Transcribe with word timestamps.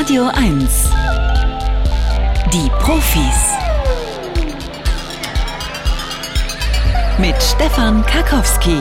Radio 0.00 0.28
1. 0.34 0.90
Die 2.52 2.70
Profis. 2.80 3.52
Mit 7.18 7.34
Stefan 7.42 8.04
Karkowski. 8.06 8.80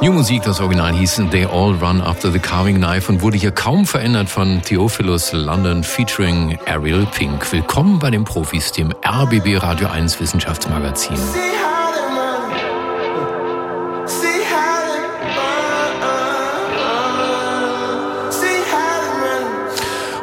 New 0.00 0.12
Musik, 0.12 0.42
das 0.44 0.60
Original 0.60 0.94
hieß 0.94 1.22
They 1.30 1.44
All 1.44 1.74
Run 1.74 2.00
After 2.00 2.32
the 2.32 2.38
Carving 2.38 2.76
Knife 2.76 3.12
und 3.12 3.22
wurde 3.22 3.36
hier 3.36 3.50
kaum 3.50 3.86
verändert 3.86 4.28
von 4.28 4.62
Theophilus 4.62 5.32
London 5.32 5.84
featuring 5.84 6.58
Ariel 6.66 7.06
Pink. 7.06 7.52
Willkommen 7.52 7.98
bei 7.98 8.10
den 8.10 8.24
Profis, 8.24 8.72
dem 8.72 8.94
RBB 9.04 9.62
Radio 9.62 9.88
1 9.88 10.18
Wissenschaftsmagazin. 10.20 11.18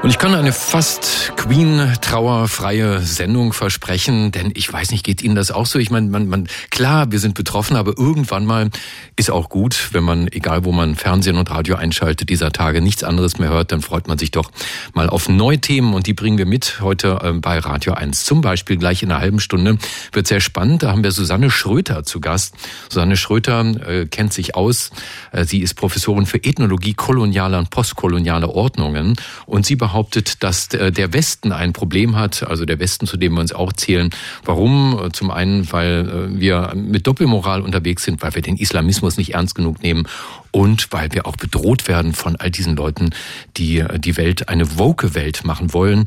Und 0.04 0.10
ich 0.10 0.18
kann 0.18 0.36
eine 0.36 0.52
fast 0.52 1.32
Queen-trauerfreie 1.38 3.00
Sendung 3.00 3.54
versprechen, 3.54 4.34
denn 4.34 4.52
ich 4.54 4.72
weiß 4.72 4.92
nicht, 4.92 5.06
geht 5.06 5.24
Ihnen 5.24 5.36
das 5.36 5.50
auch 5.50 5.66
so? 5.66 5.80
Ich 5.80 5.92
meine, 5.92 6.10
man, 6.10 6.28
man, 6.28 6.50
klar, 6.72 7.14
wir 7.14 7.20
sind 7.20 7.36
betroffen, 7.36 7.78
aber 7.78 7.98
irgendwann 7.98 8.46
mal 8.46 8.70
ist 9.16 9.32
auch 9.32 9.48
gut, 9.48 9.92
wenn 9.94 10.04
man, 10.04 10.28
egal 10.28 10.66
wo 10.66 10.74
man 10.74 10.96
Fernsehen 10.96 11.38
und 11.38 11.50
Radio 11.50 11.78
einschaltet, 11.78 12.28
dieser 12.28 12.52
Tage 12.52 12.82
nichts 12.82 13.06
anderes 13.06 13.40
mehr 13.40 13.48
hört, 13.50 13.72
dann 13.72 13.82
freut 13.82 14.10
man 14.10 14.18
sich 14.18 14.32
doch 14.32 14.52
mal 14.94 15.10
auf 15.10 15.30
neue 15.30 15.60
Themen 15.60 15.94
und 15.94 16.06
die 16.06 16.14
bringen 16.14 16.38
wir 16.38 16.48
mit 16.48 16.82
heute 16.82 17.20
ähm, 17.24 17.40
bei 17.40 17.60
Radio 17.60 17.94
1. 17.94 18.26
Zum 18.26 18.42
Beispiel 18.42 18.76
gleich 18.76 19.04
in 19.04 19.12
einer 19.12 19.22
halben 19.22 19.40
Stunde 19.40 19.78
wird 20.12 20.28
sehr 20.28 20.42
spannend. 20.42 20.84
Da 20.84 20.92
haben 20.92 21.06
wir 21.06 21.14
Susanne 21.14 21.50
Schröter 21.50 22.04
zu 22.04 22.20
Gast. 22.20 22.56
Susanne 22.90 23.16
Schröter 23.16 23.62
äh, 23.88 24.06
kennt 24.08 24.34
sich 24.34 24.56
aus. 24.56 24.92
Äh, 25.32 25.46
sie 25.46 25.60
ist 25.60 25.76
Professorin 25.76 26.26
für 26.26 26.44
Ethnologie 26.44 26.94
kolonialer 26.94 27.58
und 27.58 27.70
postkolonialer 27.70 28.50
Ordnungen 28.50 29.16
und 29.46 29.66
sie 29.66 29.78
behauptet, 29.78 29.93
behauptet, 29.94 30.42
dass 30.44 30.74
äh, 30.74 30.92
der 30.92 31.14
Westen 31.14 31.52
ein 31.52 31.72
Problem 31.72 32.16
hat, 32.16 32.42
also 32.42 32.66
der 32.66 32.80
Westen, 32.80 33.06
zu 33.06 33.16
dem 33.16 33.34
wir 33.34 33.42
uns 33.42 33.54
auch 33.54 33.72
zählen. 33.74 34.10
Warum? 34.44 35.00
Äh, 35.00 35.12
zum 35.12 35.30
einen, 35.30 35.72
weil 35.72 36.10
äh, 36.34 36.40
wir 36.40 36.74
mit 36.76 37.06
Doppelmoral 37.06 37.62
unterwegs 37.62 38.04
sind, 38.04 38.24
weil 38.24 38.34
wir 38.34 38.42
den 38.42 38.58
Islamismus 38.58 39.18
nicht 39.18 39.36
ernst 39.36 39.54
genug 39.54 39.84
nehmen 39.84 40.08
und 40.54 40.92
weil 40.92 41.12
wir 41.12 41.26
auch 41.26 41.36
bedroht 41.36 41.88
werden 41.88 42.14
von 42.14 42.36
all 42.38 42.52
diesen 42.52 42.76
Leuten, 42.76 43.10
die 43.58 43.84
die 43.98 44.16
Welt 44.16 44.48
eine 44.50 44.78
woke 44.78 45.16
Welt 45.16 45.44
machen 45.44 45.74
wollen. 45.74 46.06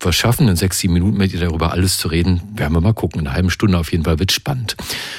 Was 0.00 0.16
schaffen 0.16 0.48
in 0.48 0.56
sechs, 0.56 0.80
sieben 0.80 0.92
Minuten 0.92 1.16
mit 1.16 1.32
ihr 1.32 1.40
darüber 1.40 1.72
alles 1.72 1.96
zu 1.96 2.08
reden? 2.08 2.42
Werden 2.54 2.74
wir 2.74 2.80
mal 2.80 2.92
gucken. 2.92 3.20
In 3.20 3.26
einer 3.26 3.36
halben 3.36 3.50
Stunde 3.50 3.78
auf 3.78 3.90
jeden 3.90 4.04
Fall 4.04 4.18
wird 4.18 4.32
spannend. 4.32 4.76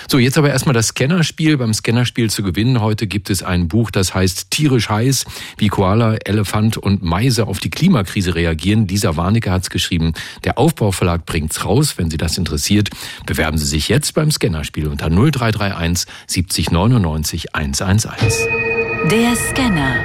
So, 0.08 0.20
jetzt 0.20 0.38
aber 0.38 0.50
erstmal 0.52 0.73
das 0.73 0.90
Scannerspiel. 0.90 1.58
Beim 1.58 1.73
Scannerspiel 1.73 2.30
zu 2.30 2.44
gewinnen 2.44 2.81
heute 2.81 3.08
gibt 3.08 3.31
es 3.31 3.42
ein 3.42 3.68
Buch, 3.68 3.90
das 3.90 4.14
heißt 4.14 4.52
Tierisch 4.52 4.90
heiß, 4.90 5.26
wie 5.58 5.70
Koala, 5.70 6.18
Elefant 6.18 6.78
und 6.78 7.02
Meise 7.02 7.48
auf 7.48 7.59
die 7.59 7.72
Klimakrise 7.72 8.36
reagieren. 8.36 8.88
Lisa 8.88 9.16
Warnecke 9.16 9.50
hat 9.50 9.64
es 9.64 9.70
geschrieben. 9.72 10.14
Der 10.44 10.59
Aufbauverlag 10.59 11.26
bringt's 11.26 11.66
raus. 11.66 11.98
Wenn 11.98 12.12
Sie 12.12 12.18
das 12.18 12.38
interessiert, 12.38 12.90
bewerben 13.26 13.58
Sie 13.58 13.66
sich 13.66 13.90
jetzt 13.90 14.14
beim 14.14 14.30
Scannerspiel 14.30 14.88
unter 14.88 15.09
0331 15.09 16.08
70 16.28 16.72
99 16.72 17.56
111. 17.56 18.65
Der 19.11 19.36
Scanner. 19.36 19.98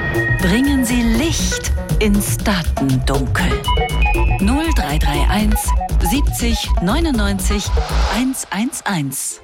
Bringen 0.43 0.85
Sie 0.85 1.01
Licht 1.01 1.73
ins 2.01 2.37
Datendunkel. 2.37 3.47
0331 4.41 5.59
70 6.01 6.71
99 6.83 7.65
111. 8.15 9.41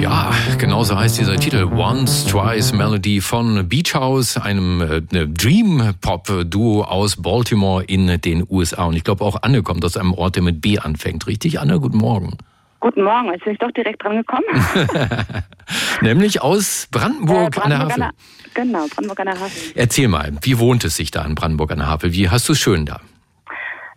Ja, 0.00 0.32
genau 0.58 0.82
so 0.82 0.96
heißt 0.96 1.18
dieser 1.18 1.36
Titel. 1.36 1.64
Once, 1.64 2.24
Twice 2.24 2.72
Melody 2.72 3.20
von 3.20 3.68
Beach 3.68 3.94
House, 3.94 4.36
einem 4.36 4.80
äh, 4.80 5.00
Dream-Pop-Duo 5.00 6.82
aus 6.82 7.16
Baltimore 7.16 7.84
in 7.84 8.20
den 8.20 8.44
USA. 8.48 8.86
Und 8.86 8.96
ich 8.96 9.04
glaube 9.04 9.24
auch 9.24 9.42
Anne 9.42 9.62
kommt 9.62 9.84
aus 9.84 9.96
einem 9.96 10.14
Ort, 10.14 10.34
der 10.34 10.42
mit 10.42 10.60
B 10.60 10.78
anfängt. 10.78 11.28
Richtig, 11.28 11.60
Anne? 11.60 11.78
Guten 11.78 11.98
Morgen. 11.98 12.36
Guten 12.80 13.02
Morgen, 13.02 13.32
jetzt 13.32 13.44
bin 13.44 13.54
ich 13.54 13.58
doch 13.58 13.72
direkt 13.72 14.04
dran 14.04 14.18
gekommen. 14.18 14.44
Nämlich 16.00 16.40
aus 16.40 16.88
Brandenburg, 16.90 17.56
äh, 17.56 17.60
Brandenburg 17.60 17.64
an 17.64 17.98
der 17.98 18.06
Havel. 18.08 18.14
genau, 18.54 18.86
Brandenburg 18.86 19.20
an 19.20 19.26
der 19.26 19.34
Havel. 19.34 19.50
Erzähl 19.74 20.08
mal, 20.08 20.32
wie 20.42 20.58
wohnt 20.58 20.84
es 20.84 20.96
sich 20.96 21.10
da 21.10 21.24
in 21.24 21.34
Brandenburg 21.34 21.72
an 21.72 21.78
der 21.78 21.88
Havel? 21.88 22.12
Wie 22.12 22.28
hast 22.28 22.48
du 22.48 22.52
es 22.52 22.60
schön 22.60 22.86
da? 22.86 23.00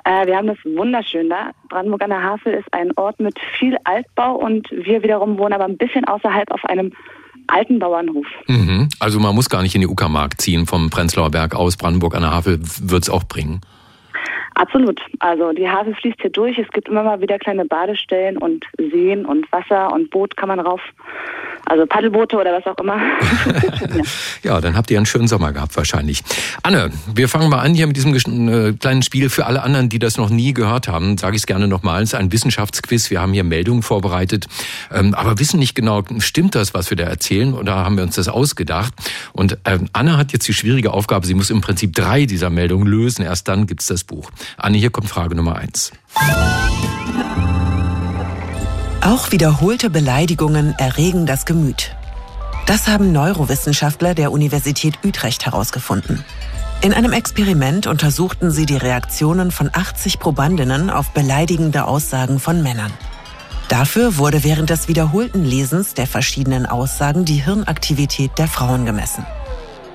Äh, 0.03 0.25
wir 0.25 0.35
haben 0.35 0.49
es 0.49 0.57
wunderschön 0.65 1.29
da. 1.29 1.51
Brandenburg 1.69 2.01
an 2.03 2.09
der 2.09 2.23
Havel 2.23 2.53
ist 2.53 2.73
ein 2.73 2.91
Ort 2.97 3.19
mit 3.19 3.37
viel 3.59 3.77
Altbau 3.83 4.35
und 4.35 4.67
wir 4.71 5.03
wiederum 5.03 5.37
wohnen 5.37 5.53
aber 5.53 5.65
ein 5.65 5.77
bisschen 5.77 6.05
außerhalb 6.05 6.49
auf 6.49 6.65
einem 6.65 6.91
alten 7.47 7.79
Bauernhof. 7.79 8.25
Mhm. 8.47 8.89
Also 8.99 9.19
man 9.19 9.35
muss 9.35 9.49
gar 9.49 9.61
nicht 9.61 9.75
in 9.75 9.81
die 9.81 9.87
Uckermark 9.87 10.41
ziehen 10.41 10.65
vom 10.65 10.89
Prenzlauer 10.89 11.29
Berg 11.29 11.55
aus. 11.55 11.77
Brandenburg 11.77 12.15
an 12.15 12.21
der 12.21 12.31
Havel 12.31 12.59
wird 12.61 13.03
es 13.03 13.09
auch 13.09 13.25
bringen. 13.25 13.61
Absolut. 14.56 15.01
Also 15.19 15.53
die 15.53 15.69
Havel 15.69 15.95
fließt 15.95 16.22
hier 16.22 16.29
durch. 16.29 16.57
Es 16.57 16.67
gibt 16.69 16.89
immer 16.89 17.03
mal 17.03 17.22
wieder 17.22 17.39
kleine 17.39 17.66
Badestellen 17.66 18.38
und 18.38 18.66
Seen 18.78 19.25
und 19.25 19.51
Wasser 19.51 19.91
und 19.94 20.09
Boot 20.09 20.35
kann 20.35 20.50
man 20.50 20.59
rauf. 20.59 20.81
Also 21.66 21.85
Paddelboote 21.85 22.35
oder 22.35 22.51
was 22.53 22.66
auch 22.66 22.77
immer. 22.81 22.99
ja, 24.44 24.59
dann 24.61 24.75
habt 24.75 24.91
ihr 24.91 24.97
einen 24.97 25.05
schönen 25.05 25.27
Sommer 25.27 25.53
gehabt 25.53 25.75
wahrscheinlich. 25.77 26.23
Anne, 26.63 26.91
wir 27.13 27.29
fangen 27.29 27.49
mal 27.49 27.59
an 27.59 27.73
hier 27.73 27.88
mit 27.88 27.95
diesem 27.95 28.13
äh, 28.13 28.73
kleinen 28.73 29.01
Spiel. 29.01 29.29
Für 29.29 29.45
alle 29.45 29.63
anderen, 29.63 29.89
die 29.89 29.99
das 29.99 30.17
noch 30.17 30.29
nie 30.29 30.53
gehört 30.53 30.88
haben, 30.88 31.17
sage 31.17 31.35
ich 31.35 31.44
es 31.44 31.45
gerne 31.45 31.67
nochmal. 31.67 32.01
Es 32.03 32.13
ist 32.13 32.19
ein 32.19 32.31
Wissenschaftsquiz. 32.31 33.09
Wir 33.09 33.22
haben 33.22 33.33
hier 33.33 33.44
Meldungen 33.44 33.83
vorbereitet, 33.83 34.47
ähm, 34.91 35.13
aber 35.13 35.39
wissen 35.39 35.59
nicht 35.59 35.75
genau, 35.75 36.03
stimmt 36.19 36.55
das, 36.55 36.73
was 36.73 36.89
wir 36.89 36.97
da 36.97 37.05
erzählen 37.05 37.53
oder 37.53 37.75
haben 37.75 37.97
wir 37.97 38.03
uns 38.03 38.16
das 38.16 38.28
ausgedacht? 38.28 38.93
Und 39.33 39.57
ähm, 39.66 39.88
Anne 39.93 40.17
hat 40.17 40.33
jetzt 40.33 40.47
die 40.47 40.53
schwierige 40.53 40.91
Aufgabe, 40.91 41.25
sie 41.25 41.33
muss 41.33 41.49
im 41.49 41.61
Prinzip 41.61 41.93
drei 41.93 42.25
dieser 42.25 42.49
Meldungen 42.49 42.88
lösen. 42.88 43.23
Erst 43.23 43.47
dann 43.47 43.67
gibt's 43.67 43.88
das 43.88 44.03
Buch. 44.03 44.31
Anne, 44.57 44.78
hier 44.78 44.89
kommt 44.89 45.09
Frage 45.09 45.35
Nummer 45.35 45.55
eins. 45.55 45.91
Auch 49.03 49.31
wiederholte 49.31 49.89
Beleidigungen 49.89 50.75
erregen 50.78 51.25
das 51.25 51.45
Gemüt. 51.45 51.95
Das 52.67 52.88
haben 52.88 53.12
Neurowissenschaftler 53.12 54.13
der 54.13 54.31
Universität 54.31 55.00
Utrecht 55.03 55.44
herausgefunden. 55.47 56.23
In 56.84 56.94
einem 56.94 57.11
Experiment 57.11 57.88
untersuchten 57.88 58.51
sie 58.51 58.67
die 58.67 58.78
Reaktionen 58.78 59.50
von 59.50 59.72
80 59.73 60.19
Probandinnen 60.19 60.91
auf 60.91 61.09
beleidigende 61.11 61.85
Aussagen 61.85 62.40
von 62.40 62.61
Männern. 62.61 62.94
Dafür 63.69 64.17
wurde 64.17 64.44
während 64.44 64.69
des 64.69 64.88
wiederholten 64.88 65.44
Lesens 65.44 65.95
der 65.95 66.06
verschiedenen 66.06 66.67
Aussagen 66.67 67.25
die 67.25 67.44
Hirnaktivität 67.44 68.38
der 68.38 68.47
Frauen 68.47 68.85
gemessen. 68.85 69.25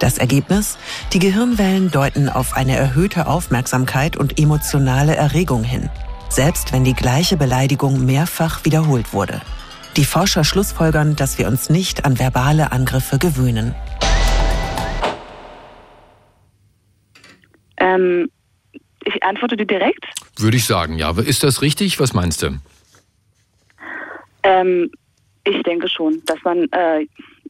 Das 0.01 0.19
Ergebnis? 0.19 0.79
Die 1.13 1.21
Gehirnwellen 1.21 1.93
deuten 1.93 2.29
auf 2.29 2.57
eine 2.57 2.77
erhöhte 2.77 3.29
Aufmerksamkeit 3.29 4.17
und 4.17 4.41
emotionale 4.41 5.15
Erregung 5.15 5.63
hin, 5.63 5.91
selbst 6.29 6.73
wenn 6.73 6.85
die 6.85 6.95
gleiche 6.95 7.37
Beleidigung 7.37 8.05
mehrfach 8.05 8.65
wiederholt 8.65 9.13
wurde. 9.13 9.41
Die 9.97 10.05
Forscher 10.05 10.45
schlussfolgern, 10.45 11.17
dass 11.17 11.39
wir 11.39 11.49
uns 11.49 11.71
nicht 11.71 12.05
an 12.05 12.19
verbale 12.19 12.73
Angriffe 12.73 13.19
gewöhnen. 13.19 13.75
Ähm, 17.79 18.29
ich 19.05 19.23
antworte 19.23 19.57
dir 19.57 19.67
direkt. 19.67 20.05
Würde 20.39 20.57
ich 20.57 20.67
sagen, 20.67 20.99
ja. 20.99 21.11
Ist 21.19 21.43
das 21.43 21.63
richtig? 21.63 21.99
Was 22.01 22.13
meinst 22.13 22.43
du? 22.43 22.59
Ähm, 24.43 24.91
ich 25.45 25.63
denke 25.63 25.89
schon, 25.89 26.23
dass 26.27 26.43
man 26.45 26.65
äh, 26.73 27.07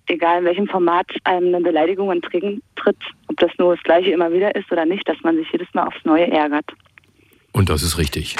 egal 0.06 0.40
in 0.40 0.44
welchem 0.44 0.68
Format 0.68 1.06
einem 1.24 1.54
eine 1.54 1.64
Beleidigung 1.64 2.10
entgegentritt, 2.10 2.96
ob 3.28 3.36
das 3.38 3.50
nur 3.58 3.74
das 3.74 3.82
Gleiche 3.82 4.10
immer 4.10 4.32
wieder 4.32 4.54
ist 4.54 4.70
oder 4.70 4.84
nicht, 4.84 5.08
dass 5.08 5.20
man 5.22 5.36
sich 5.36 5.50
jedes 5.50 5.72
Mal 5.74 5.86
aufs 5.86 6.04
Neue 6.04 6.30
ärgert. 6.30 6.66
Und 7.56 7.70
das 7.70 7.82
ist 7.82 7.96
richtig. 7.96 8.36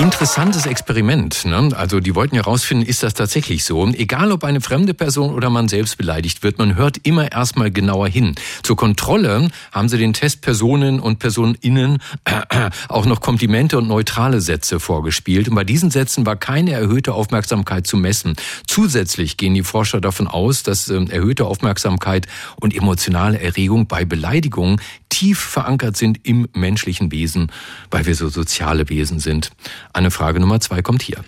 Interessantes 0.00 0.64
Experiment. 0.64 1.44
Ne? 1.44 1.68
Also 1.76 2.00
die 2.00 2.14
wollten 2.14 2.34
ja 2.34 2.42
herausfinden, 2.42 2.86
ist 2.86 3.02
das 3.02 3.12
tatsächlich 3.12 3.64
so? 3.64 3.86
Egal 3.88 4.32
ob 4.32 4.44
eine 4.44 4.62
fremde 4.62 4.94
Person 4.94 5.34
oder 5.34 5.50
man 5.50 5.68
selbst 5.68 5.98
beleidigt 5.98 6.42
wird, 6.42 6.56
man 6.58 6.74
hört 6.74 6.96
immer 7.02 7.30
erstmal 7.30 7.70
genauer 7.70 8.08
hin. 8.08 8.34
Zur 8.62 8.76
Kontrolle 8.76 9.50
haben 9.72 9.90
sie 9.90 9.98
den 9.98 10.14
Testpersonen 10.14 11.00
und 11.00 11.18
PersonInnen 11.18 11.98
äh, 12.24 12.70
auch 12.88 13.04
noch 13.04 13.20
Komplimente 13.20 13.76
und 13.76 13.88
neutrale 13.88 14.40
Sätze 14.40 14.80
vorgespielt. 14.80 15.50
Und 15.50 15.54
bei 15.54 15.64
diesen 15.64 15.90
Sätzen 15.90 16.24
war 16.24 16.36
keine 16.36 16.72
erhöhte 16.72 17.12
Aufmerksamkeit 17.12 17.86
zu 17.86 17.98
messen. 17.98 18.36
Zusätzlich 18.66 19.36
gehen 19.36 19.52
die 19.52 19.64
Forscher 19.64 20.00
davon 20.00 20.28
aus, 20.28 20.62
dass 20.62 20.88
äh, 20.88 21.04
erhöhte 21.10 21.44
Aufmerksamkeit 21.44 22.26
und 22.58 22.74
emotionale 22.74 23.38
Erregung 23.38 23.86
bei 23.86 24.06
Beleidigungen 24.06 24.80
tief 25.10 25.40
verankert 25.40 25.98
sind 25.98 26.20
im 26.22 26.48
menschlichen 26.54 27.12
Wesen, 27.12 27.52
weil 27.90 28.06
wir 28.06 28.14
so 28.14 28.30
soziale 28.30 28.88
Wesen 28.88 29.18
sind. 29.18 29.50
Eine 29.92 30.10
Frage 30.10 30.40
Nummer 30.40 30.60
zwei 30.60 30.82
kommt 30.82 31.02
hier. 31.02 31.18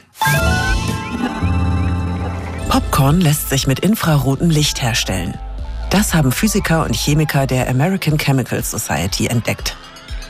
Popcorn 2.68 3.20
lässt 3.20 3.50
sich 3.50 3.66
mit 3.66 3.80
infrarotem 3.80 4.50
Licht 4.50 4.80
herstellen. 4.82 5.36
Das 5.90 6.14
haben 6.14 6.32
Physiker 6.32 6.84
und 6.84 6.94
Chemiker 6.94 7.46
der 7.46 7.68
American 7.68 8.16
Chemical 8.18 8.62
Society 8.62 9.26
entdeckt. 9.26 9.76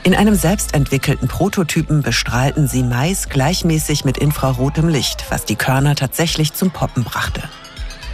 In 0.03 0.13
einem 0.13 0.35
selbstentwickelten 0.35 1.29
Prototypen 1.29 2.01
bestrahlten 2.01 2.67
sie 2.67 2.83
Mais 2.83 3.29
gleichmäßig 3.29 4.03
mit 4.03 4.17
infrarotem 4.17 4.89
Licht, 4.89 5.25
was 5.29 5.45
die 5.45 5.55
Körner 5.55 5.95
tatsächlich 5.95 6.53
zum 6.53 6.71
Poppen 6.71 7.05
brachte. 7.05 7.41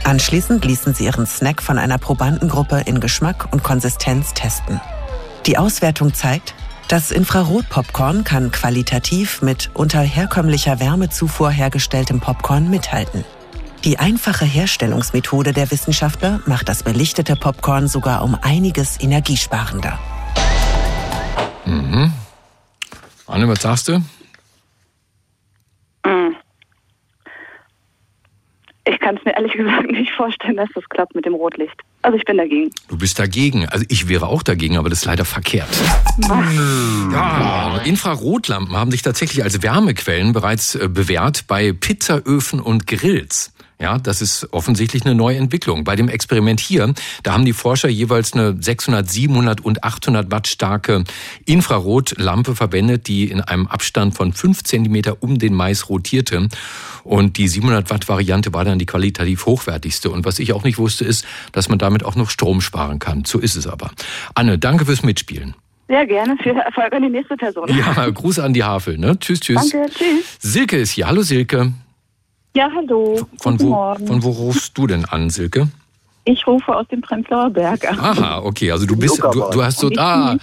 Anschließend 0.03 0.63
ließen 0.63 0.93
sie 0.93 1.05
ihren 1.05 1.25
Snack 1.25 1.63
von 1.63 1.79
einer 1.79 1.97
Probandengruppe 1.97 2.83
in 2.85 2.99
Geschmack 2.99 3.47
und 3.51 3.63
Konsistenz 3.63 4.33
testen. 4.35 4.79
Die 5.47 5.57
Auswertung 5.57 6.13
zeigt, 6.13 6.53
das 6.89 7.11
Infrarot-Popcorn 7.11 8.23
kann 8.23 8.51
qualitativ 8.51 9.43
mit 9.43 9.69
unter 9.75 9.99
herkömmlicher 9.99 10.79
Wärmezufuhr 10.79 11.51
hergestelltem 11.51 12.19
Popcorn 12.19 12.67
mithalten. 12.67 13.23
Die 13.83 13.99
einfache 13.99 14.43
Herstellungsmethode 14.43 15.53
der 15.53 15.69
Wissenschaftler 15.69 16.41
macht 16.47 16.67
das 16.67 16.81
belichtete 16.81 17.35
Popcorn 17.35 17.87
sogar 17.87 18.23
um 18.23 18.35
einiges 18.41 18.99
energiesparender. 18.99 19.99
Mhm. 21.65 22.11
Anne, 23.27 23.47
was 23.47 23.61
sagst 23.61 23.87
du? 23.87 23.99
Mm. 26.03 26.35
Ich 28.85 28.97
kann 29.09 29.17
es 29.17 29.25
mir 29.25 29.35
ehrlich 29.35 29.53
gesagt 29.57 29.91
nicht 29.91 30.11
vorstellen, 30.11 30.57
dass 30.57 30.69
das 30.75 30.83
klappt 30.89 31.15
mit 31.15 31.25
dem 31.25 31.33
Rotlicht. 31.33 31.75
Also 32.03 32.17
ich 32.17 32.25
bin 32.25 32.37
dagegen. 32.37 32.69
Du 32.89 32.97
bist 32.97 33.17
dagegen. 33.17 33.67
Also 33.67 33.83
ich 33.89 34.07
wäre 34.07 34.27
auch 34.27 34.43
dagegen, 34.43 34.77
aber 34.77 34.89
das 34.89 34.99
ist 34.99 35.05
leider 35.05 35.25
verkehrt. 35.25 35.69
Ja, 37.11 37.81
Infrarotlampen 37.85 38.75
haben 38.75 38.91
sich 38.91 39.01
tatsächlich 39.01 39.43
als 39.43 39.63
Wärmequellen 39.63 40.33
bereits 40.33 40.75
äh, 40.75 40.87
bewährt 40.87 41.45
bei 41.47 41.73
Pizzaöfen 41.73 42.59
und 42.59 42.85
Grills. 42.85 43.51
Ja, 43.81 43.97
das 43.97 44.21
ist 44.21 44.51
offensichtlich 44.51 45.05
eine 45.05 45.15
neue 45.15 45.37
Entwicklung. 45.37 45.85
Bei 45.85 45.95
dem 45.95 46.09
Experiment 46.09 46.59
hier, 46.59 46.93
da 47.23 47.31
haben 47.31 47.45
die 47.45 47.53
Forscher 47.53 47.87
jeweils 47.87 48.33
eine 48.33 48.57
600, 48.59 49.09
700 49.09 49.61
und 49.61 49.85
800 49.85 50.29
Watt 50.31 50.47
starke 50.47 51.05
Infrarotlampe 51.45 52.55
verwendet, 52.55 53.07
die 53.07 53.31
in 53.31 53.39
einem 53.39 53.67
Abstand 53.67 54.15
von 54.15 54.33
5 54.33 54.65
Zentimeter 54.65 55.23
um 55.23 55.39
den 55.39 55.53
Mais 55.53 55.87
rotierte. 55.87 56.49
Und 57.05 57.37
die 57.37 57.47
700 57.47 57.89
Watt 57.89 58.09
Variante 58.09 58.53
war 58.53 58.65
dann 58.65 58.79
die 58.79 58.85
qualitativ 58.85 59.45
hochwertigste. 59.45 60.09
Und 60.09 60.25
was 60.25 60.39
ich 60.39 60.51
auch 60.51 60.65
nicht 60.65 60.77
wusste, 60.77 61.05
ist, 61.05 61.25
dass 61.53 61.69
man 61.69 61.79
damit 61.79 62.03
auch 62.03 62.15
noch 62.15 62.29
Strom 62.29 62.59
sparen 62.59 62.99
kann. 62.99 63.23
So 63.23 63.39
ist 63.39 63.55
es 63.55 63.65
aber. 63.65 63.91
Anne, 64.35 64.59
danke 64.59 64.85
fürs 64.85 65.03
Mitspielen. 65.03 65.55
Sehr 65.87 66.05
gerne. 66.05 66.35
Viel 66.43 66.51
Erfolg 66.51 66.91
an 66.91 67.01
die 67.01 67.09
nächste 67.09 67.37
Person. 67.37 67.69
Ja, 67.73 68.09
Gruß 68.09 68.39
an 68.39 68.53
die 68.53 68.63
Havel. 68.65 68.97
Ne? 68.97 69.17
Tschüss, 69.17 69.39
tschüss. 69.39 69.69
Danke, 69.69 69.89
tschüss. 69.89 70.37
Silke 70.39 70.77
ist 70.77 70.91
hier. 70.91 71.07
Hallo 71.07 71.21
Silke. 71.21 71.71
Ja, 72.55 72.69
hallo. 72.75 73.27
Von 73.41 73.57
Guten 73.57 73.69
wo, 73.69 73.73
Morgen. 73.73 74.07
von 74.07 74.23
wo 74.23 74.29
rufst 74.31 74.77
du 74.77 74.87
denn 74.87 75.05
an, 75.05 75.29
Silke? 75.29 75.67
Ich 76.25 76.45
rufe 76.45 76.75
aus 76.75 76.87
dem 76.87 77.01
Prenzlauer 77.01 77.49
Berg 77.49 77.89
an. 77.89 77.99
Aha, 77.99 78.39
okay, 78.39 78.71
also 78.71 78.85
du 78.85 78.95
bist, 78.95 79.21
du, 79.23 79.49
du 79.51 79.63
hast 79.63 79.79
so, 79.79 79.89
ah, 79.97 80.35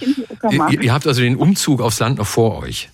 ihr, 0.49 0.81
ihr 0.81 0.93
habt 0.93 1.07
also 1.07 1.21
den 1.21 1.35
Umzug 1.35 1.81
aufs 1.81 1.99
Land 1.99 2.17
noch 2.17 2.27
vor 2.27 2.59
euch. 2.59 2.89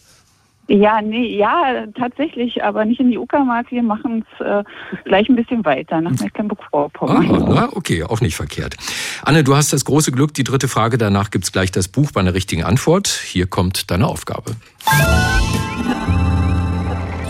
Ja, 0.68 1.02
nee, 1.02 1.36
ja, 1.36 1.86
tatsächlich, 1.98 2.64
aber 2.64 2.86
nicht 2.86 3.00
in 3.00 3.12
die 3.12 3.18
Uckermark. 3.18 3.70
Wir 3.72 3.84
machen 3.84 4.24
es 4.40 4.46
äh, 4.46 4.64
gleich 5.04 5.28
ein 5.28 5.36
bisschen 5.36 5.66
weiter 5.66 6.00
nach 6.00 6.12
Mecklenburg-Vorpommern. 6.12 7.46
na, 7.50 7.70
okay, 7.74 8.04
auch 8.04 8.22
nicht 8.22 8.36
verkehrt. 8.36 8.78
Anne, 9.24 9.44
du 9.44 9.56
hast 9.56 9.74
das 9.74 9.84
große 9.84 10.12
Glück, 10.14 10.34
die 10.34 10.46
dritte 10.46 10.70
Frage, 10.70 10.98
danach 10.98 11.32
gibt's 11.32 11.52
gleich 11.52 11.72
das 11.72 11.90
Buch 11.90 12.12
bei 12.12 12.22
einer 12.22 12.34
richtigen 12.34 12.64
Antwort. 12.64 13.08
Hier 13.08 13.48
kommt 13.48 13.92
deine 13.92 14.08
Aufgabe. 14.08 14.56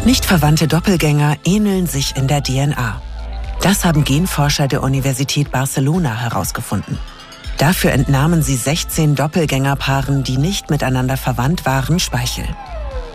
Nicht 0.06 0.26
verwandte 0.26 0.68
Doppelgänger 0.68 1.38
ähneln 1.46 1.88
sich 1.88 2.18
in 2.18 2.28
der 2.28 2.44
DNA. 2.44 3.02
Das 3.62 3.86
haben 3.86 4.04
Genforscher 4.04 4.68
der 4.68 4.84
Universität 4.84 5.50
Barcelona 5.50 6.14
herausgefunden. 6.20 7.00
Dafür 7.58 7.94
entnahmen 7.94 8.42
sie 8.42 8.58
16 8.58 9.16
Doppelgängerpaaren, 9.16 10.26
die 10.26 10.38
nicht 10.38 10.70
miteinander 10.70 11.16
verwandt 11.16 11.66
waren, 11.66 12.00
Speichel. 12.00 12.44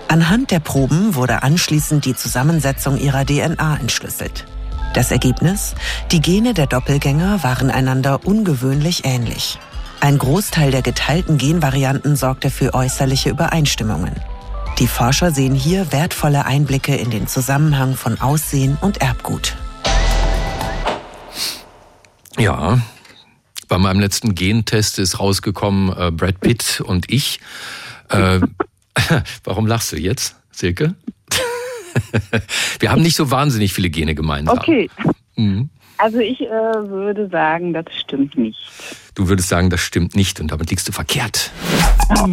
Anhand 0.08 0.50
der 0.50 0.60
Proben 0.60 1.14
wurde 1.14 1.42
anschließend 1.42 2.06
die 2.06 2.16
Zusammensetzung 2.16 2.96
ihrer 2.96 3.26
DNA 3.26 3.76
entschlüsselt. 3.76 4.46
Das 4.94 5.10
Ergebnis? 5.10 5.74
Die 6.10 6.22
Gene 6.22 6.54
der 6.54 6.66
Doppelgänger 6.66 7.42
waren 7.42 7.70
einander 7.70 8.24
ungewöhnlich 8.24 9.04
ähnlich. 9.04 9.58
Ein 10.00 10.16
Großteil 10.16 10.70
der 10.70 10.80
geteilten 10.80 11.36
Genvarianten 11.36 12.16
sorgte 12.16 12.48
für 12.48 12.72
äußerliche 12.72 13.28
Übereinstimmungen. 13.28 14.14
Die 14.78 14.86
Forscher 14.86 15.32
sehen 15.32 15.54
hier 15.54 15.92
wertvolle 15.92 16.46
Einblicke 16.46 16.94
in 16.94 17.10
den 17.10 17.26
Zusammenhang 17.26 17.96
von 17.96 18.20
Aussehen 18.20 18.78
und 18.80 19.00
Erbgut. 19.00 19.56
Ja, 22.38 22.78
bei 23.66 23.78
meinem 23.78 23.98
letzten 23.98 24.34
Gentest 24.36 24.98
ist 25.00 25.18
rausgekommen, 25.18 25.92
äh, 25.98 26.12
Brad 26.12 26.40
Pitt 26.40 26.80
und 26.80 27.10
ich. 27.10 27.40
Äh, 28.08 28.40
warum 29.44 29.66
lachst 29.66 29.90
du 29.92 29.96
jetzt, 29.96 30.36
Silke? 30.52 30.94
Wir 32.78 32.92
haben 32.92 33.02
nicht 33.02 33.16
so 33.16 33.32
wahnsinnig 33.32 33.72
viele 33.72 33.90
Gene 33.90 34.14
gemeinsam. 34.14 34.56
Okay, 34.58 34.88
Mhm. 35.36 35.70
also 35.98 36.18
ich 36.18 36.40
äh, 36.40 36.48
würde 36.50 37.28
sagen, 37.28 37.72
das 37.72 37.84
stimmt 38.00 38.36
nicht. 38.36 38.58
Du 39.14 39.28
würdest 39.28 39.48
sagen, 39.48 39.70
das 39.70 39.80
stimmt 39.80 40.16
nicht 40.16 40.40
und 40.40 40.50
damit 40.50 40.70
liegst 40.70 40.88
du 40.88 40.92
verkehrt. 40.92 41.52
Ja, 42.10 42.26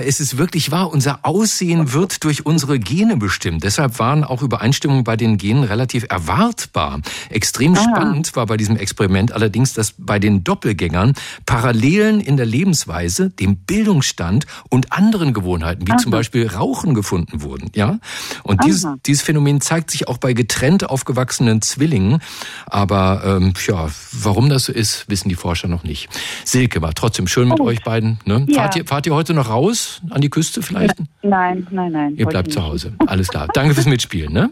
es 0.00 0.20
ist 0.20 0.38
wirklich 0.38 0.70
wahr. 0.70 0.90
Unser 0.90 1.20
Aussehen 1.22 1.92
wird 1.92 2.24
durch 2.24 2.46
unsere 2.46 2.78
Gene 2.78 3.16
bestimmt. 3.16 3.64
Deshalb 3.64 3.98
waren 3.98 4.24
auch 4.24 4.42
Übereinstimmungen 4.42 5.04
bei 5.04 5.16
den 5.16 5.38
Genen 5.38 5.64
relativ 5.64 6.06
erwartbar. 6.08 7.00
Extrem 7.30 7.76
spannend 7.76 8.34
war 8.36 8.46
bei 8.46 8.56
diesem 8.56 8.76
Experiment 8.76 9.32
allerdings, 9.32 9.74
dass 9.74 9.94
bei 9.98 10.18
den 10.18 10.44
Doppelgängern 10.44 11.14
Parallelen 11.46 12.20
in 12.20 12.36
der 12.36 12.46
Lebensweise, 12.46 13.30
dem 13.30 13.56
Bildungsstand 13.56 14.46
und 14.68 14.92
anderen 14.92 15.32
Gewohnheiten, 15.32 15.86
wie 15.86 15.96
zum 15.96 16.10
Beispiel 16.10 16.46
Rauchen, 16.46 16.94
gefunden 16.94 17.42
wurden. 17.42 17.70
Ja, 17.74 17.98
und 18.42 18.64
dieses, 18.64 18.84
Aha. 18.84 18.96
dieses 19.06 19.22
Phänomen 19.22 19.60
zeigt 19.60 19.90
sich 19.90 20.08
auch 20.08 20.18
bei 20.18 20.32
getrennt 20.32 20.88
aufgewachsenen 20.88 21.62
Zwillingen. 21.62 22.20
Aber 22.66 23.22
ähm, 23.24 23.54
ja, 23.66 23.88
warum 24.12 24.48
das 24.48 24.64
so 24.64 24.72
ist, 24.72 25.08
wissen 25.08 25.28
die 25.28 25.34
Forscher 25.34 25.68
noch 25.68 25.84
nicht. 25.84 26.08
Silke 26.44 26.82
war 26.82 26.94
trotzdem 26.94 27.26
schön 27.26 27.48
mit 27.48 27.58
Gut. 27.58 27.68
euch 27.68 27.82
beiden. 27.82 28.18
Ne? 28.24 28.46
Ja. 28.48 28.62
Fahrt, 28.62 28.76
ihr, 28.76 28.86
fahrt 28.86 29.06
ihr 29.06 29.14
heute 29.14 29.34
noch 29.34 29.48
raus 29.48 29.81
an 30.10 30.20
die 30.20 30.30
Küste 30.30 30.62
vielleicht? 30.62 30.96
Nein, 31.22 31.66
nein, 31.70 31.92
nein. 31.92 32.16
Ihr 32.16 32.26
bleibt 32.26 32.52
zu 32.52 32.62
Hause. 32.62 32.92
Alles 33.06 33.28
klar. 33.28 33.48
Danke 33.54 33.74
fürs 33.74 33.86
Mitspielen. 33.86 34.32
Ne? 34.32 34.50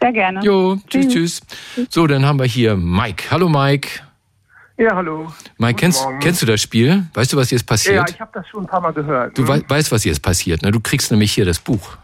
Sehr 0.00 0.12
gerne. 0.12 0.40
Jo, 0.42 0.76
tschüss, 0.88 1.08
tschüss. 1.08 1.40
So, 1.90 2.06
dann 2.06 2.24
haben 2.26 2.38
wir 2.38 2.46
hier 2.46 2.76
Mike. 2.76 3.24
Hallo 3.30 3.48
Mike. 3.48 3.88
Ja, 4.78 4.94
hallo. 4.94 5.32
Mike, 5.56 5.76
kennst, 5.80 6.02
Morgen. 6.04 6.18
kennst 6.20 6.42
du 6.42 6.46
das 6.46 6.60
Spiel? 6.60 7.04
Weißt 7.14 7.32
du, 7.32 7.38
was 7.38 7.50
jetzt 7.50 7.62
Ja, 7.62 7.66
passiert? 7.66 8.10
ich 8.10 8.20
habe 8.20 8.30
das 8.34 8.46
schon 8.48 8.64
ein 8.64 8.66
paar 8.66 8.80
Mal 8.82 8.92
gehört. 8.92 9.36
du 9.38 9.48
wei 9.48 9.62
weißt, 9.66 9.90
was 9.90 10.04
jetzt 10.04 10.20
passiert. 10.20 10.60
Ne? 10.62 10.70
Du 10.70 10.80
kriegst 10.80 11.10
nämlich 11.10 11.32
hier 11.32 11.46
das 11.46 11.58
Buch. 11.58 11.96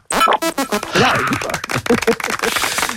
Ja, 0.99 1.15
super. 1.19 1.53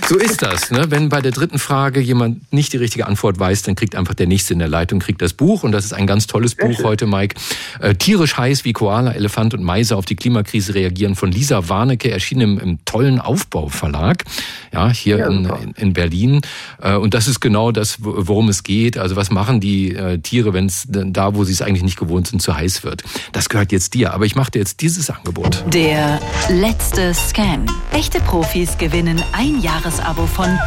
So 0.07 0.18
ist 0.18 0.44
das. 0.44 0.69
Ne? 0.69 0.86
Wenn 0.90 1.10
bei 1.10 1.19
der 1.19 1.31
dritten 1.31 1.57
Frage 1.57 2.00
jemand 2.00 2.54
nicht 2.54 2.71
die 2.74 2.78
richtige 2.78 3.07
Antwort 3.07 3.40
weiß, 3.40 3.64
dann 3.64 3.74
kriegt 3.76 3.95
einfach 3.95 4.14
der 4.14 4.28
Nächste 4.28 4.54
in 4.54 4.59
der 4.59 4.68
Leitung 4.68 5.00
kriegt 5.00 5.19
das 5.19 5.33
Buch. 5.33 5.64
Und 5.64 5.71
das 5.71 5.83
ist 5.83 5.94
ein 5.94 6.06
ganz 6.06 6.28
tolles 6.28 6.54
Buch 6.54 6.83
heute, 6.83 7.07
Mike. 7.07 7.35
Äh, 7.80 7.95
Tierisch 7.95 8.38
heiß, 8.38 8.66
wie 8.66 8.74
Koala, 8.74 9.14
Elefant 9.14 9.56
und 9.56 9.64
Meise 9.64 9.95
auf 9.97 10.06
die 10.06 10.16
Klimakrise 10.16 10.76
reagieren 10.76 11.16
von 11.16 11.31
Lisa 11.31 11.69
Warnecke, 11.69 12.12
erschienen 12.12 12.42
im, 12.42 12.59
im 12.59 12.85
tollen 12.85 13.19
Aufbauverlag. 13.19 14.24
Ja, 14.71 14.90
hier 14.92 15.18
Ja, 15.18 15.28
in, 15.28 15.45
in, 15.45 15.71
in 15.76 15.94
Berlin. 15.94 16.42
Äh, 16.80 16.95
und 16.97 17.16
das 17.16 17.28
ist 17.28 17.40
genau 17.40 17.71
das, 17.71 18.04
wo- 18.04 18.14
worum 18.28 18.50
es 18.50 18.62
geht. 18.62 19.00
Also 19.00 19.16
was 19.16 19.31
machen 19.31 19.59
die 19.59 19.95
äh, 19.95 20.19
Tiere, 20.19 20.54
wenn 20.54 20.68
es 20.68 20.83
da, 20.88 21.33
wo 21.33 21.44
sie 21.45 21.54
es 21.54 21.64
eigentlich 21.64 21.83
nicht 21.83 21.97
gewohnt 21.97 22.28
sind, 22.28 22.44
zu 22.44 22.56
heiß 22.56 22.83
wird. 22.83 23.04
Das 23.31 23.50
gehört 23.50 23.71
jetzt 23.71 23.95
dir. 23.95 24.14
Aber 24.14 24.26
ich 24.26 24.35
mache 24.35 24.52
dir 24.52 24.59
jetzt 24.59 24.81
dieses 24.81 25.09
Angebot. 25.09 25.64
Der 25.74 26.19
letzte 26.50 27.12
Scan. 27.16 27.66
Echte 27.92 28.19
Profis 28.19 28.78
gewinnen 28.78 29.19
ein 29.33 29.62
Jahresabo 29.97 30.25
von 30.28 30.59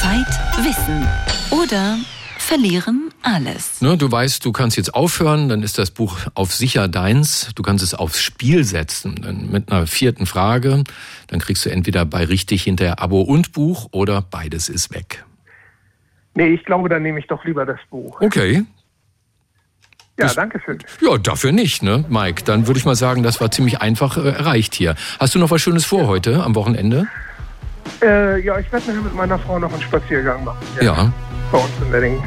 Zeit, 0.00 0.26
Wissen 0.64 1.06
oder 1.50 1.98
verlieren 2.38 3.10
alles. 3.20 3.82
Ne, 3.82 3.98
du 3.98 4.10
weißt, 4.10 4.42
du 4.42 4.52
kannst 4.52 4.78
jetzt 4.78 4.94
aufhören, 4.94 5.50
dann 5.50 5.62
ist 5.62 5.76
das 5.78 5.90
Buch 5.90 6.16
auf 6.32 6.54
sicher 6.54 6.88
deins. 6.88 7.50
Du 7.54 7.62
kannst 7.62 7.84
es 7.84 7.92
aufs 7.92 8.22
Spiel 8.22 8.64
setzen. 8.64 9.16
Dann 9.22 9.50
mit 9.50 9.70
einer 9.70 9.86
vierten 9.86 10.24
Frage, 10.24 10.84
dann 11.26 11.40
kriegst 11.40 11.66
du 11.66 11.70
entweder 11.70 12.06
bei 12.06 12.24
richtig 12.24 12.62
hinterher 12.62 13.02
Abo 13.02 13.20
und 13.20 13.52
Buch 13.52 13.88
oder 13.92 14.22
beides 14.22 14.70
ist 14.70 14.94
weg. 14.94 15.26
Nee, 16.34 16.48
ich 16.48 16.64
glaube, 16.64 16.88
dann 16.88 17.02
nehme 17.02 17.18
ich 17.18 17.26
doch 17.26 17.44
lieber 17.44 17.66
das 17.66 17.80
Buch. 17.90 18.18
Okay. 18.22 18.64
Ja, 20.18 20.26
Das- 20.26 20.36
danke 20.36 20.58
schön. 20.64 20.78
Ja, 21.02 21.18
dafür 21.18 21.52
nicht, 21.52 21.82
ne, 21.82 22.06
Mike? 22.08 22.44
Dann 22.44 22.66
würde 22.66 22.78
ich 22.78 22.86
mal 22.86 22.96
sagen, 22.96 23.22
das 23.22 23.42
war 23.42 23.50
ziemlich 23.50 23.82
einfach 23.82 24.16
äh, 24.16 24.30
erreicht 24.30 24.74
hier. 24.74 24.94
Hast 25.18 25.34
du 25.34 25.38
noch 25.38 25.50
was 25.50 25.60
Schönes 25.60 25.84
vor 25.84 26.06
heute 26.06 26.42
am 26.42 26.54
Wochenende? 26.54 27.06
Äh, 28.02 28.40
ja, 28.40 28.58
ich 28.58 28.70
werde 28.72 28.86
nachher 28.88 29.02
mit 29.02 29.14
meiner 29.14 29.38
Frau 29.38 29.58
noch 29.58 29.72
einen 29.72 29.82
Spaziergang 29.82 30.44
machen. 30.44 30.58
Ja. 30.80 31.12
Bei 31.52 31.58
uns 31.58 31.70
in 31.84 31.92
Wedding. 31.92 32.22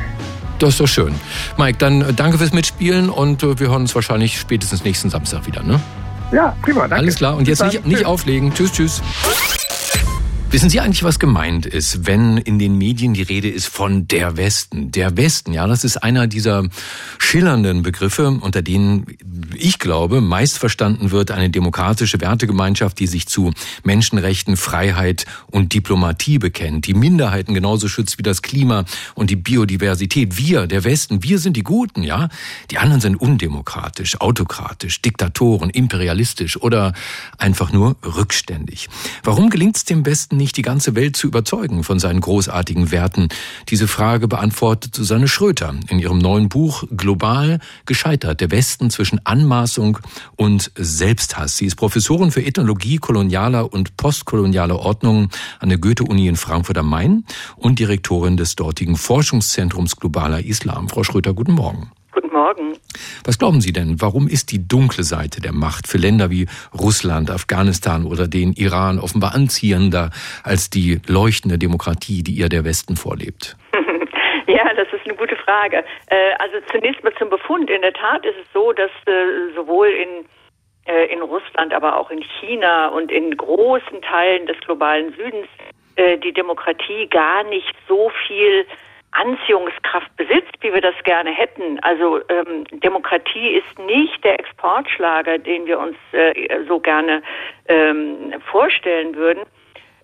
Das 0.60 0.70
ist 0.70 0.80
doch 0.80 0.88
schön. 0.88 1.14
Mike, 1.58 1.78
dann 1.78 2.02
äh, 2.02 2.14
danke 2.14 2.38
fürs 2.38 2.54
Mitspielen 2.54 3.10
und 3.10 3.44
äh, 3.44 3.60
wir 3.60 3.70
hören 3.70 3.82
uns 3.82 3.96
wahrscheinlich 3.96 4.40
spätestens 4.40 4.84
nächsten 4.84 5.10
Samstag 5.10 5.46
wieder, 5.46 5.64
ne? 5.64 5.80
Ja, 6.32 6.56
prima, 6.62 6.82
danke. 6.82 6.96
Alles 6.96 7.16
klar. 7.16 7.36
Und 7.36 7.46
Bis 7.46 7.60
jetzt 7.60 7.74
nicht, 7.74 7.86
nicht 7.86 8.06
auflegen. 8.06 8.54
Tschüss, 8.54 8.72
tschüss. 8.72 9.02
Wissen 10.54 10.70
Sie 10.70 10.80
eigentlich, 10.80 11.04
was 11.04 11.18
gemeint 11.18 11.66
ist, 11.66 12.06
wenn 12.06 12.38
in 12.38 12.60
den 12.60 12.78
Medien 12.78 13.16
die 13.16 13.24
Rede 13.24 13.50
ist 13.50 13.66
von 13.66 14.08
der 14.08 14.38
Westen? 14.38 14.92
Der 14.92 15.18
Westen, 15.18 15.52
ja, 15.52 15.66
das 15.66 15.84
ist 15.84 15.98
einer 15.98 16.28
dieser 16.28 16.70
schillernden 17.18 17.82
Begriffe, 17.82 18.30
unter 18.30 18.62
denen 18.62 19.08
ich 19.58 19.80
glaube, 19.80 20.22
meist 20.22 20.60
verstanden 20.60 21.10
wird 21.10 21.32
eine 21.32 21.50
demokratische 21.50 22.22
Wertegemeinschaft, 22.22 23.00
die 23.00 23.08
sich 23.08 23.26
zu 23.28 23.52
Menschenrechten, 23.84 24.56
Freiheit 24.56 25.26
und 25.48 25.74
Diplomatie 25.74 26.38
bekennt, 26.38 26.86
die 26.86 26.94
Minderheiten 26.94 27.56
genauso 27.56 27.88
schützt 27.88 28.20
wie 28.20 28.24
das 28.24 28.44
Klima 28.44 28.86
und 29.16 29.32
die 29.32 29.36
Biodiversität. 29.36 30.38
Wir, 30.38 30.68
der 30.68 30.84
Westen, 30.84 31.24
wir 31.24 31.40
sind 31.40 31.58
die 31.58 31.64
Guten, 31.64 32.04
ja? 32.04 32.30
Die 32.70 32.78
anderen 32.78 33.02
sind 33.02 33.16
undemokratisch, 33.16 34.22
autokratisch, 34.22 35.02
Diktatoren, 35.02 35.72
imperialistisch 35.72 36.58
oder 36.58 36.94
einfach 37.40 37.74
nur 37.74 37.96
rückständig. 38.04 38.88
Warum 39.24 39.50
gelingt 39.50 39.78
es 39.78 39.86
dem 39.86 40.06
Westen 40.06 40.38
nicht 40.38 40.43
die 40.52 40.62
ganze 40.62 40.96
Welt 40.96 41.16
zu 41.16 41.28
überzeugen 41.28 41.84
von 41.84 42.00
seinen 42.00 42.20
großartigen 42.20 42.92
Werten? 42.92 43.30
Diese 43.70 43.88
Frage 43.88 44.28
beantwortet 44.28 44.94
Susanne 44.94 45.28
Schröter 45.30 45.74
in 45.88 46.00
ihrem 46.00 46.18
neuen 46.18 46.50
Buch 46.50 46.84
Global 46.92 47.60
gescheitert, 47.86 48.42
der 48.42 48.52
Westen 48.52 48.90
zwischen 48.90 49.26
Anmaßung 49.26 50.00
und 50.36 50.72
Selbsthass. 50.76 51.58
Sie 51.58 51.66
ist 51.66 51.76
Professorin 51.76 52.32
für 52.32 52.44
Ethnologie 52.44 52.98
kolonialer 52.98 53.72
und 53.72 53.96
postkolonialer 53.96 54.80
Ordnungen 54.80 55.30
an 55.60 55.70
der 55.70 55.78
Goethe-Uni 55.78 56.28
in 56.28 56.36
Frankfurt 56.36 56.78
am 56.78 56.90
Main 56.90 57.24
und 57.56 57.80
Direktorin 57.80 58.36
des 58.36 58.56
dortigen 58.56 58.98
Forschungszentrums 58.98 59.96
Globaler 59.96 60.44
Islam. 60.44 60.90
Frau 60.90 61.04
Schröter, 61.04 61.34
guten 61.34 61.54
Morgen. 61.54 61.92
Guten 62.14 62.32
Morgen. 62.32 62.78
Was 63.26 63.40
glauben 63.40 63.60
Sie 63.60 63.74
denn, 63.74 64.00
warum 64.00 64.28
ist 64.28 64.52
die 64.52 64.68
dunkle 64.68 65.04
Seite 65.04 65.42
der 65.42 65.52
Macht 65.52 65.88
für 65.88 65.98
Länder 65.98 66.30
wie 66.30 66.46
Russland, 66.74 67.32
Afghanistan 67.32 68.06
oder 68.06 68.28
den 68.28 68.54
Iran 68.54 69.00
offenbar 69.00 69.34
anziehender 69.34 70.12
als 70.44 70.70
die 70.70 71.02
leuchtende 71.08 71.58
Demokratie, 71.58 72.22
die 72.22 72.34
ihr 72.34 72.50
der 72.50 72.66
Westen 72.66 72.96
vorlebt? 72.96 73.58
Ja, 74.46 74.74
das 74.76 74.88
ist 74.92 75.06
eine 75.06 75.16
gute 75.16 75.38
Frage. 75.38 75.86
Äh, 76.08 76.34
also 76.38 76.58
zunächst 76.70 77.04
mal 77.04 77.14
zum 77.18 77.30
Befund. 77.30 77.70
In 77.70 77.82
der 77.82 77.94
Tat 77.94 78.26
ist 78.26 78.36
es 78.38 78.46
so, 78.54 78.74
dass 78.74 78.92
äh, 79.08 79.56
sowohl 79.56 79.88
in 79.88 80.26
äh, 80.86 81.06
in 81.06 81.22
Russland, 81.22 81.74
aber 81.74 81.98
auch 81.98 82.12
in 82.12 82.22
China 82.22 82.90
und 82.90 83.10
in 83.10 83.36
großen 83.38 84.02
Teilen 84.02 84.46
des 84.46 84.60
globalen 84.60 85.14
Südens 85.14 85.48
die 85.96 86.34
Demokratie 86.34 87.08
gar 87.08 87.44
nicht 87.44 87.72
so 87.88 88.12
viel 88.28 88.66
Anziehungskraft 89.14 90.16
besitzt, 90.18 90.54
wie 90.62 90.74
wir 90.74 90.82
das 90.82 90.96
gerne 91.04 91.32
hätten. 91.32 91.80
Also 91.82 92.22
ähm, 92.30 92.66
Demokratie 92.72 93.56
ist 93.56 93.80
nicht 93.80 94.24
der 94.24 94.40
Exportschlager, 94.40 95.38
den 95.38 95.66
wir 95.66 95.80
uns 95.80 95.96
äh, 96.12 96.34
so 96.68 96.80
gerne 96.80 97.22
ähm, 97.68 98.34
vorstellen 98.52 99.16
würden, 99.16 99.44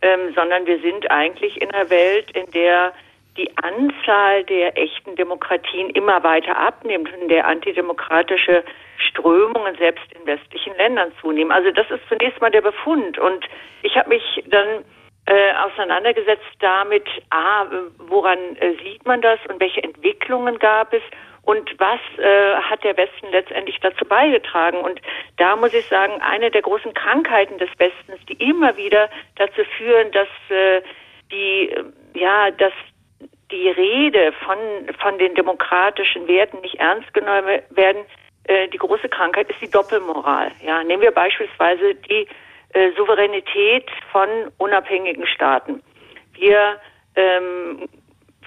ähm, 0.01 0.33
sondern 0.35 0.65
wir 0.65 0.79
sind 0.79 1.09
eigentlich 1.11 1.61
in 1.61 1.71
einer 1.71 1.89
Welt, 1.89 2.31
in 2.31 2.49
der 2.51 2.93
die 3.37 3.49
Anzahl 3.57 4.43
der 4.43 4.77
echten 4.77 5.15
Demokratien 5.15 5.89
immer 5.91 6.23
weiter 6.23 6.57
abnimmt 6.57 7.09
und 7.13 7.29
der 7.29 7.47
antidemokratische 7.47 8.63
Strömungen 8.97 9.75
selbst 9.77 10.05
in 10.13 10.25
westlichen 10.25 10.75
Ländern 10.75 11.11
zunehmen. 11.21 11.51
Also 11.51 11.71
das 11.71 11.89
ist 11.89 12.01
zunächst 12.09 12.41
mal 12.41 12.51
der 12.51 12.61
Befund. 12.61 13.17
Und 13.17 13.45
ich 13.81 13.95
habe 13.95 14.09
mich 14.09 14.43
dann 14.47 14.83
äh, 15.29 15.53
auseinandergesetzt 15.53 16.55
damit, 16.59 17.07
ah, 17.29 17.67
woran 17.99 18.39
äh, 18.55 18.73
sieht 18.83 19.05
man 19.05 19.21
das 19.21 19.39
und 19.47 19.59
welche 19.59 19.83
Entwicklungen 19.83 20.57
gab 20.57 20.91
es 20.91 21.03
und 21.43 21.69
was 21.77 21.99
äh, 22.17 22.55
hat 22.55 22.83
der 22.83 22.97
Westen 22.97 23.27
letztendlich 23.31 23.79
dazu 23.79 24.05
beigetragen. 24.05 24.79
Und 24.79 24.99
da 25.37 25.55
muss 25.55 25.75
ich 25.75 25.85
sagen, 25.85 26.13
eine 26.21 26.49
der 26.49 26.63
großen 26.63 26.95
Krankheiten 26.95 27.59
des 27.59 27.69
Westens, 27.77 28.25
die 28.27 28.43
immer 28.43 28.75
wieder 28.75 29.07
dazu 29.35 29.61
führen, 29.77 30.11
dass 30.11 30.27
äh, 30.49 30.81
die, 31.31 31.75
ja, 32.15 32.49
dass 32.49 32.73
die 33.51 33.69
Rede 33.69 34.33
von, 34.43 34.57
von 34.99 35.19
den 35.19 35.35
demokratischen 35.35 36.27
Werten 36.27 36.59
nicht 36.61 36.79
ernst 36.79 37.13
genommen 37.13 37.61
werden, 37.69 38.03
äh, 38.45 38.67
die 38.69 38.77
große 38.79 39.09
Krankheit 39.09 39.47
ist 39.51 39.61
die 39.61 39.69
Doppelmoral. 39.69 40.51
Ja, 40.63 40.83
nehmen 40.83 41.03
wir 41.03 41.11
beispielsweise 41.11 41.93
die 41.93 42.27
äh, 42.73 42.91
Souveränität 42.97 43.85
von 44.11 44.29
unabhängigen 44.57 45.25
Staaten. 45.27 45.81
Wir 46.33 46.79
ähm, 47.15 47.89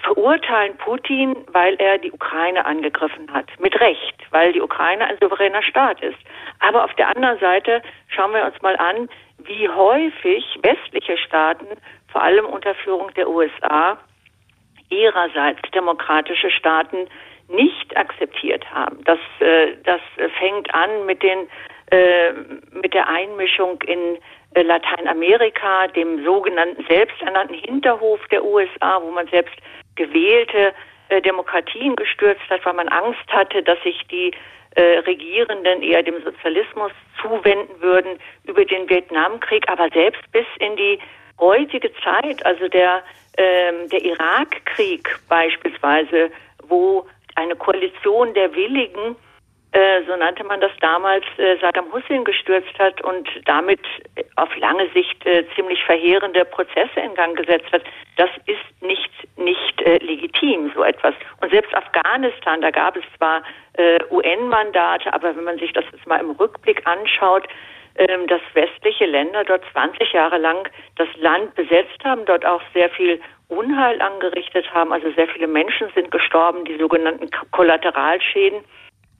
verurteilen 0.03 0.77
Putin, 0.77 1.35
weil 1.51 1.75
er 1.75 1.97
die 1.97 2.11
Ukraine 2.11 2.65
angegriffen 2.65 3.31
hat. 3.33 3.47
Mit 3.59 3.79
Recht, 3.79 4.15
weil 4.31 4.53
die 4.53 4.61
Ukraine 4.61 5.05
ein 5.05 5.17
souveräner 5.21 5.63
Staat 5.63 6.01
ist. 6.01 6.17
Aber 6.59 6.83
auf 6.83 6.93
der 6.95 7.15
anderen 7.15 7.39
Seite 7.39 7.81
schauen 8.07 8.33
wir 8.33 8.45
uns 8.45 8.61
mal 8.61 8.75
an, 8.77 9.09
wie 9.39 9.67
häufig 9.69 10.59
westliche 10.61 11.17
Staaten, 11.17 11.67
vor 12.11 12.21
allem 12.21 12.45
unter 12.45 12.75
Führung 12.75 13.13
der 13.15 13.29
USA, 13.29 13.97
ihrerseits 14.89 15.61
demokratische 15.73 16.51
Staaten 16.51 17.07
nicht 17.47 17.95
akzeptiert 17.97 18.65
haben. 18.71 19.03
Das, 19.05 19.19
äh, 19.39 19.75
das 19.83 20.01
fängt 20.37 20.73
an 20.73 21.05
mit 21.05 21.23
den 21.23 21.47
äh, 21.91 22.33
mit 22.83 22.93
der 22.93 23.07
Einmischung 23.07 23.81
in 23.83 24.19
äh, 24.53 24.61
Lateinamerika, 24.61 25.87
dem 25.87 26.23
sogenannten 26.23 26.85
selbsternannten 26.87 27.57
Hinterhof 27.57 28.19
der 28.29 28.43
USA, 28.43 29.01
wo 29.01 29.09
man 29.09 29.27
selbst 29.29 29.55
gewählte 29.95 30.73
äh, 31.09 31.21
Demokratien 31.21 31.95
gestürzt 31.95 32.47
hat, 32.49 32.63
weil 32.65 32.73
man 32.73 32.89
Angst 32.89 33.27
hatte, 33.29 33.63
dass 33.63 33.81
sich 33.81 33.99
die 34.11 34.31
äh, 34.75 34.99
Regierenden 34.99 35.81
eher 35.81 36.03
dem 36.03 36.21
Sozialismus 36.23 36.91
zuwenden 37.21 37.81
würden 37.81 38.19
über 38.45 38.65
den 38.65 38.89
Vietnamkrieg, 38.89 39.67
aber 39.69 39.89
selbst 39.89 40.21
bis 40.31 40.45
in 40.59 40.75
die 40.75 40.99
heutige 41.39 41.91
Zeit, 42.03 42.45
also 42.45 42.67
der, 42.67 43.01
ähm, 43.37 43.87
der 43.89 44.03
Irakkrieg 44.03 45.17
beispielsweise, 45.29 46.31
wo 46.67 47.05
eine 47.35 47.55
Koalition 47.55 48.33
der 48.33 48.53
Willigen 48.53 49.15
äh, 49.73 50.03
so 50.07 50.15
nannte 50.15 50.43
man 50.43 50.61
das 50.61 50.71
damals, 50.81 51.25
äh, 51.37 51.57
Saddam 51.59 51.91
Hussein 51.91 52.23
gestürzt 52.23 52.77
hat 52.77 53.01
und 53.01 53.27
damit 53.45 53.79
auf 54.35 54.55
lange 54.57 54.87
Sicht 54.89 55.25
äh, 55.25 55.45
ziemlich 55.55 55.83
verheerende 55.83 56.45
Prozesse 56.45 56.99
in 57.03 57.15
Gang 57.15 57.35
gesetzt 57.35 57.71
hat. 57.71 57.81
Das 58.17 58.29
ist 58.45 58.81
nicht, 58.81 59.09
nicht 59.35 59.81
äh, 59.81 59.97
legitim, 59.97 60.71
so 60.75 60.83
etwas. 60.83 61.15
Und 61.41 61.51
selbst 61.51 61.73
Afghanistan, 61.75 62.61
da 62.61 62.69
gab 62.69 62.95
es 62.95 63.03
zwar 63.17 63.41
äh, 63.73 63.97
UN-Mandate, 64.11 65.11
aber 65.11 65.35
wenn 65.35 65.43
man 65.43 65.57
sich 65.57 65.73
das 65.73 65.85
jetzt 65.91 66.05
mal 66.05 66.19
im 66.19 66.31
Rückblick 66.31 66.85
anschaut, 66.85 67.47
ähm, 67.95 68.27
dass 68.27 68.41
westliche 68.53 69.05
Länder 69.05 69.43
dort 69.43 69.63
20 69.71 70.13
Jahre 70.13 70.37
lang 70.37 70.69
das 70.97 71.07
Land 71.17 71.55
besetzt 71.55 72.03
haben, 72.03 72.25
dort 72.25 72.45
auch 72.45 72.61
sehr 72.73 72.89
viel 72.91 73.19
Unheil 73.47 73.99
angerichtet 74.01 74.71
haben, 74.71 74.93
also 74.93 75.11
sehr 75.13 75.27
viele 75.27 75.47
Menschen 75.47 75.89
sind 75.95 76.11
gestorben, 76.11 76.63
die 76.65 76.77
sogenannten 76.77 77.29
Kollateralschäden 77.51 78.63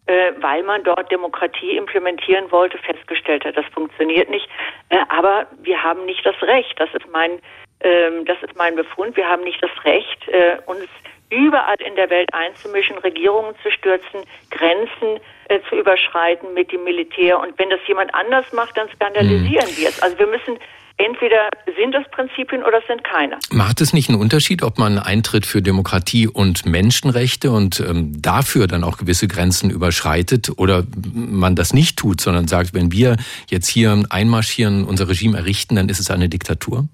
äh, 0.06 0.32
weil 0.40 0.64
man 0.64 0.84
dort 0.84 1.12
Demokratie 1.12 1.78
implementieren 1.78 2.52
wollte, 2.52 2.78
festgestellt 2.78 3.46
hat, 3.46 3.56
das 3.56 3.66
funktioniert 3.74 4.30
nicht. 4.30 4.48
Äh, 4.90 4.98
aber 5.10 5.48
wir 5.62 5.82
haben 5.82 6.06
nicht 6.06 6.26
das 6.26 6.42
Recht. 6.42 6.80
Das 6.80 6.90
ist 6.94 7.10
mein, 7.12 7.40
ähm, 7.82 8.26
das 8.26 8.42
ist 8.44 8.56
mein 8.56 8.76
Befund. 8.76 9.16
Wir 9.16 9.28
haben 9.28 9.44
nicht 9.44 9.62
das 9.64 9.72
Recht, 9.86 10.28
äh, 10.28 10.58
uns 10.66 10.88
überall 11.30 11.82
in 11.82 11.96
der 11.96 12.10
Welt 12.10 12.34
einzumischen, 12.34 12.98
Regierungen 13.00 13.56
zu 13.64 13.72
stürzen, 13.72 14.22
Grenzen 14.52 15.20
äh, 15.50 15.60
zu 15.70 15.76
überschreiten 15.76 16.54
mit 16.54 16.72
dem 16.72 16.84
Militär. 16.84 17.40
Und 17.40 17.58
wenn 17.58 17.70
das 17.70 17.80
jemand 17.88 18.14
anders 18.14 18.52
macht, 18.54 18.78
dann 18.78 18.90
skandalisieren 18.90 19.70
mhm. 19.70 19.78
wir 19.78 19.90
es. 19.90 20.02
Also 20.02 20.20
wir 20.20 20.28
müssen 20.28 20.60
Entweder 20.98 21.50
sind 21.76 21.96
es 21.96 22.08
Prinzipien 22.12 22.64
oder 22.64 22.78
es 22.78 22.88
sind 22.88 23.04
keine. 23.04 23.40
Macht 23.52 23.82
es 23.82 23.94
nicht 23.94 24.10
einen 24.10 24.22
Unterschied, 24.22 24.62
ob 24.62 24.78
man 24.78 25.00
eintritt 25.00 25.46
für 25.46 25.62
Demokratie 25.62 26.28
und 26.28 26.68
Menschenrechte 26.68 27.50
und 27.50 27.80
ähm, 27.80 28.22
dafür 28.22 28.68
dann 28.68 28.84
auch 28.84 28.98
gewisse 28.98 29.28
Grenzen 29.28 29.72
überschreitet 29.72 30.52
oder 30.58 30.84
man 31.14 31.56
das 31.56 31.74
nicht 31.74 31.98
tut, 31.98 32.22
sondern 32.22 32.48
sagt, 32.48 32.76
wenn 32.76 32.92
wir 32.92 33.18
jetzt 33.50 33.68
hier 33.68 34.04
einmarschieren, 34.12 34.86
unser 34.86 35.10
Regime 35.10 35.36
errichten, 35.36 35.76
dann 35.76 35.90
ist 35.90 36.00
es 36.00 36.12
eine 36.12 36.30
Diktatur? 36.30 36.86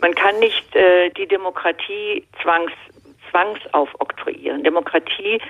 Man 0.00 0.14
kann 0.14 0.38
nicht 0.38 0.74
äh, 0.74 1.10
die 1.10 1.26
Demokratie 1.26 2.26
zwangs, 2.42 2.72
zwangsaufoktroyieren. 3.30 4.64
Demokratie 4.64 5.40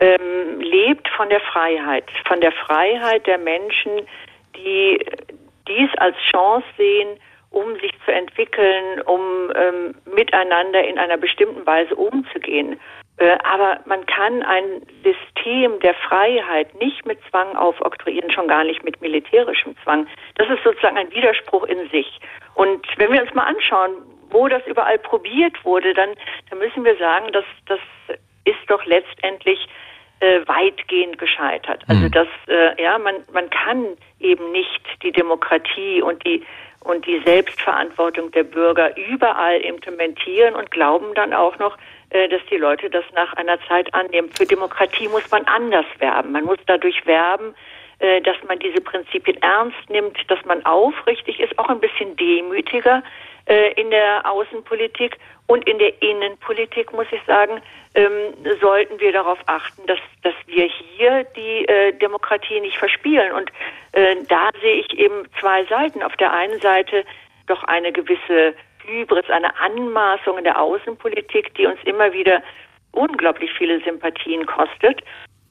ähm, 0.00 0.60
lebt 0.60 1.08
von 1.16 1.28
der 1.28 1.40
Freiheit, 1.40 2.04
von 2.26 2.40
der 2.40 2.52
Freiheit 2.52 3.26
der 3.26 3.38
Menschen, 3.38 3.92
die 4.56 4.98
dies 5.68 5.90
als 5.98 6.16
Chance 6.30 6.66
sehen, 6.76 7.18
um 7.50 7.74
sich 7.80 7.92
zu 8.04 8.12
entwickeln, 8.12 9.00
um 9.02 9.52
ähm, 9.54 9.94
miteinander 10.04 10.84
in 10.84 10.98
einer 10.98 11.16
bestimmten 11.16 11.66
Weise 11.66 11.94
umzugehen. 11.94 12.78
Äh, 13.18 13.38
aber 13.44 13.80
man 13.86 14.04
kann 14.06 14.42
ein 14.42 14.82
System 15.02 15.80
der 15.80 15.94
Freiheit 15.94 16.74
nicht 16.74 17.06
mit 17.06 17.18
Zwang 17.30 17.56
aufoktroyieren, 17.56 18.30
schon 18.30 18.48
gar 18.48 18.64
nicht 18.64 18.84
mit 18.84 19.00
militärischem 19.00 19.74
Zwang. 19.82 20.06
Das 20.34 20.48
ist 20.50 20.62
sozusagen 20.64 20.98
ein 20.98 21.10
Widerspruch 21.10 21.64
in 21.64 21.88
sich. 21.90 22.20
Und 22.54 22.86
wenn 22.96 23.12
wir 23.12 23.22
uns 23.22 23.32
mal 23.32 23.44
anschauen, 23.44 24.02
wo 24.30 24.48
das 24.48 24.66
überall 24.66 24.98
probiert 24.98 25.64
wurde, 25.64 25.94
dann, 25.94 26.10
dann 26.50 26.58
müssen 26.58 26.84
wir 26.84 26.96
sagen, 26.96 27.32
dass 27.32 27.44
das 27.66 27.80
ist 28.44 28.58
doch 28.68 28.84
letztendlich 28.84 29.66
äh, 30.20 30.40
weitgehend 30.46 31.18
gescheitert. 31.18 31.84
Also 31.88 32.02
mhm. 32.02 32.10
dass 32.10 32.28
äh, 32.48 32.82
ja 32.82 32.98
man 32.98 33.16
man 33.32 33.48
kann 33.50 33.96
eben 34.20 34.52
nicht 34.52 34.80
die 35.02 35.12
Demokratie 35.12 36.02
und 36.02 36.24
die 36.24 36.44
und 36.86 37.06
die 37.06 37.20
Selbstverantwortung 37.24 38.30
der 38.30 38.44
Bürger 38.44 38.96
überall 38.96 39.60
implementieren 39.60 40.54
und 40.54 40.70
glauben 40.70 41.14
dann 41.14 41.32
auch 41.32 41.58
noch, 41.58 41.76
äh, 42.10 42.28
dass 42.28 42.40
die 42.50 42.56
Leute 42.56 42.88
das 42.88 43.04
nach 43.14 43.32
einer 43.34 43.58
Zeit 43.68 43.92
annehmen. 43.92 44.30
Für 44.36 44.46
Demokratie 44.46 45.08
muss 45.08 45.28
man 45.30 45.44
anders 45.44 45.86
werben. 45.98 46.32
Man 46.32 46.44
muss 46.44 46.58
dadurch 46.66 47.04
werben, 47.04 47.54
äh, 47.98 48.20
dass 48.20 48.36
man 48.46 48.58
diese 48.60 48.80
Prinzipien 48.80 49.40
ernst 49.42 49.90
nimmt, 49.90 50.18
dass 50.28 50.44
man 50.44 50.64
aufrichtig 50.64 51.40
ist, 51.40 51.58
auch 51.58 51.68
ein 51.68 51.80
bisschen 51.80 52.16
demütiger 52.16 53.02
äh, 53.46 53.72
in 53.80 53.90
der 53.90 54.30
Außenpolitik 54.30 55.18
und 55.46 55.66
in 55.68 55.78
der 55.78 56.02
Innenpolitik, 56.02 56.92
muss 56.92 57.06
ich 57.12 57.22
sagen, 57.26 57.60
ähm, 57.94 58.34
sollten 58.60 58.98
wir 59.00 59.12
darauf 59.12 59.38
achten, 59.46 59.86
dass, 59.86 60.00
dass 60.22 60.34
wir 60.46 60.68
hier 60.68 61.24
die 61.36 61.64
äh, 61.66 61.92
Demokratie 61.92 62.60
nicht 62.60 62.76
verspielen. 62.76 63.32
Und 63.32 63.50
äh, 63.92 64.16
da 64.28 64.50
sehe 64.60 64.80
ich 64.80 64.98
eben 64.98 65.28
zwei 65.40 65.64
Seiten. 65.64 66.02
Auf 66.02 66.16
der 66.16 66.32
einen 66.32 66.60
Seite 66.60 67.04
doch 67.46 67.62
eine 67.64 67.92
gewisse 67.92 68.54
Hybris, 68.84 69.30
eine 69.30 69.56
Anmaßung 69.60 70.38
in 70.38 70.44
der 70.44 70.60
Außenpolitik, 70.60 71.54
die 71.54 71.66
uns 71.66 71.78
immer 71.84 72.12
wieder 72.12 72.42
unglaublich 72.92 73.52
viele 73.56 73.80
Sympathien 73.80 74.46
kostet. 74.46 75.02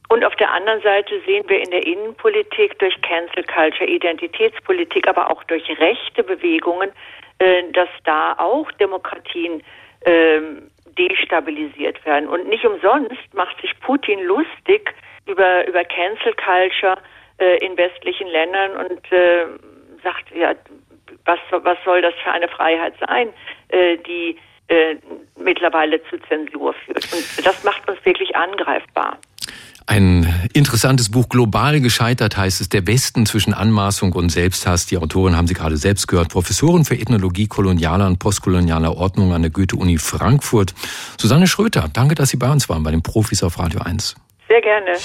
Und 0.09 0.23
auf 0.23 0.35
der 0.35 0.51
anderen 0.51 0.81
Seite 0.81 1.19
sehen 1.25 1.45
wir 1.47 1.59
in 1.59 1.71
der 1.71 1.85
Innenpolitik 1.85 2.77
durch 2.79 2.99
Cancel 3.01 3.43
Culture, 3.45 3.89
Identitätspolitik, 3.89 5.07
aber 5.07 5.31
auch 5.31 5.43
durch 5.45 5.67
rechte 5.79 6.23
Bewegungen, 6.23 6.91
dass 7.37 7.89
da 8.03 8.33
auch 8.37 8.71
Demokratien 8.73 9.61
äh, 10.01 10.39
destabilisiert 10.97 12.03
werden. 12.05 12.29
Und 12.29 12.47
nicht 12.47 12.65
umsonst 12.65 13.33
macht 13.33 13.59
sich 13.61 13.77
Putin 13.81 14.23
lustig 14.23 14.93
über, 15.25 15.67
über 15.67 15.83
Cancel 15.83 16.33
Culture 16.35 16.97
äh, 17.37 17.57
in 17.65 17.77
westlichen 17.77 18.27
Ländern 18.27 18.71
und 18.77 19.11
äh, 19.11 19.45
sagt, 20.03 20.31
ja, 20.33 20.53
was, 21.25 21.39
was 21.51 21.77
soll 21.83 22.01
das 22.01 22.13
für 22.23 22.31
eine 22.31 22.47
Freiheit 22.47 22.93
sein, 23.05 23.33
äh, 23.69 23.97
die 23.97 24.37
äh, 24.67 24.95
mittlerweile 25.37 26.01
zu 26.05 26.17
Zensur 26.27 26.73
führt. 26.73 27.11
Und 27.11 27.45
das 27.45 27.63
macht 27.63 27.87
uns 27.89 28.03
wirklich 28.05 28.35
angreifbar. 28.35 29.17
Ein 29.87 30.49
interessantes 30.53 31.11
Buch, 31.11 31.29
global 31.29 31.79
gescheitert 31.79 32.37
heißt 32.37 32.59
es, 32.59 32.69
der 32.69 32.87
Westen 32.87 33.27
zwischen 33.27 33.53
Anmaßung 33.53 34.13
und 34.13 34.29
Selbsthass. 34.29 34.87
Die 34.87 34.97
Autorin 34.97 35.35
haben 35.35 35.47
Sie 35.47 35.53
gerade 35.53 35.77
selbst 35.77 36.07
gehört, 36.07 36.29
Professorin 36.29 36.85
für 36.85 36.95
Ethnologie 36.95 37.47
kolonialer 37.47 38.07
und 38.07 38.17
postkolonialer 38.17 38.97
Ordnung 38.97 39.33
an 39.33 39.43
der 39.43 39.51
Goethe-Uni 39.51 39.99
Frankfurt. 39.99 40.73
Susanne 41.19 41.45
Schröter, 41.45 41.87
danke, 41.93 42.15
dass 42.15 42.29
Sie 42.29 42.37
bei 42.37 42.51
uns 42.51 42.67
waren, 42.67 42.81
bei 42.81 42.91
den 42.91 43.03
Profis 43.03 43.43
auf 43.43 43.59
Radio 43.59 43.81
1. 43.81 44.15
Sehr 44.47 44.61
gerne. 44.61 44.97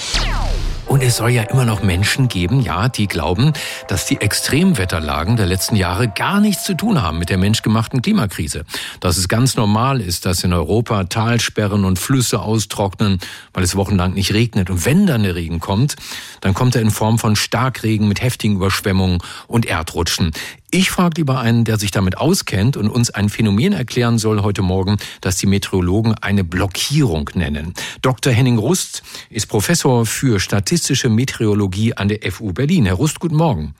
Und 0.87 1.03
es 1.03 1.17
soll 1.17 1.29
ja 1.29 1.43
immer 1.43 1.65
noch 1.65 1.83
Menschen 1.83 2.27
geben, 2.27 2.61
ja, 2.61 2.89
die 2.89 3.07
glauben, 3.07 3.53
dass 3.87 4.05
die 4.05 4.19
Extremwetterlagen 4.19 5.37
der 5.37 5.45
letzten 5.45 5.75
Jahre 5.75 6.07
gar 6.07 6.39
nichts 6.39 6.63
zu 6.63 6.75
tun 6.75 7.01
haben 7.01 7.17
mit 7.17 7.29
der 7.29 7.37
menschgemachten 7.37 8.01
Klimakrise. 8.01 8.65
Dass 8.99 9.17
es 9.17 9.27
ganz 9.27 9.55
normal 9.55 10.01
ist, 10.01 10.25
dass 10.25 10.43
in 10.43 10.53
Europa 10.53 11.05
Talsperren 11.05 11.85
und 11.85 11.97
Flüsse 11.97 12.41
austrocknen, 12.41 13.19
weil 13.53 13.63
es 13.63 13.75
wochenlang 13.75 14.13
nicht 14.13 14.33
regnet. 14.33 14.69
Und 14.69 14.85
wenn 14.85 15.07
dann 15.07 15.23
der 15.23 15.35
Regen 15.35 15.59
kommt, 15.59 15.95
dann 16.41 16.53
kommt 16.53 16.75
er 16.75 16.81
in 16.81 16.91
Form 16.91 17.19
von 17.19 17.35
Starkregen 17.35 18.07
mit 18.07 18.21
heftigen 18.21 18.55
Überschwemmungen 18.55 19.19
und 19.47 19.65
Erdrutschen. 19.65 20.31
Ich 20.73 20.89
frage 20.89 21.15
lieber 21.17 21.37
einen, 21.37 21.65
der 21.65 21.77
sich 21.77 21.91
damit 21.91 22.17
auskennt 22.17 22.77
und 22.77 22.89
uns 22.89 23.09
ein 23.09 23.27
Phänomen 23.27 23.73
erklären 23.73 24.17
soll 24.17 24.41
heute 24.41 24.61
Morgen, 24.61 24.95
das 25.19 25.35
die 25.35 25.45
Meteorologen 25.45 26.15
eine 26.21 26.45
Blockierung 26.45 27.29
nennen. 27.33 27.73
Dr. 28.01 28.31
Henning 28.31 28.57
Rust 28.57 29.03
ist 29.29 29.47
Professor 29.47 30.05
für 30.05 30.39
statistische 30.39 31.09
Meteorologie 31.09 31.95
an 31.95 32.07
der 32.07 32.19
FU 32.31 32.53
Berlin. 32.53 32.85
Herr 32.85 32.93
Rust, 32.93 33.19
guten 33.19 33.35
Morgen. 33.35 33.75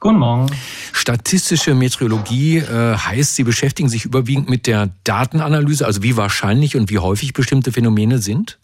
Guten 0.00 0.18
Morgen. 0.20 0.46
Statistische 0.94 1.74
Meteorologie 1.74 2.56
äh, 2.56 2.96
heißt, 2.96 3.34
Sie 3.34 3.44
beschäftigen 3.44 3.90
sich 3.90 4.06
überwiegend 4.06 4.48
mit 4.48 4.66
der 4.66 4.88
Datenanalyse, 5.04 5.84
also 5.84 6.02
wie 6.02 6.16
wahrscheinlich 6.16 6.76
und 6.76 6.88
wie 6.88 6.98
häufig 6.98 7.34
bestimmte 7.34 7.72
Phänomene 7.72 8.20
sind? 8.20 8.58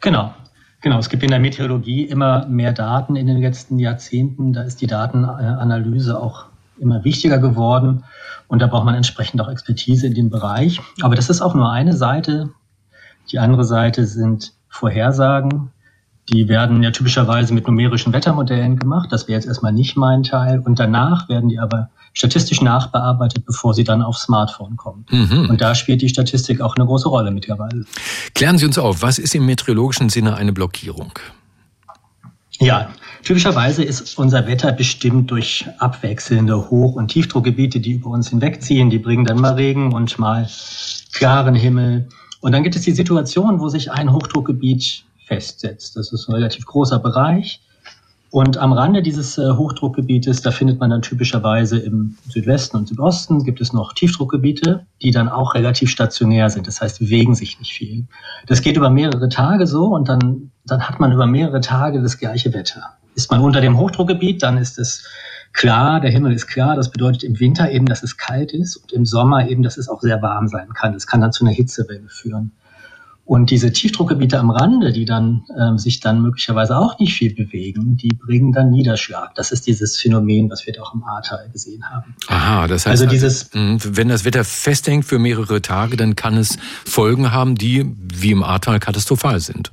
Genau. 0.00 0.34
Genau, 0.82 0.98
es 0.98 1.08
gibt 1.08 1.22
in 1.22 1.30
der 1.30 1.38
Meteorologie 1.38 2.02
immer 2.02 2.44
mehr 2.46 2.72
Daten 2.72 3.14
in 3.14 3.28
den 3.28 3.40
letzten 3.40 3.78
Jahrzehnten. 3.78 4.52
Da 4.52 4.62
ist 4.62 4.80
die 4.80 4.88
Datenanalyse 4.88 6.20
auch 6.20 6.46
immer 6.78 7.04
wichtiger 7.04 7.38
geworden 7.38 8.02
und 8.48 8.60
da 8.60 8.66
braucht 8.66 8.84
man 8.84 8.96
entsprechend 8.96 9.40
auch 9.40 9.48
Expertise 9.48 10.08
in 10.08 10.14
dem 10.14 10.28
Bereich. 10.28 10.80
Aber 11.00 11.14
das 11.14 11.30
ist 11.30 11.40
auch 11.40 11.54
nur 11.54 11.70
eine 11.70 11.92
Seite. 11.92 12.50
Die 13.30 13.38
andere 13.38 13.64
Seite 13.64 14.06
sind 14.06 14.52
Vorhersagen. 14.68 15.70
Die 16.32 16.48
werden 16.48 16.82
ja 16.82 16.90
typischerweise 16.90 17.54
mit 17.54 17.66
numerischen 17.68 18.12
Wettermodellen 18.12 18.78
gemacht. 18.78 19.12
Das 19.12 19.28
wäre 19.28 19.38
jetzt 19.38 19.46
erstmal 19.46 19.72
nicht 19.72 19.96
mein 19.96 20.24
Teil. 20.24 20.58
Und 20.58 20.80
danach 20.80 21.28
werden 21.28 21.48
die 21.48 21.60
aber 21.60 21.90
statistisch 22.12 22.60
nachbearbeitet, 22.60 23.46
bevor 23.46 23.74
sie 23.74 23.84
dann 23.84 24.02
aufs 24.02 24.22
Smartphone 24.22 24.76
kommen. 24.76 25.06
Mhm. 25.10 25.50
Und 25.50 25.60
da 25.60 25.74
spielt 25.74 26.02
die 26.02 26.08
Statistik 26.08 26.60
auch 26.60 26.76
eine 26.76 26.86
große 26.86 27.08
Rolle 27.08 27.30
mittlerweile. 27.30 27.84
Klären 28.34 28.58
Sie 28.58 28.66
uns 28.66 28.78
auf, 28.78 29.02
was 29.02 29.18
ist 29.18 29.34
im 29.34 29.46
meteorologischen 29.46 30.08
Sinne 30.08 30.36
eine 30.36 30.52
Blockierung? 30.52 31.12
Ja, 32.58 32.90
typischerweise 33.24 33.82
ist 33.82 34.18
unser 34.18 34.46
Wetter 34.46 34.72
bestimmt 34.72 35.30
durch 35.30 35.66
abwechselnde 35.78 36.70
Hoch- 36.70 36.94
und 36.94 37.08
Tiefdruckgebiete, 37.08 37.80
die 37.80 37.92
über 37.92 38.10
uns 38.10 38.28
hinwegziehen. 38.28 38.90
Die 38.90 38.98
bringen 38.98 39.24
dann 39.24 39.40
mal 39.40 39.54
Regen 39.54 39.92
und 39.92 40.18
mal 40.18 40.48
klaren 41.12 41.54
Himmel. 41.54 42.08
Und 42.40 42.52
dann 42.52 42.62
gibt 42.62 42.76
es 42.76 42.82
die 42.82 42.92
Situation, 42.92 43.58
wo 43.58 43.68
sich 43.68 43.90
ein 43.90 44.12
Hochdruckgebiet 44.12 45.04
festsetzt. 45.26 45.96
Das 45.96 46.12
ist 46.12 46.28
ein 46.28 46.34
relativ 46.34 46.66
großer 46.66 46.98
Bereich. 46.98 47.60
Und 48.32 48.56
am 48.56 48.72
Rande 48.72 49.02
dieses 49.02 49.36
äh, 49.36 49.42
Hochdruckgebietes, 49.42 50.40
da 50.40 50.52
findet 50.52 50.80
man 50.80 50.88
dann 50.88 51.02
typischerweise 51.02 51.78
im 51.78 52.16
Südwesten 52.30 52.78
und 52.78 52.88
Südosten, 52.88 53.44
gibt 53.44 53.60
es 53.60 53.74
noch 53.74 53.92
Tiefdruckgebiete, 53.92 54.86
die 55.02 55.10
dann 55.10 55.28
auch 55.28 55.54
relativ 55.54 55.90
stationär 55.90 56.48
sind. 56.48 56.66
Das 56.66 56.80
heißt, 56.80 57.00
bewegen 57.00 57.34
sich 57.34 57.58
nicht 57.58 57.74
viel. 57.74 58.06
Das 58.46 58.62
geht 58.62 58.78
über 58.78 58.88
mehrere 58.88 59.28
Tage 59.28 59.66
so 59.66 59.84
und 59.84 60.08
dann, 60.08 60.50
dann 60.64 60.88
hat 60.88 60.98
man 60.98 61.12
über 61.12 61.26
mehrere 61.26 61.60
Tage 61.60 62.00
das 62.00 62.16
gleiche 62.16 62.54
Wetter. 62.54 62.94
Ist 63.14 63.30
man 63.30 63.42
unter 63.42 63.60
dem 63.60 63.78
Hochdruckgebiet, 63.78 64.42
dann 64.42 64.56
ist 64.56 64.78
es 64.78 65.06
klar, 65.52 66.00
der 66.00 66.10
Himmel 66.10 66.32
ist 66.32 66.46
klar. 66.46 66.74
Das 66.74 66.90
bedeutet 66.90 67.24
im 67.24 67.38
Winter 67.38 67.70
eben, 67.70 67.84
dass 67.84 68.02
es 68.02 68.16
kalt 68.16 68.54
ist 68.54 68.76
und 68.76 68.92
im 68.92 69.04
Sommer 69.04 69.46
eben, 69.46 69.62
dass 69.62 69.76
es 69.76 69.90
auch 69.90 70.00
sehr 70.00 70.22
warm 70.22 70.48
sein 70.48 70.72
kann. 70.72 70.94
Das 70.94 71.06
kann 71.06 71.20
dann 71.20 71.32
zu 71.32 71.44
einer 71.44 71.52
Hitzewelle 71.52 72.08
führen. 72.08 72.52
Und 73.24 73.50
diese 73.50 73.72
Tiefdruckgebiete 73.72 74.38
am 74.38 74.50
Rande, 74.50 74.92
die 74.92 75.04
dann 75.04 75.44
ähm, 75.58 75.78
sich 75.78 76.00
dann 76.00 76.22
möglicherweise 76.22 76.76
auch 76.76 76.98
nicht 76.98 77.14
viel 77.14 77.32
bewegen, 77.32 77.96
die 77.96 78.08
bringen 78.08 78.52
dann 78.52 78.70
Niederschlag. 78.70 79.34
Das 79.36 79.52
ist 79.52 79.66
dieses 79.68 79.96
Phänomen, 79.96 80.50
was 80.50 80.66
wir 80.66 80.74
auch 80.82 80.92
im 80.92 81.04
Ahrtal 81.04 81.48
gesehen 81.52 81.84
haben. 81.88 82.16
Aha, 82.26 82.66
das 82.66 82.84
heißt, 82.84 83.00
also 83.00 83.06
dieses, 83.06 83.50
hm, 83.52 83.78
wenn 83.96 84.08
das 84.08 84.24
Wetter 84.24 84.42
festhängt 84.42 85.04
für 85.04 85.20
mehrere 85.20 85.62
Tage, 85.62 85.96
dann 85.96 86.16
kann 86.16 86.36
es 86.36 86.58
Folgen 86.84 87.30
haben, 87.30 87.54
die 87.54 87.94
wie 87.96 88.32
im 88.32 88.42
Ahrtal 88.42 88.80
katastrophal 88.80 89.38
sind. 89.38 89.70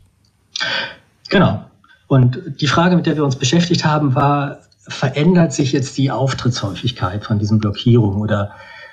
Genau. 1.30 1.66
Und 2.08 2.40
die 2.62 2.68
Frage, 2.68 2.96
mit 2.96 3.08
der 3.08 3.16
wir 3.16 3.24
uns 3.26 3.36
beschäftigt 3.36 3.84
haben, 3.84 4.14
war, 4.14 4.60
verändert 4.88 5.54
sich 5.54 5.72
jetzt 5.72 5.98
die 5.98 6.12
Auftrittshäufigkeit 6.12 7.24
von 7.24 7.40
diesen 7.40 7.60
Blockierungen 7.60 8.22
oder 8.22 8.52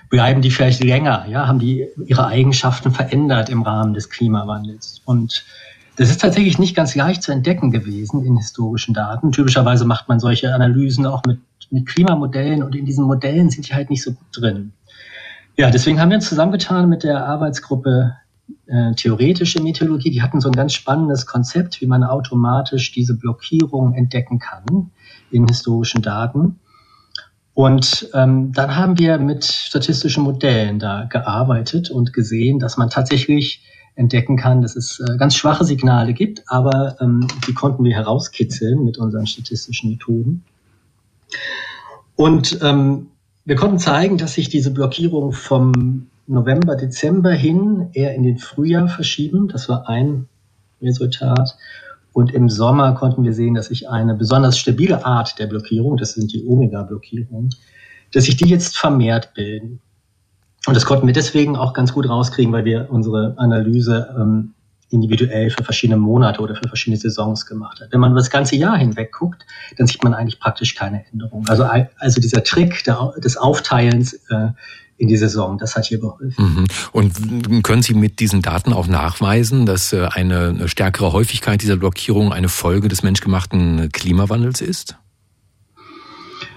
bleiben 0.08 0.42
die 0.42 0.50
vielleicht 0.50 0.82
länger, 0.82 1.26
ja, 1.28 1.46
haben 1.46 1.58
die 1.58 1.86
ihre 2.06 2.26
Eigenschaften 2.26 2.90
verändert 2.90 3.48
im 3.48 3.62
Rahmen 3.62 3.94
des 3.94 4.10
Klimawandels. 4.10 5.00
Und 5.04 5.44
das 5.96 6.10
ist 6.10 6.20
tatsächlich 6.20 6.58
nicht 6.58 6.76
ganz 6.76 6.94
leicht 6.94 7.22
zu 7.22 7.32
entdecken 7.32 7.70
gewesen 7.70 8.24
in 8.24 8.36
historischen 8.36 8.94
Daten. 8.94 9.32
Typischerweise 9.32 9.84
macht 9.84 10.08
man 10.08 10.20
solche 10.20 10.54
Analysen 10.54 11.06
auch 11.06 11.22
mit, 11.26 11.40
mit 11.70 11.86
Klimamodellen 11.86 12.62
und 12.62 12.74
in 12.74 12.84
diesen 12.84 13.06
Modellen 13.06 13.50
sind 13.50 13.68
die 13.68 13.74
halt 13.74 13.90
nicht 13.90 14.02
so 14.02 14.12
gut 14.12 14.26
drin. 14.32 14.72
Ja, 15.56 15.70
deswegen 15.70 16.00
haben 16.00 16.10
wir 16.10 16.16
uns 16.16 16.28
zusammengetan 16.28 16.88
mit 16.88 17.02
der 17.02 17.24
Arbeitsgruppe 17.24 18.14
äh, 18.66 18.94
Theoretische 18.94 19.62
Meteorologie. 19.62 20.10
Die 20.10 20.22
hatten 20.22 20.40
so 20.40 20.50
ein 20.50 20.54
ganz 20.54 20.74
spannendes 20.74 21.24
Konzept, 21.24 21.80
wie 21.80 21.86
man 21.86 22.04
automatisch 22.04 22.92
diese 22.92 23.16
Blockierung 23.16 23.94
entdecken 23.94 24.38
kann 24.38 24.90
in 25.30 25.46
historischen 25.48 26.02
Daten. 26.02 26.60
Und 27.56 28.10
ähm, 28.12 28.52
dann 28.52 28.76
haben 28.76 28.98
wir 28.98 29.16
mit 29.16 29.42
statistischen 29.42 30.24
Modellen 30.24 30.78
da 30.78 31.04
gearbeitet 31.04 31.90
und 31.90 32.12
gesehen, 32.12 32.58
dass 32.58 32.76
man 32.76 32.90
tatsächlich 32.90 33.62
entdecken 33.94 34.36
kann, 34.36 34.60
dass 34.60 34.76
es 34.76 35.00
äh, 35.00 35.16
ganz 35.16 35.36
schwache 35.36 35.64
Signale 35.64 36.12
gibt, 36.12 36.42
aber 36.48 36.98
ähm, 37.00 37.26
die 37.48 37.54
konnten 37.54 37.82
wir 37.82 37.94
herauskitzeln 37.94 38.84
mit 38.84 38.98
unseren 38.98 39.26
statistischen 39.26 39.88
Methoden. 39.88 40.44
Und 42.14 42.58
ähm, 42.60 43.06
wir 43.46 43.56
konnten 43.56 43.78
zeigen, 43.78 44.18
dass 44.18 44.34
sich 44.34 44.50
diese 44.50 44.70
Blockierung 44.70 45.32
vom 45.32 46.08
November, 46.26 46.76
Dezember 46.76 47.32
hin 47.32 47.88
eher 47.94 48.14
in 48.14 48.22
den 48.22 48.36
Frühjahr 48.36 48.88
verschieben. 48.88 49.48
Das 49.48 49.66
war 49.70 49.88
ein 49.88 50.28
Resultat. 50.82 51.56
Und 52.16 52.32
im 52.32 52.48
Sommer 52.48 52.94
konnten 52.94 53.24
wir 53.24 53.34
sehen, 53.34 53.52
dass 53.52 53.66
sich 53.66 53.90
eine 53.90 54.14
besonders 54.14 54.56
stabile 54.56 55.04
Art 55.04 55.38
der 55.38 55.48
Blockierung, 55.48 55.98
das 55.98 56.14
sind 56.14 56.32
die 56.32 56.46
Omega-Blockierungen, 56.46 57.50
dass 58.14 58.24
sich 58.24 58.38
die 58.38 58.48
jetzt 58.48 58.78
vermehrt 58.78 59.34
bilden. 59.34 59.82
Und 60.66 60.74
das 60.74 60.86
konnten 60.86 61.06
wir 61.06 61.12
deswegen 61.12 61.56
auch 61.56 61.74
ganz 61.74 61.92
gut 61.92 62.08
rauskriegen, 62.08 62.54
weil 62.54 62.64
wir 62.64 62.86
unsere 62.88 63.34
Analyse 63.36 64.16
ähm, 64.18 64.54
individuell 64.88 65.50
für 65.50 65.62
verschiedene 65.62 65.98
Monate 65.98 66.40
oder 66.40 66.56
für 66.56 66.66
verschiedene 66.66 66.98
Saisons 66.98 67.44
gemacht 67.44 67.82
hat. 67.82 67.92
Wenn 67.92 68.00
man 68.00 68.14
das 68.14 68.30
ganze 68.30 68.56
Jahr 68.56 68.78
hinweg 68.78 69.12
guckt, 69.12 69.44
dann 69.76 69.86
sieht 69.86 70.02
man 70.02 70.14
eigentlich 70.14 70.40
praktisch 70.40 70.74
keine 70.74 71.04
Änderung. 71.12 71.44
Also, 71.48 71.64
also 71.98 72.18
dieser 72.18 72.42
Trick 72.42 72.82
des 73.18 73.36
Aufteilens 73.36 74.14
äh, 74.30 74.52
in 74.98 75.08
die 75.08 75.16
Saison, 75.16 75.58
das 75.58 75.76
hat 75.76 75.86
hier 75.86 75.98
geholfen. 75.98 76.34
Mhm. 76.38 76.66
Und 76.92 77.62
können 77.62 77.82
Sie 77.82 77.94
mit 77.94 78.18
diesen 78.20 78.42
Daten 78.42 78.72
auch 78.72 78.86
nachweisen, 78.86 79.66
dass 79.66 79.92
äh, 79.92 80.08
eine 80.10 80.68
stärkere 80.68 81.12
Häufigkeit 81.12 81.62
dieser 81.62 81.76
Blockierung 81.76 82.32
eine 82.32 82.48
Folge 82.48 82.88
des 82.88 83.02
menschgemachten 83.02 83.90
Klimawandels 83.92 84.60
ist? 84.60 84.96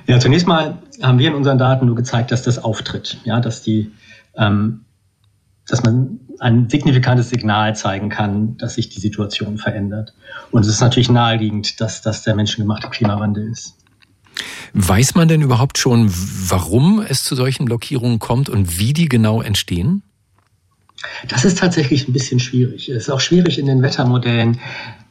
Ja, 0.08 0.20
zunächst 0.20 0.48
mal 0.48 0.82
haben 1.02 1.20
wir 1.20 1.28
in 1.28 1.36
unseren 1.36 1.58
Daten 1.58 1.86
nur 1.86 1.96
gezeigt, 1.96 2.32
dass 2.32 2.42
das 2.42 2.58
auftritt, 2.58 3.20
ja, 3.26 3.40
dass 3.40 3.62
die, 3.62 3.92
ähm, 4.36 4.86
dass 5.68 5.84
man 5.84 6.20
ein 6.40 6.70
signifikantes 6.70 7.30
Signal 7.30 7.76
zeigen 7.76 8.10
kann, 8.10 8.58
dass 8.58 8.76
sich 8.76 8.90
die 8.90 9.00
Situation 9.00 9.58
verändert. 9.58 10.14
Und 10.52 10.62
es 10.62 10.70
ist 10.70 10.82
natürlich 10.82 11.12
naheliegend, 11.12 11.80
dass 11.82 12.02
das 12.02 12.24
der 12.24 12.36
menschengemachte 12.36 12.90
Klimawandel 12.90 13.52
ist. 13.52 13.76
Weiß 14.74 15.16
man 15.16 15.28
denn 15.28 15.42
überhaupt 15.42 15.78
schon, 15.78 16.12
warum 16.48 17.02
es 17.02 17.24
zu 17.24 17.36
solchen 17.36 17.66
Blockierungen 17.66 18.20
kommt 18.20 18.50
und 18.50 18.80
wie 18.80 18.94
die 18.94 19.10
genau 19.10 19.42
entstehen? 19.42 20.04
Das 21.30 21.46
ist 21.46 21.60
tatsächlich 21.60 22.08
ein 22.08 22.14
bisschen 22.14 22.40
schwierig. 22.40 22.90
Es 22.90 23.04
ist 23.04 23.10
auch 23.10 23.22
schwierig 23.22 23.58
in 23.58 23.68
den 23.68 23.82
Wettermodellen 23.82 24.60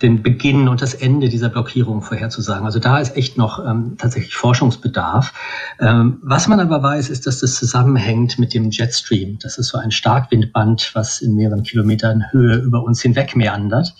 den 0.02 0.22
Beginn 0.22 0.68
und 0.68 0.82
das 0.82 0.94
Ende 0.94 1.28
dieser 1.28 1.48
Blockierung 1.48 2.02
vorherzusagen. 2.02 2.66
Also 2.66 2.78
da 2.78 2.98
ist 2.98 3.16
echt 3.16 3.36
noch 3.36 3.64
ähm, 3.64 3.96
tatsächlich 3.98 4.34
Forschungsbedarf. 4.34 5.32
Ähm, 5.80 6.18
was 6.22 6.46
man 6.46 6.60
aber 6.60 6.82
weiß, 6.82 7.08
ist, 7.08 7.26
dass 7.26 7.40
das 7.40 7.54
zusammenhängt 7.54 8.38
mit 8.38 8.54
dem 8.54 8.70
Jetstream. 8.70 9.38
Das 9.40 9.58
ist 9.58 9.68
so 9.68 9.78
ein 9.78 9.90
Starkwindband, 9.90 10.90
was 10.94 11.20
in 11.20 11.34
mehreren 11.34 11.62
Kilometern 11.62 12.24
Höhe 12.30 12.56
über 12.56 12.82
uns 12.82 13.00
hinweg 13.02 13.34
meandert. 13.34 13.94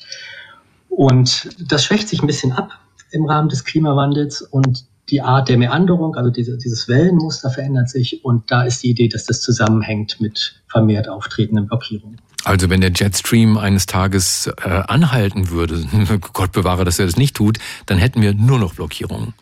Und 0.88 1.48
das 1.70 1.84
schwächt 1.84 2.08
sich 2.08 2.22
ein 2.22 2.26
bisschen 2.26 2.52
ab 2.52 2.78
im 3.10 3.24
Rahmen 3.24 3.48
des 3.48 3.64
Klimawandels 3.64 4.42
und 4.42 4.84
die 5.10 5.22
Art 5.22 5.48
der 5.48 5.58
Meanderung, 5.58 6.14
also 6.16 6.30
diese, 6.30 6.58
dieses 6.58 6.88
Wellenmuster 6.88 7.50
verändert 7.50 7.88
sich 7.88 8.24
und 8.24 8.50
da 8.50 8.62
ist 8.62 8.82
die 8.82 8.90
Idee, 8.90 9.08
dass 9.08 9.24
das 9.24 9.40
zusammenhängt 9.40 10.20
mit 10.20 10.60
vermehrt 10.68 11.08
auftretenden 11.08 11.66
Blockierungen. 11.66 12.20
Also 12.44 12.70
wenn 12.70 12.80
der 12.80 12.92
Jetstream 12.92 13.58
eines 13.58 13.86
Tages 13.86 14.50
äh, 14.62 14.68
anhalten 14.68 15.50
würde, 15.50 15.84
Gott 16.32 16.52
bewahre, 16.52 16.84
dass 16.84 16.98
er 16.98 17.06
das 17.06 17.16
nicht 17.16 17.36
tut, 17.36 17.58
dann 17.86 17.98
hätten 17.98 18.22
wir 18.22 18.34
nur 18.34 18.58
noch 18.58 18.74
Blockierungen. 18.74 19.34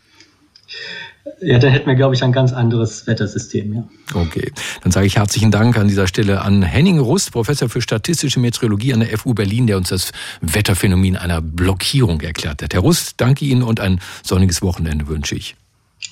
Ja, 1.40 1.58
dann 1.58 1.70
hätten 1.70 1.86
wir, 1.86 1.96
glaube 1.96 2.14
ich, 2.14 2.24
ein 2.24 2.32
ganz 2.32 2.52
anderes 2.52 3.06
Wettersystem, 3.06 3.74
ja. 3.74 3.88
Okay. 4.14 4.52
Dann 4.82 4.92
sage 4.92 5.06
ich 5.06 5.16
herzlichen 5.16 5.50
Dank 5.50 5.76
an 5.76 5.86
dieser 5.86 6.06
Stelle 6.06 6.40
an 6.40 6.62
Henning 6.62 6.98
Rust, 6.98 7.32
Professor 7.32 7.68
für 7.68 7.82
statistische 7.82 8.40
Meteorologie 8.40 8.94
an 8.94 9.00
der 9.00 9.18
FU 9.18 9.34
Berlin, 9.34 9.66
der 9.66 9.76
uns 9.76 9.90
das 9.90 10.12
Wetterphänomen 10.40 11.16
einer 11.16 11.42
Blockierung 11.42 12.20
erklärt 12.22 12.62
hat. 12.62 12.72
Herr 12.72 12.80
Rust, 12.80 13.14
danke 13.18 13.44
Ihnen 13.44 13.62
und 13.62 13.80
ein 13.80 14.00
sonniges 14.22 14.62
Wochenende 14.62 15.08
wünsche 15.08 15.34
ich. 15.34 15.56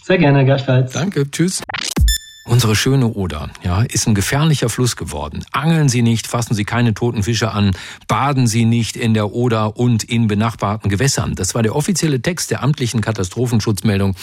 Sehr 0.04 0.18
gerne, 0.18 0.44
gleichfalls. 0.44 0.92
Danke, 0.92 1.30
tschüss. 1.30 1.62
Unsere 2.46 2.76
schöne 2.76 3.08
Oder, 3.08 3.48
ja, 3.62 3.80
ist 3.80 4.06
ein 4.06 4.14
gefährlicher 4.14 4.68
Fluss 4.68 4.96
geworden. 4.96 5.46
Angeln 5.52 5.88
Sie 5.88 6.02
nicht, 6.02 6.26
fassen 6.26 6.54
Sie 6.54 6.64
keine 6.64 6.92
toten 6.92 7.22
Fische 7.22 7.52
an, 7.52 7.70
baden 8.06 8.46
Sie 8.46 8.66
nicht 8.66 8.96
in 8.96 9.14
der 9.14 9.32
Oder 9.32 9.78
und 9.78 10.04
in 10.04 10.26
benachbarten 10.26 10.90
Gewässern. 10.90 11.34
Das 11.37 11.54
war 11.54 11.62
der 11.62 11.74
offizielle 11.74 12.20
Text 12.20 12.50
der 12.50 12.62
amtlichen 12.62 13.00
Katastrophenschutzmeldung 13.00 14.14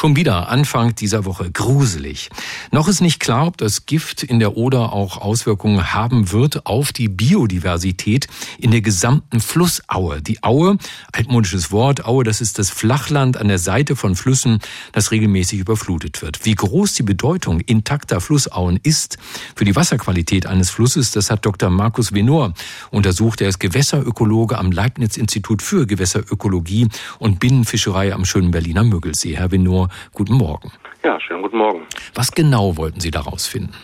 Schon 0.00 0.14
wieder 0.14 0.48
Anfang 0.48 0.94
dieser 0.94 1.24
Woche 1.24 1.50
gruselig. 1.50 2.30
Noch 2.70 2.86
ist 2.86 3.00
nicht 3.00 3.18
klar, 3.18 3.48
ob 3.48 3.56
das 3.56 3.84
Gift 3.84 4.22
in 4.22 4.38
der 4.38 4.56
Oder 4.56 4.92
auch 4.92 5.16
Auswirkungen 5.16 5.92
haben 5.92 6.30
wird 6.30 6.66
auf 6.66 6.92
die 6.92 7.08
Biodiversität 7.08 8.28
in 8.60 8.70
der 8.70 8.80
gesamten 8.80 9.40
Flussaue. 9.40 10.22
Die 10.22 10.40
Aue, 10.44 10.78
altmodisches 11.10 11.72
Wort, 11.72 12.04
Aue, 12.04 12.22
das 12.22 12.40
ist 12.40 12.60
das 12.60 12.70
Flachland 12.70 13.38
an 13.38 13.48
der 13.48 13.58
Seite 13.58 13.96
von 13.96 14.14
Flüssen, 14.14 14.60
das 14.92 15.10
regelmäßig 15.10 15.58
überflutet 15.58 16.22
wird. 16.22 16.44
Wie 16.44 16.54
groß 16.54 16.92
die 16.92 17.02
Bedeutung 17.02 17.58
intakter 17.58 18.20
Flussauen 18.20 18.78
ist 18.80 19.18
für 19.56 19.64
die 19.64 19.74
Wasserqualität 19.74 20.46
eines 20.46 20.70
Flusses, 20.70 21.10
das 21.10 21.28
hat 21.28 21.44
Dr. 21.44 21.70
Markus 21.70 22.14
Venor 22.14 22.54
untersucht. 22.92 23.40
Er 23.40 23.48
ist 23.48 23.58
Gewässerökologe 23.58 24.58
am 24.58 24.70
Leibniz-Institut 24.70 25.60
für 25.60 25.88
Gewässerökologie 25.88 26.86
und 27.18 27.40
Binnenfischerei 27.40 28.14
am 28.14 28.24
schönen 28.24 28.52
Berliner 28.52 28.84
Müggelsee. 28.84 29.36
Herr 29.36 29.50
Venor, 29.50 29.87
guten 30.12 30.34
Morgen. 30.34 30.72
Ja, 31.04 31.20
schönen 31.20 31.42
guten 31.42 31.58
Morgen. 31.58 31.86
Was 32.14 32.32
genau 32.32 32.76
wollten 32.76 33.00
Sie 33.00 33.10
daraus 33.10 33.46
finden? 33.46 33.74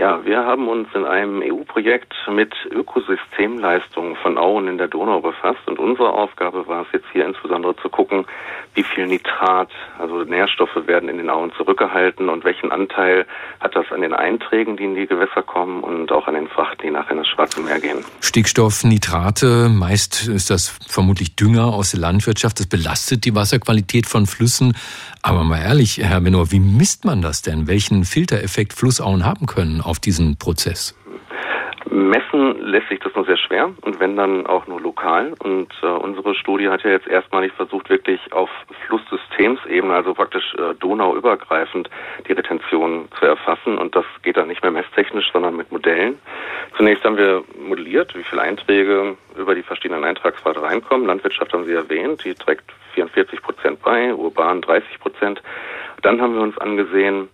Ja, 0.00 0.24
wir 0.24 0.46
haben 0.46 0.66
uns 0.68 0.88
in 0.94 1.04
einem 1.04 1.42
EU-Projekt 1.42 2.14
mit 2.32 2.54
Ökosystemleistungen 2.70 4.16
von 4.16 4.38
Auen 4.38 4.66
in 4.66 4.78
der 4.78 4.88
Donau 4.88 5.20
befasst 5.20 5.60
und 5.66 5.78
unsere 5.78 6.14
Aufgabe 6.14 6.66
war 6.66 6.82
es 6.82 6.88
jetzt 6.92 7.06
hier 7.12 7.26
insbesondere 7.26 7.76
zu 7.76 7.90
gucken, 7.90 8.24
wie 8.74 8.84
viel 8.84 9.06
Nitrat, 9.06 9.70
also 9.98 10.22
Nährstoffe 10.22 10.86
werden 10.86 11.08
in 11.08 11.18
den 11.18 11.28
Auen 11.28 11.52
zurückgehalten 11.56 12.28
und 12.28 12.44
welchen 12.44 12.70
Anteil 12.70 13.26
hat 13.58 13.74
das 13.74 13.86
an 13.90 14.00
den 14.00 14.14
Einträgen, 14.14 14.76
die 14.76 14.84
in 14.84 14.94
die 14.94 15.06
Gewässer 15.06 15.42
kommen 15.42 15.82
und 15.82 16.12
auch 16.12 16.28
an 16.28 16.34
den 16.34 16.48
Frachten, 16.48 16.82
die 16.82 16.90
nachher 16.90 17.12
in 17.12 17.18
das 17.18 17.28
Schwarze 17.28 17.60
Meer 17.60 17.80
gehen. 17.80 18.04
Stickstoff, 18.20 18.84
Nitrate, 18.84 19.68
meist 19.68 20.28
ist 20.28 20.50
das 20.50 20.78
vermutlich 20.88 21.34
Dünger 21.34 21.66
aus 21.66 21.90
der 21.90 22.00
Landwirtschaft, 22.00 22.60
das 22.60 22.66
belastet 22.66 23.24
die 23.24 23.34
Wasserqualität 23.34 24.06
von 24.06 24.26
Flüssen. 24.26 24.76
Aber 25.22 25.42
mal 25.44 25.60
ehrlich, 25.60 25.98
Herr 25.98 26.20
Benor, 26.20 26.52
wie 26.52 26.60
misst 26.60 27.04
man 27.04 27.22
das 27.22 27.42
denn? 27.42 27.66
Welchen 27.66 28.04
Filtereffekt 28.04 28.72
Flussauen 28.72 29.24
haben 29.24 29.46
können 29.46 29.80
auf 29.80 29.98
diesen 29.98 30.36
Prozess? 30.36 30.94
Messen 31.88 32.60
lässt 32.60 32.88
sich 32.88 33.00
das 33.00 33.14
nur 33.14 33.24
sehr 33.24 33.36
schwer 33.36 33.70
und 33.82 34.00
wenn 34.00 34.16
dann 34.16 34.46
auch 34.46 34.66
nur 34.66 34.80
lokal. 34.80 35.34
Und 35.38 35.72
äh, 35.82 35.86
unsere 35.86 36.34
Studie 36.34 36.68
hat 36.68 36.82
ja 36.82 36.90
jetzt 36.90 37.06
erstmalig 37.06 37.52
versucht, 37.52 37.88
wirklich 37.88 38.20
auf 38.32 38.50
Flusssystemsebene, 38.86 39.94
also 39.94 40.14
praktisch 40.14 40.54
äh, 40.54 40.74
donauübergreifend, 40.74 41.88
die 42.28 42.32
Retention 42.32 43.08
zu 43.18 43.26
erfassen. 43.26 43.78
Und 43.78 43.96
das 43.96 44.04
geht 44.22 44.36
dann 44.36 44.48
nicht 44.48 44.62
mehr 44.62 44.70
messtechnisch, 44.70 45.30
sondern 45.32 45.56
mit 45.56 45.72
Modellen. 45.72 46.18
Zunächst 46.76 47.04
haben 47.04 47.16
wir 47.16 47.42
modelliert, 47.58 48.14
wie 48.16 48.24
viele 48.24 48.42
Einträge 48.42 49.16
über 49.36 49.54
die 49.54 49.62
verschiedenen 49.62 50.04
Eintragspfade 50.04 50.62
reinkommen. 50.62 51.06
Landwirtschaft 51.06 51.52
haben 51.52 51.64
Sie 51.64 51.72
erwähnt, 51.72 52.24
die 52.24 52.34
trägt 52.34 52.72
44 52.94 53.42
Prozent 53.42 53.82
bei, 53.82 54.14
urban 54.14 54.60
30 54.60 55.00
Prozent. 55.00 55.42
Dann 56.02 56.20
haben 56.20 56.34
wir 56.34 56.42
uns 56.42 56.58
angesehen, 56.58 57.28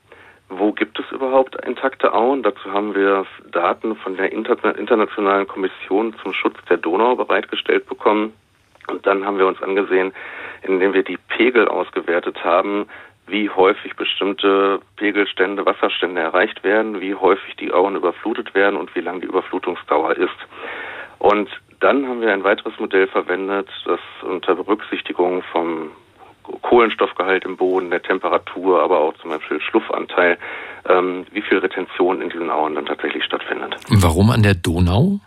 wo 0.49 0.73
gibt 0.73 0.99
es 0.99 1.11
überhaupt 1.11 1.57
intakte 1.67 2.13
Auen? 2.13 2.43
Dazu 2.43 2.73
haben 2.73 2.95
wir 2.95 3.27
Daten 3.51 3.97
von 3.97 4.17
der 4.17 4.33
Internationalen 4.33 5.49
Kommission 5.49 6.15
zum 6.23 6.33
Schutz 6.33 6.57
der 6.69 6.77
Donau 6.77 7.17
bereitgestellt 7.17 7.87
bekommen. 7.89 8.33
Und 8.87 9.05
dann 9.07 9.25
haben 9.25 9.39
wir 9.39 9.47
uns 9.47 9.61
angesehen, 9.63 10.13
indem 10.63 10.93
wir 10.93 11.03
die 11.03 11.19
Pegel 11.29 11.67
ausgewertet 11.67 12.45
haben, 12.45 12.87
wie 13.27 13.51
häufig 13.51 13.97
bestimmte 13.97 14.81
Pegelstände, 14.97 15.67
Wasserstände 15.67 16.21
erreicht 16.21 16.63
werden, 16.63 17.01
wie 17.01 17.15
häufig 17.15 17.57
die 17.57 17.73
Auen 17.73 17.97
überflutet 17.97 18.55
werden 18.55 18.77
und 18.77 18.95
wie 18.95 19.01
lang 19.01 19.21
die 19.21 19.27
Überflutungsdauer 19.27 20.17
ist. 20.17 20.37
Und 21.19 21.49
dann 21.81 22.07
haben 22.07 22.21
wir 22.21 22.33
ein 22.33 22.45
weiteres 22.45 22.79
Modell 22.79 23.09
verwendet, 23.09 23.69
das 23.85 24.01
unter 24.23 24.55
Berücksichtigung 24.55 25.43
vom 25.51 25.91
Kohlenstoffgehalt 26.63 27.45
im 27.45 27.57
Boden, 27.57 27.91
der 27.91 28.03
Temperatur, 28.03 28.83
aber 28.83 29.01
auch 29.01 29.15
zum 29.19 29.31
Beispiel 29.31 29.61
Schluffanteil, 29.61 30.39
ähm, 30.89 31.27
wie 31.33 31.43
viel 31.43 31.59
Retention 31.59 32.23
in 32.23 32.31
diesen 32.31 32.51
Auen 32.51 32.75
dann 32.75 32.87
tatsächlich 32.87 33.25
stattfindet. 33.25 33.77
Warum 33.89 34.31
an 34.31 34.43
der 34.43 34.55
Donau? 34.55 35.21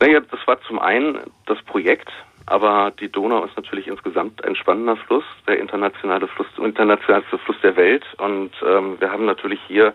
Naja, 0.00 0.20
das 0.20 0.40
war 0.46 0.60
zum 0.62 0.78
einen 0.78 1.18
das 1.46 1.62
Projekt, 1.62 2.10
aber 2.46 2.92
die 3.00 3.10
Donau 3.10 3.44
ist 3.44 3.56
natürlich 3.56 3.86
insgesamt 3.86 4.44
ein 4.44 4.54
spannender 4.54 4.96
Fluss, 4.96 5.24
der 5.48 5.58
internationale 5.58 6.28
Fluss, 6.28 6.46
internationalste 6.58 7.38
Fluss 7.38 7.56
der 7.62 7.76
Welt. 7.76 8.04
Und 8.18 8.50
ähm, 8.66 8.96
wir 9.00 9.10
haben 9.10 9.24
natürlich 9.24 9.60
hier 9.66 9.94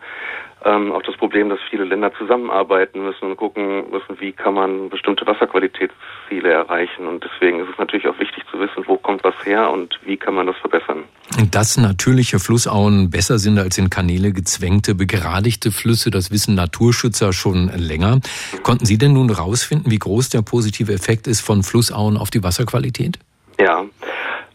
ähm, 0.66 0.92
auch 0.92 1.02
das 1.04 1.16
Problem, 1.16 1.50
dass 1.50 1.60
viele 1.70 1.86
Länder 1.86 2.14
zusammenarbeiten 2.14 3.04
müssen 3.04 3.32
und 3.32 3.38
gucken 3.38 3.90
müssen, 3.92 4.20
wie 4.20 4.34
kann 4.34 4.56
man 4.56 4.90
bestimmte 4.90 5.26
Wasserqualitätsziele 5.26 6.52
erreichen. 6.52 7.08
Und 7.08 7.24
deswegen 7.24 7.62
ist 7.62 7.70
es 7.72 7.78
natürlich 7.78 8.08
auch 8.08 8.20
wichtig 8.20 8.44
zu 8.52 8.60
wissen, 8.60 8.84
wo 8.86 8.98
kommt 8.98 9.24
was 9.24 9.36
her 9.46 9.70
und 9.70 10.00
wie 10.04 10.18
kann 10.18 10.34
man 10.34 10.48
das 10.48 10.58
verbessern. 10.58 11.06
Dass 11.52 11.78
natürliche 11.78 12.40
Flussauen 12.40 13.10
besser 13.10 13.40
sind 13.40 13.58
als 13.58 13.78
in 13.78 13.90
Kanäle 13.90 14.34
gezwängte, 14.34 14.96
begradigte 14.96 15.72
Flüsse, 15.72 16.12
das 16.12 16.30
wissen 16.32 16.56
Naturschützer 16.56 17.32
schon 17.32 17.70
länger. 17.70 18.20
Konnten 18.64 18.86
Sie 18.86 18.98
denn 18.98 19.14
nun 19.14 19.30
herausfinden, 19.30 19.90
wie 19.92 20.00
groß 20.00 20.30
der 20.30 20.42
positive 20.42 20.92
Effekt 20.92 21.28
ist 21.28 21.40
von 21.40 21.64
Flussauen 21.64 22.18
auf 22.18 22.32
die 22.32 22.44
Wasserqualität? 22.44 23.18
Ja, 23.60 23.86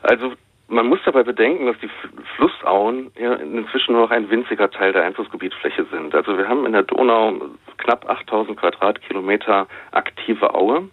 also 0.03 0.33
man 0.69 0.87
muss 0.87 1.01
dabei 1.05 1.23
bedenken, 1.23 1.67
dass 1.67 1.79
die 1.81 1.91
Flussauen 2.37 3.11
ja 3.19 3.35
inzwischen 3.35 3.93
nur 3.93 4.03
noch 4.03 4.11
ein 4.11 4.31
winziger 4.31 4.71
Teil 4.71 4.93
der 4.93 5.05
Einflussgebietsfläche 5.05 5.85
sind. 5.91 6.15
Also 6.15 6.37
wir 6.39 6.49
haben 6.49 6.65
in 6.67 6.73
der 6.73 6.83
Donau 6.83 7.35
knapp 7.77 8.09
8000 8.09 8.59
Quadratkilometer 8.59 9.67
aktive 9.93 10.55
Aue. 10.55 10.89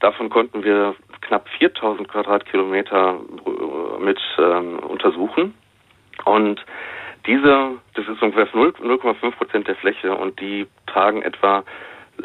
Davon 0.00 0.30
konnten 0.30 0.64
wir 0.64 0.96
knapp 1.20 1.48
4000 1.58 2.08
Quadratkilometer 2.08 3.20
äh, 3.46 4.02
mit 4.02 4.20
ähm, 4.38 4.80
untersuchen. 4.80 5.54
Und 6.24 6.64
diese, 7.26 7.78
das 7.94 8.08
ist 8.08 8.20
ungefähr 8.20 8.48
0,5 8.48 9.30
Prozent 9.32 9.68
der 9.68 9.76
Fläche 9.76 10.14
und 10.14 10.40
die 10.40 10.66
tragen 10.86 11.22
etwa 11.22 11.62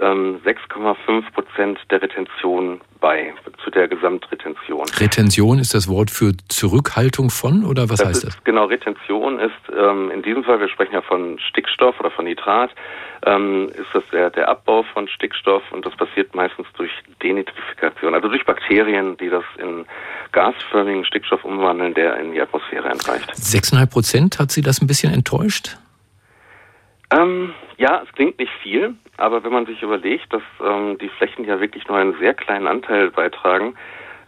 ähm, 0.02 0.40
6,5 0.46 1.32
Prozent 1.32 1.80
der 1.90 2.02
Retention 2.02 2.82
bei, 3.00 3.34
zu 3.64 3.70
der 3.70 3.88
Gesamtretention. 3.88 4.86
Retention 4.98 5.60
ist 5.60 5.74
das 5.74 5.88
Wort 5.88 6.10
für 6.10 6.34
Zurückhaltung 6.48 7.30
von 7.30 7.64
oder 7.64 7.90
was 7.90 8.00
das 8.00 8.08
heißt 8.08 8.24
ist, 8.24 8.36
das? 8.36 8.44
Genau, 8.44 8.66
Retention 8.66 9.40
ist 9.40 9.54
ähm, 9.78 10.12
in 10.12 10.24
diesem 10.24 10.44
Fall, 10.44 10.60
wir 10.60 10.70
sprechen 10.70 10.94
ja 10.94 11.02
von 11.02 11.40
Stickstoff 11.40 12.00
oder 12.00 12.12
von 12.12 12.26
Nitrat, 12.26 12.72
ähm, 13.26 13.70
ist 13.70 13.88
das 13.94 14.04
der, 14.12 14.30
der 14.30 14.50
Abbau 14.50 14.84
von 14.94 15.08
Stickstoff 15.08 15.64
und 15.72 15.86
das 15.86 15.96
passiert 15.96 16.34
meistens 16.36 16.68
durch 16.76 16.92
Denitrifikation, 17.22 18.14
also 18.14 18.28
durch 18.28 18.46
Bakterien, 18.46 19.18
die 19.18 19.30
das 19.30 19.44
in 19.58 19.86
gasförmigen 20.32 21.06
Stickstoff 21.06 21.44
umwandeln, 21.44 21.94
der 21.94 22.18
in 22.18 22.32
die 22.32 22.42
Atmosphäre 22.42 22.90
entreicht. 22.90 23.36
Sechseinhalb 23.36 23.92
Prozent, 23.92 24.40
hat 24.40 24.52
Sie 24.52 24.62
das 24.62 24.82
ein 24.82 24.88
bisschen 24.88 25.14
enttäuscht? 25.14 25.78
Ähm, 27.12 27.54
ja, 27.78 28.02
es 28.04 28.12
klingt 28.14 28.38
nicht 28.40 28.52
viel, 28.62 28.96
aber 29.18 29.44
wenn 29.44 29.54
man 29.54 29.66
sich 29.66 29.82
überlegt, 29.82 30.34
dass 30.34 30.42
ähm, 30.64 30.98
die 30.98 31.10
Flächen 31.10 31.46
ja 31.46 31.60
wirklich 31.60 31.88
nur 31.88 31.98
einen 31.98 32.18
sehr 32.20 32.34
kleinen 32.34 32.68
Anteil 32.68 33.12
beitragen, 33.12 33.76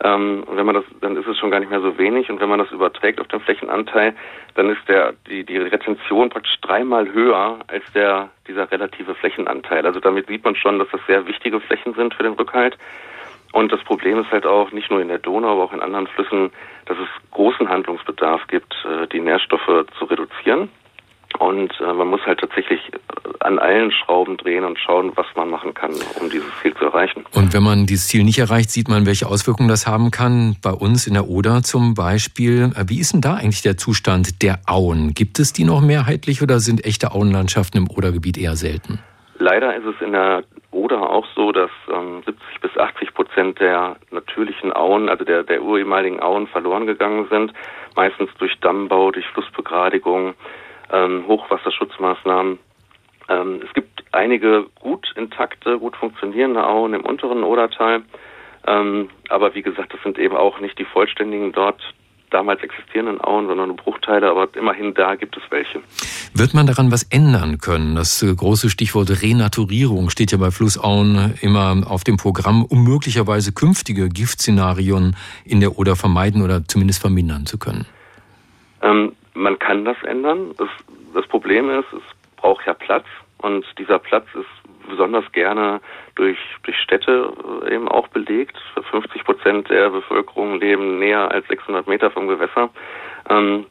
ähm, 0.02 0.44
und 0.46 0.56
wenn 0.56 0.66
man 0.66 0.76
das, 0.76 0.86
dann 1.02 1.18
ist 1.18 1.28
es 1.28 1.38
schon 1.38 1.52
gar 1.52 1.60
nicht 1.60 1.70
mehr 1.70 1.82
so 1.82 1.98
wenig. 1.98 2.30
Und 2.30 2.40
wenn 2.40 2.50
man 2.50 2.60
das 2.60 2.72
überträgt 2.72 3.20
auf 3.20 3.28
den 3.28 3.42
Flächenanteil, 3.42 4.16
dann 4.56 4.70
ist 4.70 4.88
der 4.88 5.14
die 5.28 5.44
die 5.44 5.58
Retention 5.58 6.30
praktisch 6.30 6.60
dreimal 6.62 7.12
höher 7.12 7.60
als 7.68 7.84
der 7.94 8.30
dieser 8.48 8.72
relative 8.72 9.14
Flächenanteil. 9.16 9.86
Also 9.86 10.00
damit 10.00 10.28
sieht 10.28 10.44
man 10.46 10.56
schon, 10.56 10.80
dass 10.80 10.88
das 10.92 11.02
sehr 11.06 11.28
wichtige 11.28 11.60
Flächen 11.60 11.94
sind 11.96 12.14
für 12.14 12.24
den 12.24 12.34
Rückhalt. 12.34 12.78
Und 13.52 13.72
das 13.72 13.84
Problem 13.84 14.20
ist 14.20 14.32
halt 14.32 14.46
auch 14.46 14.72
nicht 14.72 14.90
nur 14.92 15.02
in 15.02 15.08
der 15.08 15.18
Donau, 15.18 15.52
aber 15.54 15.64
auch 15.64 15.74
in 15.74 15.82
anderen 15.82 16.08
Flüssen, 16.08 16.52
dass 16.86 16.98
es 16.98 17.32
großen 17.32 17.68
Handlungsbedarf 17.68 18.48
gibt, 18.48 18.74
äh, 18.86 19.08
die 19.08 19.20
Nährstoffe 19.20 19.86
zu 19.98 20.06
reduzieren. 20.06 20.70
Und 21.38 21.72
äh, 21.80 21.94
man 21.94 22.08
muss 22.08 22.22
halt 22.26 22.40
tatsächlich 22.40 22.80
äh, 22.92 22.98
an 23.40 23.60
allen 23.60 23.92
Schrauben 23.92 24.38
drehen 24.38 24.66
und 24.66 24.80
schauen, 24.80 25.12
was 25.16 25.28
man 25.36 25.50
machen 25.50 25.74
kann, 25.74 25.92
um 26.20 26.30
dieses 26.30 26.50
Ziel 26.62 26.74
zu 26.76 26.86
erreichen. 26.86 27.24
Und 27.34 27.54
wenn 27.54 27.64
man 27.64 27.86
dieses 27.86 28.08
Ziel 28.08 28.24
nicht 28.24 28.40
erreicht, 28.40 28.72
sieht 28.72 28.90
man, 28.90 29.06
welche 29.06 29.28
Auswirkungen 29.28 29.70
das 29.70 29.86
haben 29.86 30.12
kann. 30.12 30.56
Bei 30.62 30.72
uns 30.72 31.08
in 31.08 31.14
der 31.14 31.28
Oder 31.28 31.62
zum 31.62 31.94
Beispiel. 31.94 32.72
Äh, 32.76 32.86
wie 32.88 33.00
ist 33.00 33.14
denn 33.14 33.22
da 33.22 33.36
eigentlich 33.36 33.62
der 33.62 33.78
Zustand 33.78 34.42
der 34.42 34.60
Auen? 34.66 35.14
Gibt 35.14 35.40
es 35.40 35.54
die 35.54 35.64
noch 35.64 35.82
mehrheitlich 35.82 36.42
oder 36.42 36.60
sind 36.60 36.84
echte 36.84 37.12
Auenlandschaften 37.12 37.82
im 37.82 37.90
Odergebiet 37.90 38.38
eher 38.38 38.56
selten? 38.56 39.00
Leider 39.38 39.74
ist 39.76 39.86
es 39.86 40.02
in 40.02 40.12
der 40.12 40.44
Oder 40.72 41.10
auch 41.10 41.26
so, 41.34 41.54
dass 41.54 41.72
ähm, 41.92 42.22
70 42.26 42.62
bis 42.62 42.78
80 42.78 43.14
Prozent 43.14 43.60
der 43.60 43.96
natürlichen 44.12 44.74
Auen, 44.74 45.08
also 45.08 45.24
der, 45.24 45.44
der 45.44 45.64
urehemaligen 45.64 46.20
Auen 46.20 46.48
verloren 46.48 46.86
gegangen 46.86 47.28
sind. 47.30 47.54
Meistens 47.96 48.30
durch 48.38 48.60
Dammbau, 48.60 49.12
durch 49.12 49.26
Flussbegradigung, 49.28 50.34
ähm, 50.92 51.26
Hochwasserschutzmaßnahmen. 51.28 52.60
Ähm, 53.30 53.62
es 53.66 53.74
gibt 53.74 54.04
einige 54.12 54.66
gut 54.80 55.12
intakte, 55.16 55.78
gut 55.80 55.96
funktionierende 55.96 56.66
Auen 56.66 56.94
im 56.94 57.06
unteren 57.06 57.44
Odertal. 57.44 58.04
Ähm, 58.68 59.10
aber 59.30 59.56
wie 59.56 59.62
gesagt, 59.62 59.94
das 59.94 60.02
sind 60.04 60.18
eben 60.18 60.36
auch 60.36 60.60
nicht 60.60 60.78
die 60.80 60.86
vollständigen 60.86 61.52
dort 61.52 61.82
damals 62.30 62.62
existierenden 62.62 63.22
Auen, 63.22 63.48
sondern 63.48 63.70
nur 63.70 63.78
Bruchteile, 63.78 64.30
aber 64.30 64.50
immerhin 64.56 64.94
da 64.94 65.16
gibt 65.16 65.36
es 65.38 65.44
welche. 65.50 65.82
Wird 66.34 66.54
man 66.54 66.68
daran 66.68 66.92
was 66.92 67.04
ändern 67.04 67.58
können? 67.58 67.96
Das 67.96 68.22
äh, 68.22 68.34
große 68.34 68.70
Stichwort 68.70 69.10
Renaturierung 69.24 70.10
steht 70.10 70.32
ja 70.32 70.38
bei 70.38 70.52
Flussauen 70.52 71.34
immer 71.42 71.84
auf 71.88 72.04
dem 72.04 72.18
Programm, 72.18 72.66
um 72.66 72.84
möglicherweise 72.84 73.52
künftige 73.52 74.10
Giftszenarien 74.10 75.16
in 75.44 75.60
der 75.60 75.78
Oder 75.78 75.96
vermeiden 75.96 76.44
oder 76.44 76.64
zumindest 76.68 77.02
vermindern 77.02 77.46
zu 77.46 77.58
können. 77.58 77.86
Ähm, 78.82 79.14
man 79.40 79.58
kann 79.58 79.86
das 79.86 80.02
ändern. 80.04 80.54
Das, 80.58 80.70
das 81.14 81.26
Problem 81.28 81.70
ist, 81.70 81.92
es 81.94 82.04
braucht 82.38 82.66
ja 82.66 82.74
Platz 82.74 83.06
und 83.38 83.66
dieser 83.78 84.00
Platz 84.00 84.28
ist 84.36 84.90
besonders 84.90 85.32
gerne 85.32 85.82
durch, 86.16 86.38
durch 86.64 86.78
Städte 86.78 87.32
äh, 87.64 87.74
eben 87.74 87.88
auch 87.88 88.08
belegt. 88.10 88.58
50 88.92 89.24
Prozent 89.24 89.70
der 89.70 89.90
Bevölkerung 89.90 90.60
leben 90.60 91.00
näher 91.00 91.32
als 91.32 91.48
600 91.48 91.88
Meter 91.88 92.12
vom 92.12 92.28
Gewässer. 92.28 92.70
Ähm, 93.30 93.66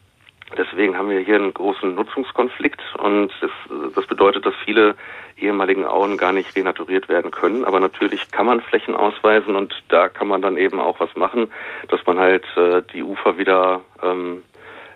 deswegen 0.57 0.97
haben 0.97 1.11
wir 1.11 1.21
hier 1.21 1.37
einen 1.37 1.53
großen 1.53 1.95
Nutzungskonflikt 1.95 2.81
und 2.99 3.31
das, 3.41 3.51
das 3.95 4.07
bedeutet, 4.07 4.47
dass 4.47 4.55
viele 4.65 4.95
ehemaligen 5.37 5.85
Auen 5.85 6.17
gar 6.17 6.33
nicht 6.33 6.55
renaturiert 6.57 7.09
werden 7.09 7.31
können. 7.31 7.65
Aber 7.65 7.81
natürlich 7.81 8.31
kann 8.31 8.47
man 8.47 8.61
Flächen 8.61 8.95
ausweisen 8.95 9.57
und 9.57 9.75
da 9.89 10.09
kann 10.09 10.29
man 10.29 10.41
dann 10.41 10.57
eben 10.57 10.81
auch 10.81 11.01
was 11.01 11.15
machen, 11.17 11.51
dass 11.89 12.05
man 12.07 12.19
halt 12.19 12.45
äh, 12.57 12.83
die 12.93 13.03
Ufer 13.03 13.39
wieder 13.39 13.83
ähm, 14.03 14.43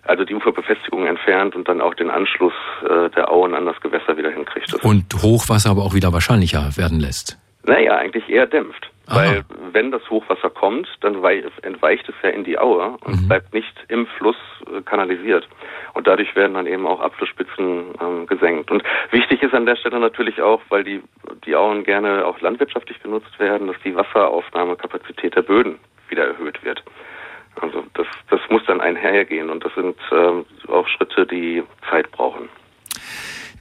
also 0.05 0.25
die 0.25 0.35
Uferbefestigung 0.35 1.07
entfernt 1.07 1.55
und 1.55 1.69
dann 1.69 1.81
auch 1.81 1.95
den 1.95 2.11
Anschluss 2.11 2.55
äh, 2.83 3.09
der 3.11 3.31
Auen 3.31 3.55
an 3.55 3.67
das 3.67 3.81
Gewässer 3.81 4.17
wieder 4.17 4.31
hinkriegt. 4.31 4.75
Und 4.83 5.15
Hochwasser 5.23 5.71
aber 5.71 5.83
auch 5.83 5.95
wieder 5.95 6.13
wahrscheinlicher 6.13 6.77
werden 6.77 7.01
lässt. 7.01 7.39
Naja, 7.65 7.97
eigentlich 7.97 8.29
eher 8.29 8.47
dämpft. 8.47 8.91
Aha. 9.07 9.19
Weil 9.19 9.45
wenn 9.73 9.91
das 9.91 10.03
Hochwasser 10.11 10.51
kommt, 10.51 10.89
dann 11.01 11.23
entweicht 11.63 12.09
es 12.09 12.15
ja 12.23 12.31
in 12.31 12.45
die 12.45 12.59
Aue 12.59 12.97
und 13.05 13.23
mhm. 13.23 13.29
bleibt 13.29 13.53
nicht 13.53 13.75
im 13.89 14.07
Fluss 14.19 14.37
äh, 14.67 14.81
kanalisiert. 14.83 15.49
Und 15.95 16.07
dadurch 16.07 16.35
werden 16.35 16.55
dann 16.55 16.67
eben 16.67 16.87
auch 16.87 17.01
Abflussspitzen 17.01 17.95
ähm, 18.01 18.27
gesenkt. 18.27 18.71
Und 18.71 18.83
wichtig 19.11 19.43
ist 19.43 19.55
an 19.55 19.67
der 19.67 19.77
Stelle 19.77 20.01
natürlich 20.01 20.41
auch, 20.41 20.61
weil 20.69 20.85
die, 20.85 21.03
die 21.45 21.55
Auen 21.55 21.85
gerne 21.85 22.25
auch 22.25 22.41
landwirtschaftlich 22.41 23.03
genutzt 23.03 23.39
werden, 23.39 23.67
dass 23.67 23.77
die 23.85 23.95
Wasseraufnahmekapazität 23.95 25.35
der 25.37 25.43
Böden 25.43 25.79
wieder 26.09 26.27
erhöht 26.27 26.63
wird. 26.65 26.83
Also 27.63 27.85
das, 27.95 28.07
das 28.31 28.41
muss 28.51 28.63
dann 28.67 28.81
einhergehen 28.81 29.49
und 29.49 29.65
das 29.65 29.73
sind 29.75 29.97
äh, 30.11 30.71
auch 30.71 30.87
Schritte, 30.89 31.27
die 31.27 31.63
Zeit 31.91 32.11
brauchen. 32.11 32.49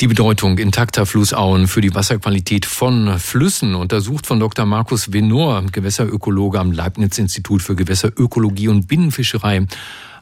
Die 0.01 0.07
Bedeutung 0.07 0.57
intakter 0.57 1.05
Flussauen 1.05 1.67
für 1.67 1.79
die 1.79 1.93
Wasserqualität 1.93 2.65
von 2.65 3.19
Flüssen 3.19 3.75
untersucht 3.75 4.25
von 4.25 4.39
Dr. 4.39 4.65
Markus 4.65 5.13
Venor, 5.13 5.63
Gewässerökologe 5.71 6.59
am 6.59 6.71
Leibniz-Institut 6.71 7.61
für 7.61 7.75
Gewässerökologie 7.75 8.69
und 8.69 8.87
Binnenfischerei 8.87 9.67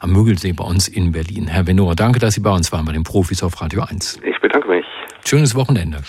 am 0.00 0.12
Mögelsee 0.12 0.52
bei 0.52 0.64
uns 0.64 0.86
in 0.86 1.12
Berlin. 1.12 1.46
Herr 1.46 1.66
Venor, 1.66 1.94
danke, 1.94 2.18
dass 2.18 2.34
Sie 2.34 2.42
bei 2.42 2.50
uns 2.50 2.70
waren 2.72 2.84
bei 2.84 2.92
den 2.92 3.04
Profis 3.04 3.42
auf 3.42 3.58
Radio 3.62 3.82
1. 3.82 4.20
Ich 4.22 4.38
bedanke 4.40 4.68
mich. 4.68 4.84
Schönes 5.24 5.54
Wochenende. 5.54 6.02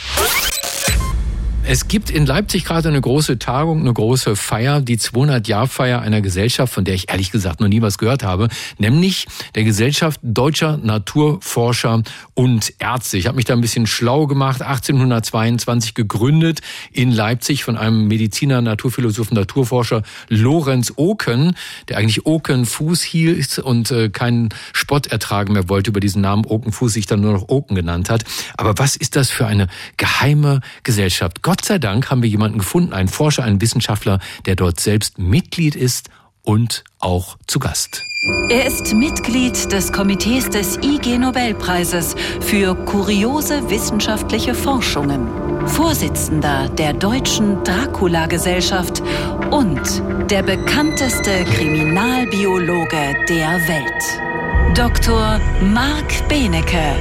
Es 1.64 1.88
gibt 1.88 2.10
in 2.10 2.26
Leipzig 2.26 2.66
gerade 2.66 2.90
eine 2.90 3.00
große 3.00 3.38
Tagung, 3.38 3.82
eine 3.82 3.94
große 3.94 4.36
Feier, 4.36 4.82
die 4.82 4.98
200-Jahr-Feier 4.98 6.02
einer 6.02 6.22
Gesellschaft, 6.22 6.74
von 6.74 6.84
der 6.84 6.96
ich 6.96 7.10
ehrlich 7.12 7.32
gesagt 7.32 7.62
noch 7.62 7.68
nie 7.68 7.84
was 7.84 8.00
gehört 8.00 8.24
habe, 8.24 8.50
nämlich 8.80 9.28
der 9.54 9.64
Gesellschaft 9.64 10.20
Deutscher 10.24 10.78
Naturforscher 10.78 12.02
und 12.34 12.74
Ärzte. 12.80 13.18
Ich 13.18 13.28
habe 13.28 13.36
mich 13.36 13.46
da 13.46 13.54
ein 13.54 13.62
bisschen 13.62 13.86
schlau 13.86 14.26
gemacht, 14.26 14.64
1822 14.64 15.94
gegründet 15.94 16.62
in 16.92 17.12
Leipzig 17.12 17.64
von 17.64 17.78
einem 17.78 18.08
Mediziner, 18.08 18.62
Naturphilosophen, 18.62 19.38
Naturforscher 19.38 20.02
Lorenz 20.30 20.94
Oken, 20.96 21.56
der 21.88 21.98
eigentlich 21.98 22.26
Oken 22.26 22.66
Fuß 22.66 23.04
hielt 23.04 23.60
und 23.60 23.92
äh, 23.92 24.10
keinen 24.10 24.50
Spott 24.74 25.08
ertragen 25.08 25.54
mehr 25.54 25.70
wollte 25.70 25.92
über 25.92 26.00
diesen 26.00 26.22
Namen 26.22 26.46
Oken 26.46 26.72
Fuß, 26.72 26.94
sich 26.94 27.06
dann 27.06 27.22
nur 27.22 27.34
noch 27.34 27.50
Oken 27.50 27.76
genannt 27.76 28.10
hat. 28.10 28.26
Aber 28.58 28.78
was 28.78 28.96
ist 28.96 29.16
das 29.16 29.30
für 29.30 29.46
eine 29.46 29.68
geheime 29.98 30.62
Gesellschaft? 30.84 31.44
Gott 31.44 31.61
sei 31.66 31.80
Dank 31.80 32.10
haben 32.10 32.24
wir 32.24 32.30
jemanden 32.30 32.60
gefunden, 32.60 32.94
einen 32.94 33.10
Forscher, 33.10 33.44
einen 33.44 33.62
Wissenschaftler, 33.62 34.20
der 34.46 34.56
dort 34.56 34.80
selbst 34.80 35.18
Mitglied 35.20 35.76
ist 35.76 36.10
und 36.44 36.84
auch 37.00 37.38
zu 37.48 37.60
Gast. 37.60 38.04
Er 38.50 38.68
ist 38.68 38.94
Mitglied 38.94 39.72
des 39.72 39.92
Komitees 39.92 40.50
des 40.50 40.78
IG 40.78 41.18
Nobelpreises 41.18 42.16
für 42.40 42.76
kuriose 42.76 43.68
wissenschaftliche 43.70 44.54
Forschungen, 44.54 45.28
Vorsitzender 45.68 46.70
der 46.70 46.94
Deutschen 46.94 47.64
Dracula-Gesellschaft 47.64 49.02
und 49.50 50.04
der 50.30 50.44
bekannteste 50.44 51.46
Kriminalbiologe 51.46 53.16
der 53.28 53.60
Welt. 53.68 54.78
Dr. 54.78 55.40
Marc 55.62 56.28
Benecke, 56.30 56.96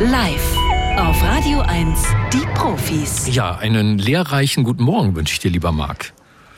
live 0.00 0.63
auf 0.96 1.22
Radio 1.24 1.60
1, 1.60 2.04
die 2.32 2.46
Profis. 2.54 3.34
Ja, 3.34 3.56
einen 3.56 3.98
lehrreichen 3.98 4.62
guten 4.62 4.84
Morgen 4.84 5.16
wünsche 5.16 5.32
ich 5.32 5.40
dir, 5.40 5.50
lieber 5.50 5.72
Marc. 5.72 6.12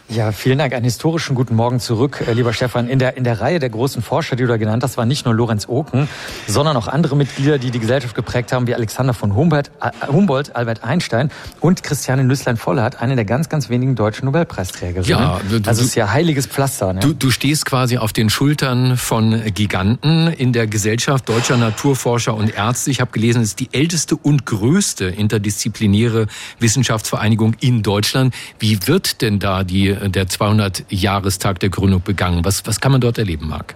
Ja, 0.08 0.30
vielen 0.30 0.58
Dank. 0.58 0.72
Einen 0.72 0.84
historischen 0.84 1.34
guten 1.34 1.56
Morgen 1.56 1.80
zurück, 1.80 2.22
äh, 2.26 2.32
lieber 2.32 2.52
Stefan. 2.52 2.88
In 2.88 3.00
der, 3.00 3.16
in 3.16 3.24
der 3.24 3.40
Reihe 3.40 3.58
der 3.58 3.70
großen 3.70 4.02
Forscher, 4.02 4.36
die 4.36 4.44
du 4.44 4.48
da 4.48 4.56
genannt 4.56 4.84
hast, 4.84 4.96
war 4.96 5.04
nicht 5.04 5.24
nur 5.24 5.34
Lorenz 5.34 5.68
Oken, 5.68 6.08
sondern 6.46 6.76
auch 6.76 6.86
andere 6.86 7.16
Mitglieder, 7.16 7.58
die 7.58 7.72
die 7.72 7.80
Gesellschaft 7.80 8.14
geprägt 8.14 8.52
haben, 8.52 8.68
wie 8.68 8.74
Alexander 8.74 9.14
von 9.14 9.34
Humboldt, 9.34 9.72
äh, 9.80 10.06
Humboldt 10.06 10.54
Albert 10.54 10.84
Einstein 10.84 11.32
und 11.60 11.82
Christiane 11.82 12.22
Nüsslein-Vollert, 12.22 13.02
eine 13.02 13.16
der 13.16 13.24
ganz, 13.24 13.48
ganz 13.48 13.68
wenigen 13.68 13.96
deutschen 13.96 14.26
Nobelpreisträgerinnen. 14.26 15.08
Ja, 15.08 15.40
du, 15.48 15.56
also 15.68 15.80
es 15.80 15.88
ist 15.88 15.96
ja 15.96 16.12
heiliges 16.12 16.46
Pflaster. 16.46 16.92
Ne? 16.92 17.00
Du, 17.00 17.12
du 17.12 17.32
stehst 17.32 17.66
quasi 17.66 17.98
auf 17.98 18.12
den 18.12 18.30
Schultern 18.30 18.96
von 18.96 19.42
Giganten 19.54 20.28
in 20.28 20.52
der 20.52 20.68
Gesellschaft 20.68 21.28
deutscher 21.28 21.56
Naturforscher 21.56 22.34
und 22.34 22.54
Ärzte. 22.54 22.92
Ich 22.92 23.00
habe 23.00 23.10
gelesen, 23.10 23.42
es 23.42 23.48
ist 23.48 23.60
die 23.60 23.70
älteste 23.72 24.16
und 24.16 24.46
größte 24.46 25.06
interdisziplinäre 25.06 26.28
Wissenschaftsvereinigung 26.60 27.54
in 27.58 27.82
Deutschland. 27.82 28.32
Wie 28.60 28.78
wird 28.86 29.20
denn 29.20 29.40
da 29.40 29.64
die 29.64 29.95
der 30.08 30.26
200-Jahrestag 30.26 31.58
der 31.60 31.70
Gründung 31.70 32.02
begangen. 32.02 32.44
Was, 32.44 32.66
was 32.66 32.80
kann 32.80 32.92
man 32.92 33.00
dort 33.00 33.18
erleben, 33.18 33.48
Marc? 33.48 33.74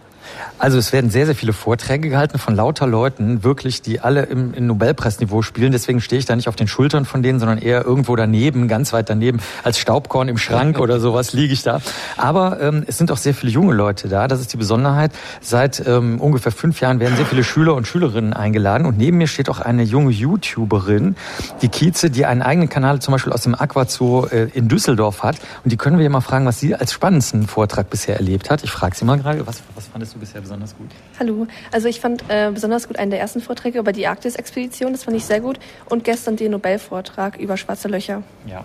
Also 0.60 0.76
es 0.76 0.92
werden 0.92 1.08
sehr, 1.08 1.24
sehr 1.24 1.34
viele 1.34 1.54
Vorträge 1.54 2.10
gehalten 2.10 2.38
von 2.38 2.54
lauter 2.54 2.86
Leuten, 2.86 3.42
wirklich, 3.42 3.80
die 3.80 4.00
alle 4.00 4.24
im, 4.24 4.52
im 4.52 4.66
Nobelpreisniveau 4.66 5.40
spielen. 5.40 5.72
Deswegen 5.72 6.02
stehe 6.02 6.18
ich 6.18 6.26
da 6.26 6.36
nicht 6.36 6.48
auf 6.48 6.56
den 6.56 6.68
Schultern 6.68 7.06
von 7.06 7.22
denen, 7.22 7.38
sondern 7.38 7.56
eher 7.56 7.82
irgendwo 7.86 8.14
daneben, 8.14 8.68
ganz 8.68 8.92
weit 8.92 9.08
daneben, 9.08 9.40
als 9.64 9.78
Staubkorn 9.78 10.28
im 10.28 10.36
Schrank 10.36 10.78
oder 10.78 11.00
sowas 11.00 11.32
liege 11.32 11.54
ich 11.54 11.62
da. 11.62 11.80
Aber 12.18 12.60
ähm, 12.60 12.84
es 12.86 12.98
sind 12.98 13.10
auch 13.10 13.16
sehr 13.16 13.32
viele 13.32 13.50
junge 13.50 13.72
Leute 13.72 14.08
da. 14.08 14.28
Das 14.28 14.38
ist 14.38 14.52
die 14.52 14.58
Besonderheit. 14.58 15.12
Seit 15.40 15.82
ähm, 15.86 16.20
ungefähr 16.20 16.52
fünf 16.52 16.78
Jahren 16.82 17.00
werden 17.00 17.16
sehr 17.16 17.24
viele 17.24 17.42
Schüler 17.42 17.74
und 17.74 17.86
Schülerinnen 17.86 18.34
eingeladen. 18.34 18.86
Und 18.86 18.98
neben 18.98 19.16
mir 19.16 19.28
steht 19.28 19.48
auch 19.48 19.60
eine 19.60 19.82
junge 19.82 20.10
YouTuberin, 20.10 21.16
die 21.62 21.68
Kieze, 21.68 22.10
die 22.10 22.26
einen 22.26 22.42
eigenen 22.42 22.68
Kanal 22.68 23.00
zum 23.00 23.12
Beispiel 23.12 23.32
aus 23.32 23.44
dem 23.44 23.54
Aquazoo 23.54 24.26
äh, 24.26 24.50
in 24.52 24.68
Düsseldorf 24.68 25.22
hat. 25.22 25.36
Und 25.64 25.72
die 25.72 25.78
können 25.78 25.96
wir 25.96 26.04
ja 26.04 26.10
mal 26.10 26.20
fragen, 26.20 26.44
was 26.44 26.60
sie 26.60 26.74
als 26.74 26.92
spannendsten 26.92 27.46
Vortrag 27.46 27.88
bisher 27.88 28.16
erlebt 28.16 28.50
hat. 28.50 28.62
Ich 28.62 28.70
frage 28.70 28.94
sie 28.94 29.06
mal 29.06 29.18
gerade, 29.18 29.46
was, 29.46 29.62
was 29.74 29.86
fandest 29.86 30.14
du 30.14 30.18
bisher 30.18 30.42
besonders 30.42 30.49
gut? 30.58 30.90
Hallo, 31.18 31.46
also 31.72 31.88
ich 31.88 32.00
fand 32.00 32.24
äh, 32.28 32.50
besonders 32.52 32.88
gut 32.88 32.98
einen 32.98 33.10
der 33.10 33.20
ersten 33.20 33.40
Vorträge 33.40 33.78
über 33.78 33.92
die 33.92 34.06
Arktis-Expedition, 34.06 34.92
das 34.92 35.04
fand 35.04 35.16
ich 35.16 35.24
sehr 35.24 35.40
gut. 35.40 35.58
Und 35.86 36.04
gestern 36.04 36.36
den 36.36 36.52
Nobelvortrag 36.52 37.38
über 37.38 37.56
schwarze 37.56 37.88
Löcher. 37.88 38.22
Ja, 38.46 38.64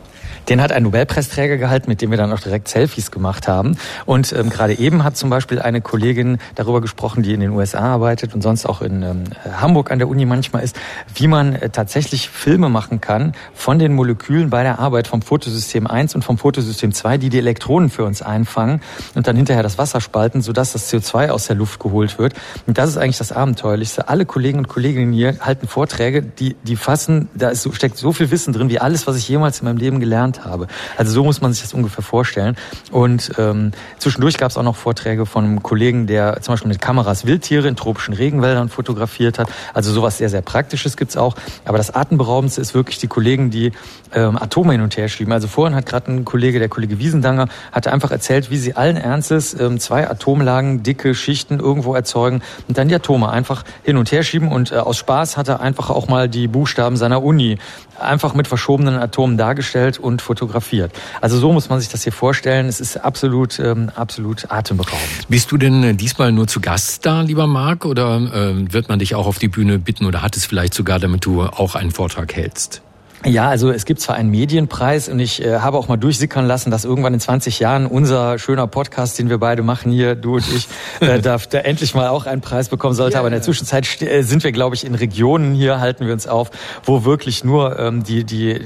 den 0.49 0.61
hat 0.61 0.71
ein 0.71 0.83
Nobelpreisträger 0.83 1.57
gehalten, 1.57 1.89
mit 1.89 2.01
dem 2.01 2.11
wir 2.11 2.17
dann 2.17 2.31
auch 2.31 2.39
direkt 2.39 2.67
Selfies 2.67 3.11
gemacht 3.11 3.47
haben. 3.47 3.77
Und 4.05 4.33
ähm, 4.33 4.49
gerade 4.49 4.77
eben 4.77 5.03
hat 5.03 5.17
zum 5.17 5.29
Beispiel 5.29 5.59
eine 5.59 5.81
Kollegin 5.81 6.39
darüber 6.55 6.81
gesprochen, 6.81 7.23
die 7.23 7.33
in 7.33 7.39
den 7.39 7.51
USA 7.51 7.79
arbeitet 7.79 8.33
und 8.33 8.41
sonst 8.41 8.65
auch 8.65 8.81
in 8.81 9.03
ähm, 9.03 9.23
Hamburg 9.59 9.91
an 9.91 9.99
der 9.99 10.07
Uni 10.07 10.25
manchmal 10.25 10.63
ist, 10.63 10.75
wie 11.13 11.27
man 11.27 11.55
äh, 11.55 11.69
tatsächlich 11.69 12.29
Filme 12.29 12.69
machen 12.69 13.01
kann 13.01 13.33
von 13.53 13.79
den 13.79 13.93
Molekülen 13.93 14.49
bei 14.49 14.63
der 14.63 14.79
Arbeit 14.79 15.07
vom 15.07 15.21
Fotosystem 15.21 15.87
1 15.87 16.15
und 16.15 16.23
vom 16.23 16.37
Fotosystem 16.37 16.93
2, 16.93 17.17
die 17.17 17.29
die 17.29 17.39
Elektronen 17.39 17.89
für 17.89 18.05
uns 18.05 18.21
einfangen 18.21 18.81
und 19.13 19.27
dann 19.27 19.35
hinterher 19.35 19.63
das 19.63 19.77
Wasser 19.77 20.01
spalten, 20.01 20.41
sodass 20.41 20.73
das 20.73 20.91
CO2 20.91 21.29
aus 21.29 21.47
der 21.47 21.55
Luft 21.55 21.74
geholt 21.79 22.17
wird. 22.17 22.33
Und 22.67 22.77
das 22.77 22.89
ist 22.89 22.97
eigentlich 22.97 23.17
das 23.17 23.31
Abenteuerlichste. 23.31 24.09
Alle 24.09 24.25
Kollegen 24.25 24.59
und 24.59 24.67
Kolleginnen 24.67 25.13
hier 25.13 25.37
halten 25.41 25.67
Vorträge, 25.67 26.21
die, 26.21 26.55
die 26.63 26.75
fassen, 26.75 27.29
da 27.35 27.49
ist 27.49 27.67
steckt 27.75 27.97
so 27.97 28.11
viel 28.11 28.31
Wissen 28.31 28.53
drin, 28.53 28.69
wie 28.69 28.79
alles, 28.79 29.07
was 29.07 29.17
ich 29.17 29.27
jemals 29.27 29.59
in 29.59 29.65
meinem 29.65 29.77
Leben 29.77 29.99
gelernt 29.99 30.45
habe. 30.45 30.67
Also 30.97 31.11
so 31.11 31.23
muss 31.23 31.41
man 31.41 31.53
sich 31.53 31.61
das 31.61 31.73
ungefähr 31.73 32.03
vorstellen. 32.03 32.55
Und 32.91 33.31
ähm, 33.37 33.71
zwischendurch 33.99 34.37
gab 34.37 34.51
es 34.51 34.57
auch 34.57 34.63
noch 34.63 34.75
Vorträge 34.75 35.25
von 35.25 35.45
einem 35.45 35.63
Kollegen, 35.63 36.07
der 36.07 36.41
zum 36.41 36.53
Beispiel 36.53 36.69
mit 36.69 36.81
Kameras 36.81 37.25
Wildtiere 37.25 37.67
in 37.67 37.75
tropischen 37.75 38.13
Regenwäldern 38.13 38.69
fotografiert 38.69 39.39
hat. 39.39 39.49
Also 39.73 39.91
sowas 39.91 40.17
sehr, 40.17 40.29
sehr 40.29 40.41
Praktisches 40.41 40.97
gibt's 40.97 41.17
auch. 41.17 41.35
Aber 41.65 41.77
das 41.77 41.93
Atemberaubendste 41.93 42.61
ist 42.61 42.73
wirklich 42.73 42.99
die 42.99 43.07
Kollegen, 43.07 43.49
die 43.51 43.71
ähm, 44.13 44.37
Atome 44.37 44.73
hin 44.73 44.81
und 44.81 44.95
her 44.97 45.07
schieben. 45.07 45.33
Also 45.33 45.47
vorhin 45.47 45.75
hat 45.75 45.85
gerade 45.85 46.11
ein 46.11 46.25
Kollege, 46.25 46.59
der 46.59 46.69
Kollege 46.69 46.99
Wiesendanger, 46.99 47.47
hatte 47.71 47.91
einfach 47.91 48.11
erzählt, 48.11 48.49
wie 48.49 48.57
sie 48.57 48.75
allen 48.75 48.97
Ernstes 48.97 49.59
ähm, 49.59 49.79
zwei 49.79 50.09
Atomlagen, 50.09 50.83
dicke 50.83 51.15
Schichten 51.15 51.59
irgendwo 51.65 51.95
erzeugen 51.95 52.41
und 52.67 52.77
dann 52.77 52.87
die 52.87 52.95
Atome 52.95 53.29
einfach 53.29 53.63
hin 53.83 53.97
und 53.97 54.11
her 54.11 54.23
schieben. 54.23 54.49
Und 54.49 54.71
äh, 54.71 54.75
aus 54.75 54.97
Spaß 54.97 55.35
hat 55.35 55.47
er 55.47 55.59
einfach 55.59 55.89
auch 55.89 56.07
mal 56.07 56.29
die 56.29 56.47
Buchstaben 56.47 56.95
seiner 56.95 57.23
Uni 57.23 57.57
einfach 57.99 58.33
mit 58.33 58.47
verschobenen 58.47 58.95
Atomen 58.95 59.37
dargestellt 59.37 59.99
und 59.99 60.21
fotografiert. 60.21 60.91
Also 61.21 61.37
so 61.37 61.51
muss 61.51 61.69
man 61.69 61.79
sich 61.79 61.89
das 61.89 62.03
hier 62.03 62.13
vorstellen. 62.13 62.67
Es 62.67 62.79
ist 62.79 62.97
absolut, 62.97 63.59
ähm, 63.59 63.89
absolut 63.95 64.51
atemberaubend. 64.51 65.27
Bist 65.27 65.51
du 65.51 65.57
denn 65.57 65.83
äh, 65.83 65.95
diesmal 65.95 66.31
nur 66.31 66.47
zu 66.47 66.61
Gast 66.61 67.05
da, 67.05 67.21
lieber 67.21 67.47
Marc, 67.47 67.85
oder 67.85 68.17
äh, 68.17 68.73
wird 68.73 68.89
man 68.89 68.99
dich 68.99 69.15
auch 69.15 69.27
auf 69.27 69.39
die 69.39 69.47
Bühne 69.47 69.79
bitten 69.79 70.05
oder 70.05 70.21
hat 70.21 70.37
es 70.37 70.45
vielleicht 70.45 70.73
sogar, 70.73 70.99
damit 70.99 71.25
du 71.25 71.43
auch 71.43 71.75
einen 71.75 71.91
Vortrag 71.91 72.35
hältst? 72.35 72.81
Ja, 73.23 73.49
also 73.49 73.71
es 73.71 73.85
gibt 73.85 74.01
zwar 74.01 74.15
einen 74.15 74.29
Medienpreis 74.29 75.09
und 75.09 75.19
ich 75.19 75.43
äh, 75.43 75.59
habe 75.59 75.77
auch 75.77 75.87
mal 75.87 75.97
durchsickern 75.97 76.45
lassen, 76.45 76.69
dass 76.69 76.85
irgendwann 76.85 77.13
in 77.13 77.19
20 77.19 77.59
Jahren 77.59 77.87
unser 77.87 78.37
schöner 78.37 78.67
Podcast, 78.67 79.17
den 79.17 79.29
wir 79.29 79.39
beide 79.39 79.63
machen 79.63 79.91
hier, 79.91 80.15
du 80.15 80.35
und 80.35 80.45
ich, 80.53 80.67
äh, 80.99 81.19
darf 81.21 81.47
da 81.47 81.59
endlich 81.59 81.95
mal 81.95 82.09
auch 82.09 82.27
einen 82.27 82.41
Preis 82.41 82.69
bekommen 82.69 82.93
sollte. 82.93 83.13
Ja, 83.13 83.19
Aber 83.19 83.29
in 83.29 83.33
der 83.33 83.41
Zwischenzeit 83.41 84.01
äh, 84.01 84.21
sind 84.21 84.43
wir, 84.43 84.51
glaube 84.51 84.75
ich, 84.75 84.85
in 84.85 84.93
Regionen 84.93 85.55
hier, 85.55 85.79
halten 85.79 86.05
wir 86.05 86.13
uns 86.13 86.27
auf, 86.27 86.51
wo 86.83 87.03
wirklich 87.03 87.43
nur 87.43 87.79
ähm, 87.79 88.03
die, 88.03 88.25
die, 88.25 88.59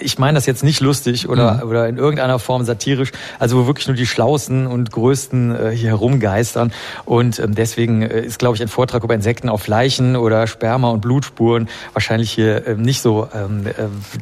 ich 0.00 0.18
meine 0.18 0.34
das 0.34 0.46
jetzt 0.46 0.64
nicht 0.64 0.80
lustig 0.80 1.28
oder, 1.28 1.64
mhm. 1.64 1.70
oder 1.70 1.88
in 1.88 1.96
irgendeiner 1.96 2.40
Form 2.40 2.64
satirisch, 2.64 3.12
also 3.38 3.62
wo 3.62 3.66
wirklich 3.66 3.86
nur 3.86 3.96
die 3.96 4.06
Schlausten 4.06 4.66
und 4.66 4.90
Größten 4.90 5.54
äh, 5.54 5.70
hier 5.70 5.90
herumgeistern. 5.90 6.72
Und 7.04 7.38
ähm, 7.38 7.54
deswegen 7.54 8.02
äh, 8.02 8.20
ist, 8.20 8.40
glaube 8.40 8.56
ich, 8.56 8.62
ein 8.62 8.68
Vortrag 8.68 9.04
über 9.04 9.14
Insekten 9.14 9.48
auf 9.48 9.68
Leichen 9.68 10.16
oder 10.16 10.48
Sperma 10.48 10.90
und 10.90 11.02
Blutspuren 11.02 11.68
wahrscheinlich 11.92 12.32
hier 12.32 12.66
äh, 12.66 12.74
nicht 12.74 13.00
so 13.00 13.28
ähm, 13.32 13.66
äh, 13.66 13.72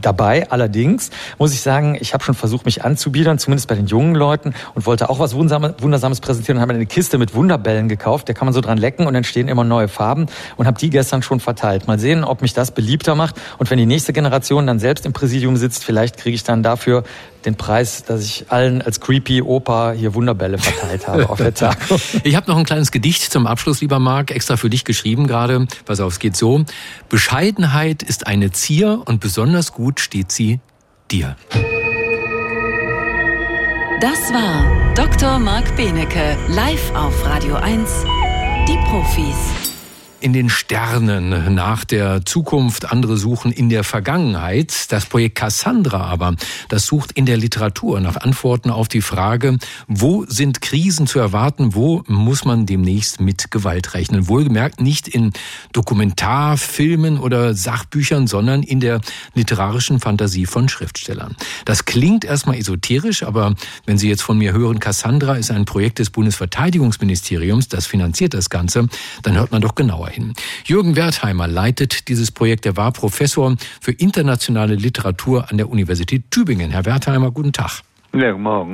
dabei. 0.01 0.51
Allerdings 0.51 1.11
muss 1.39 1.53
ich 1.53 1.61
sagen, 1.61 1.97
ich 2.01 2.15
habe 2.15 2.25
schon 2.25 2.35
versucht, 2.35 2.65
mich 2.65 2.85
anzubiedern, 2.85 3.39
zumindest 3.39 3.69
bei 3.69 3.75
den 3.75 3.87
jungen 3.87 4.15
Leuten 4.15 4.55
und 4.75 4.87
wollte 4.87 5.11
auch 5.11 5.19
was 5.19 5.35
Wundersames 5.35 6.21
präsentieren 6.21 6.59
und 6.59 6.63
habe 6.63 6.75
eine 6.75 6.87
Kiste 6.87 7.19
mit 7.19 7.35
Wunderbällen 7.35 7.89
gekauft. 7.89 8.29
Da 8.29 8.33
kann 8.33 8.47
man 8.47 8.55
so 8.55 8.61
dran 8.61 8.79
lecken 8.79 9.07
und 9.07 9.15
entstehen 9.15 9.49
immer 9.49 9.65
neue 9.65 9.89
Farben 9.89 10.27
und 10.57 10.67
habe 10.67 10.79
die 10.79 10.91
gestern 10.91 11.23
schon 11.23 11.41
verteilt. 11.41 11.87
Mal 11.87 11.99
sehen, 11.99 12.25
ob 12.25 12.43
mich 12.43 12.55
das 12.55 12.71
beliebter 12.71 13.15
macht 13.15 13.37
und 13.59 13.71
wenn 13.71 13.79
die 13.79 13.87
nächste 13.87 14.13
Generation 14.13 14.67
dann 14.67 14.79
selbst 14.79 15.07
im 15.07 15.13
Präsidium 15.13 15.57
sitzt, 15.57 15.85
vielleicht 15.85 16.17
kriege 16.17 16.35
ich 16.35 16.45
dann 16.45 16.63
dafür 16.63 17.05
den 17.45 17.57
Preis, 17.57 18.05
dass 18.05 18.25
ich 18.25 18.47
allen 18.51 18.83
als 18.83 19.01
creepy 19.01 19.43
Opa 19.43 19.93
hier 19.93 20.15
Wunderbälle 20.15 20.59
verteilt 20.59 21.09
habe 21.09 21.29
auf 21.29 21.39
der 21.39 21.55
Tagung. 21.55 22.01
Ich 22.23 22.37
habe 22.37 22.51
noch 22.51 22.59
ein 22.59 22.65
kleines 22.65 22.91
Gedicht 22.91 23.23
zum 23.33 23.47
Abschluss, 23.47 23.81
lieber 23.81 23.99
Marc, 23.99 24.31
extra 24.31 24.57
für 24.57 24.71
dich 24.71 24.85
geschrieben 24.85 25.27
gerade. 25.27 25.67
Pass 25.85 26.01
auf, 26.01 26.15
es 26.15 26.19
geht 26.19 26.37
so. 26.37 26.65
Bescheidenheit 27.09 28.03
ist 28.03 28.27
eine 28.27 28.51
Zier 28.51 29.03
und 29.07 29.21
besonders 29.21 29.73
gut 29.73 30.01
steht 30.01 30.33
sie 30.33 30.61
dir. 31.11 31.37
Das 34.01 34.33
war 34.33 34.95
Dr. 34.95 35.39
Marc 35.39 35.77
Benecke, 35.77 36.37
live 36.49 36.95
auf 36.95 37.25
Radio 37.27 37.57
1, 37.57 38.05
die 38.69 38.79
Profis 38.89 39.70
in 40.21 40.33
den 40.33 40.51
Sternen 40.51 41.55
nach 41.55 41.85
der 41.85 42.25
Zukunft, 42.27 42.93
andere 42.93 43.17
suchen 43.17 43.53
in 43.53 43.69
der 43.71 43.85
Vergangenheit. 43.85 44.93
Das 44.93 45.07
Projekt 45.07 45.37
Cassandra 45.37 46.05
aber, 46.05 46.35
das 46.69 46.87
sucht 46.87 47.13
in 47.13 47.27
der 47.27 47.37
Literatur 47.37 48.01
nach 48.01 48.17
Antworten 48.17 48.71
auf 48.71 48.89
die 48.89 49.01
Frage, 49.01 49.59
wo 49.89 50.25
sind 50.27 50.61
Krisen 50.61 51.07
zu 51.07 51.19
erwarten, 51.19 51.75
wo 51.75 52.03
muss 52.07 52.45
man 52.45 52.67
demnächst 52.67 53.21
mit 53.21 53.51
Gewalt 53.51 53.95
rechnen. 53.95 54.29
Wohlgemerkt 54.29 54.81
nicht 54.81 55.09
in 55.09 55.33
Dokumentarfilmen 55.73 57.19
oder 57.19 57.55
Sachbüchern, 57.55 58.27
sondern 58.27 58.63
in 58.63 58.81
der 58.81 59.01
literarischen 59.35 60.01
Fantasie 60.01 60.47
von 60.47 60.69
Schriftstellern. 60.69 61.37
Das 61.65 61.87
klingt 61.87 62.25
erstmal 62.25 62.57
esoterisch, 62.57 63.23
aber 63.23 63.55
wenn 63.87 63.99
Sie 63.99 64.09
jetzt 64.09 64.23
von 64.23 64.39
mir 64.39 64.53
hören, 64.53 64.81
Cassandra 64.81 65.37
ist 65.37 65.51
ein 65.51 65.65
Projekt 65.65 65.99
des 65.99 66.11
Bundesverteidigungsministeriums, 66.11 67.69
das 67.69 67.87
finanziert 67.87 68.35
das 68.35 68.51
Ganze, 68.51 68.89
dann 69.23 69.37
hört 69.39 69.53
man 69.53 69.63
doch 69.63 69.75
genauer 69.75 70.10
hin. 70.11 70.35
Jürgen 70.65 70.97
Wertheimer 70.97 71.49
leitet 71.49 72.09
dieses 72.09 72.31
Projekt. 72.31 72.67
Er 72.67 72.77
war 72.77 72.93
Professor 72.93 73.57
für 73.81 73.93
internationale 73.93 74.75
Literatur 74.75 75.51
an 75.51 75.57
der 75.57 75.71
Universität 75.71 76.31
Tübingen. 76.31 76.71
Herr 76.71 76.85
Wertheimer, 76.85 77.31
guten 77.31 77.53
Tag. 77.53 77.83
Ja, 78.13 78.33
guten 78.33 78.43
Morgen. 78.43 78.73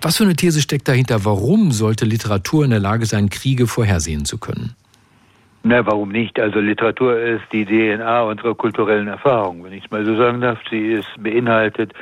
Was 0.00 0.16
für 0.16 0.24
eine 0.24 0.34
These 0.34 0.62
steckt 0.62 0.88
dahinter? 0.88 1.24
Warum 1.24 1.72
sollte 1.72 2.06
Literatur 2.06 2.64
in 2.64 2.70
der 2.70 2.80
Lage 2.80 3.04
sein, 3.06 3.28
Kriege 3.28 3.66
vorhersehen 3.66 4.24
zu 4.24 4.38
können? 4.38 4.74
Na, 5.68 5.84
warum 5.84 6.08
nicht? 6.08 6.40
Also 6.40 6.60
Literatur 6.60 7.18
ist 7.18 7.42
die 7.52 7.66
DNA 7.66 8.22
unserer 8.22 8.54
kulturellen 8.54 9.06
Erfahrung, 9.06 9.62
wenn 9.62 9.74
ich 9.74 9.84
es 9.84 9.90
mal 9.90 10.02
so 10.02 10.16
sagen 10.16 10.40
darf. 10.40 10.58
Sie 10.70 10.92
ist 10.92 11.08
beinhaltet 11.18 11.92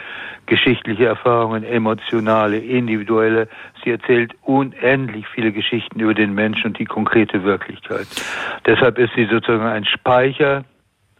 geschichtliche 0.46 1.06
Erfahrungen, 1.06 1.64
emotionale, 1.64 2.58
individuelle. 2.58 3.48
Sie 3.82 3.90
erzählt 3.90 4.36
unendlich 4.42 5.26
viele 5.34 5.50
Geschichten 5.50 5.98
über 5.98 6.14
den 6.14 6.32
Menschen 6.32 6.68
und 6.68 6.78
die 6.78 6.84
konkrete 6.84 7.42
Wirklichkeit. 7.42 8.06
Deshalb 8.66 8.98
ist 8.98 9.10
sie 9.16 9.24
sozusagen 9.24 9.66
ein 9.66 9.84
Speicher, 9.84 10.64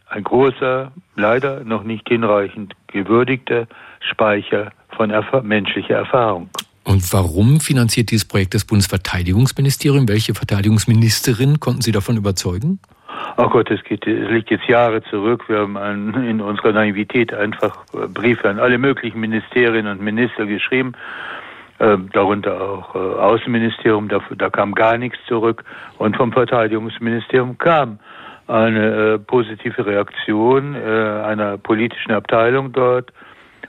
ein 0.07 0.23
großer, 0.23 0.93
leider 1.17 1.65
noch 1.65 1.83
nicht 1.83 2.07
hinreichend 2.07 2.75
gewürdigter 2.87 3.67
Speicher 3.99 4.71
von 4.95 5.09
Erf 5.09 5.43
menschlicher 5.43 5.95
Erfahrung. 5.95 6.49
Und 6.87 7.11
warum 7.11 7.59
finanziert 7.59 8.11
dieses 8.11 8.25
Projekt 8.25 8.53
das 8.53 8.63
Bundesverteidigungsministerium? 8.63 10.07
Welche 10.07 10.33
Verteidigungsministerin 10.33 11.59
konnten 11.59 11.81
Sie 11.81 11.91
davon 11.91 12.15
überzeugen? 12.15 12.79
Oh 13.35 13.49
Gott, 13.49 13.69
es, 13.69 13.81
liegt 14.05 14.49
jetzt 14.49 14.69
Jahre 14.69 15.03
zurück. 15.03 15.43
Wir 15.49 15.59
haben 15.59 15.75
an, 15.75 16.13
in 16.23 16.39
unserer 16.39 16.71
Naivität 16.71 17.33
einfach 17.33 17.85
Briefe 18.13 18.49
an 18.49 18.59
alle 18.59 18.77
möglichen 18.77 19.19
Ministerinnen 19.19 19.91
und 19.91 20.01
Minister 20.01 20.45
geschrieben, 20.45 20.93
äh, 21.79 21.97
darunter 22.13 22.61
auch 22.61 22.95
äh, 22.95 22.99
Außenministerium, 22.99 24.07
da, 24.07 24.21
da, 24.37 24.49
kam 24.49 24.73
gar 24.73 24.97
nichts 24.97 25.17
zurück. 25.27 25.65
Und 25.97 26.15
vom 26.15 26.31
Verteidigungsministerium 26.31 27.57
kam 27.57 27.99
eine 28.47 29.15
äh, 29.15 29.19
positive 29.19 29.85
Reaktion 29.85 30.73
äh, 30.73 30.79
einer 30.79 31.57
politischen 31.57 32.13
Abteilung 32.13 32.71
dort 32.71 33.11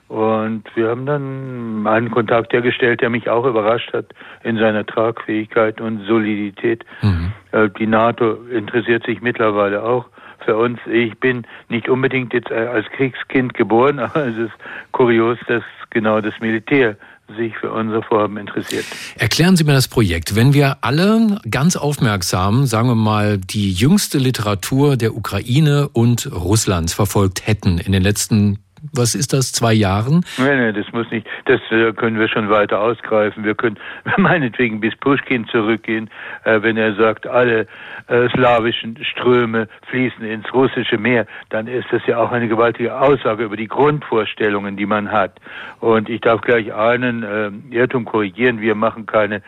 und 0.09 0.64
wir 0.75 0.88
haben 0.88 1.05
dann 1.05 1.87
einen 1.87 2.11
Kontakt 2.11 2.53
hergestellt, 2.55 3.03
der 3.03 3.11
mich 3.11 3.29
auch 3.29 3.44
überrascht 3.44 3.92
hat 3.92 4.07
in 4.42 4.57
seiner 4.57 4.87
Tragfähigkeit 4.87 5.81
und 5.81 6.07
Solidität. 6.07 6.85
Mhm. 7.03 7.33
Äh, 7.53 7.68
die 7.79 7.87
NATO 7.87 8.39
interessiert 8.51 9.05
sich 9.05 9.20
mittlerweile 9.20 9.82
auch 9.82 10.07
für 10.45 10.57
uns. 10.57 10.78
Ich 10.91 11.18
bin 11.18 11.47
nicht 11.68 11.91
unbedingt 11.91 12.32
jetzt 12.32 12.51
als 12.51 12.87
Kriegskind 12.97 13.53
geboren, 13.53 13.99
aber 13.99 14.26
es 14.26 14.37
ist 14.39 14.53
kurios, 14.93 15.39
dass 15.47 15.62
genau 15.91 16.22
das 16.22 16.35
Militär 16.41 16.97
sich 17.37 17.55
für 17.59 17.70
unser 17.70 18.03
Vorhaben 18.03 18.39
interessiert. 18.39 18.87
Erklären 19.18 19.57
Sie 19.57 19.64
mir 19.64 19.74
das 19.74 19.89
Projekt. 19.89 20.35
Wenn 20.35 20.55
wir 20.55 20.78
alle 20.80 21.39
ganz 21.51 21.76
aufmerksam, 21.76 22.64
sagen 22.64 22.89
wir 22.89 22.95
mal, 22.95 23.37
die 23.37 23.70
jüngste 23.70 24.16
Literatur 24.16 24.97
der 24.97 25.14
Ukraine 25.14 25.91
und 25.93 26.30
Russlands 26.32 26.95
verfolgt 26.95 27.47
hätten 27.47 27.76
in 27.76 27.93
den 27.93 28.03
letzten 28.03 28.61
was 28.93 29.14
ist 29.14 29.33
das, 29.33 29.53
zwei 29.53 29.72
Jahren? 29.72 30.24
Nein, 30.39 30.59
nein, 30.59 30.74
das 30.74 30.93
muss 30.93 31.11
nicht, 31.11 31.26
das 31.47 31.61
äh, 31.70 31.93
können 31.93 32.18
wir 32.18 32.29
schon 32.29 32.49
weiter 32.49 32.81
ausgreifen. 32.81 33.45
Wir 33.45 33.55
können 33.55 33.79
meinetwegen 34.16 34.81
bis 34.81 34.95
Pushkin 34.97 35.47
zurückgehen, 35.49 36.11
äh, 36.45 36.62
wenn 36.62 36.76
er 36.76 36.95
sagt, 36.95 37.26
alle 37.26 37.66
äh, 38.09 38.29
slawischen 38.31 38.99
Ströme 39.05 39.68
fließen 39.89 40.24
ins 40.24 40.53
russische 40.53 40.99
Meer, 40.99 41.26
dann 41.51 41.66
ist 41.66 41.87
das 41.91 42.03
ja 42.07 42.18
auch 42.18 42.33
eine 42.33 42.49
gewaltige 42.49 42.99
Aussage 42.99 43.45
über 43.45 43.57
die 43.57 43.68
Grundvorstellungen, 43.68 44.76
die 44.76 44.87
man 44.87 45.11
hat. 45.11 45.41
Und 45.81 46.09
ich 46.09 46.20
darf 46.20 46.41
gleich 46.41 46.72
einen 46.72 47.22
äh, 47.22 47.74
Irrtum 47.74 48.05
korrigieren, 48.05 48.61
wir 48.61 48.74
machen 48.74 49.07
keine 49.07 49.43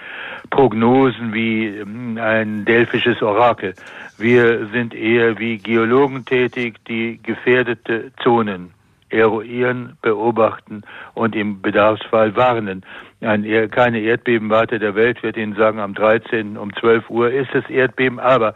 Prognosen 0.51 1.33
wie 1.33 1.67
äh, 1.67 2.21
ein 2.21 2.65
delphisches 2.65 3.23
Orakel. 3.23 3.75
Wir 4.19 4.67
sind 4.67 4.95
eher 4.95 5.39
wie 5.39 5.59
Geologen 5.59 6.25
tätig, 6.25 6.77
die 6.87 7.19
gefährdete 7.23 8.13
Zonen 8.23 8.73
eruieren, 9.11 9.97
beobachten 10.03 10.83
und 11.15 11.37
im 11.37 11.61
Bedarfsfall 11.61 12.37
warnen. 12.37 12.85
Ein, 13.21 13.45
keine 13.71 14.01
Erdbebenwarte 14.01 14.79
der 14.79 14.95
Welt 14.95 15.23
wird 15.23 15.37
Ihnen 15.37 15.55
sagen, 15.55 15.79
am 15.79 15.95
13. 15.95 16.57
um 16.57 16.75
12 16.75 17.11
Uhr 17.11 17.31
ist 17.31 17.55
es 17.55 17.69
Erdbeben, 17.69 18.19
aber 18.19 18.55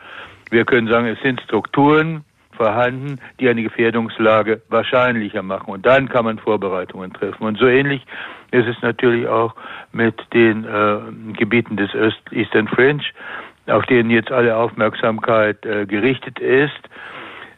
wir 0.50 0.64
können 0.64 0.88
sagen, 0.88 1.06
es 1.06 1.20
sind 1.20 1.40
Strukturen 1.42 2.24
vorhanden, 2.52 3.18
die 3.40 3.48
eine 3.48 3.62
Gefährdungslage 3.62 4.62
wahrscheinlicher 4.68 5.42
machen. 5.42 5.70
Und 5.70 5.84
dann 5.84 6.08
kann 6.08 6.24
man 6.24 6.38
Vorbereitungen 6.38 7.12
treffen. 7.12 7.44
Und 7.44 7.58
so 7.58 7.66
ähnlich 7.66 8.04
ist 8.50 8.66
es 8.68 8.80
natürlich 8.82 9.26
auch 9.26 9.54
mit 9.92 10.14
den 10.32 10.64
äh, 10.64 10.98
Gebieten 11.36 11.76
des 11.76 11.92
Öst 11.94 12.20
Eastern 12.30 12.68
Fringe, 12.68 13.02
auf 13.66 13.84
denen 13.86 14.10
jetzt 14.10 14.30
alle 14.30 14.56
Aufmerksamkeit 14.56 15.64
äh, 15.66 15.86
gerichtet 15.86 16.38
ist. 16.38 16.72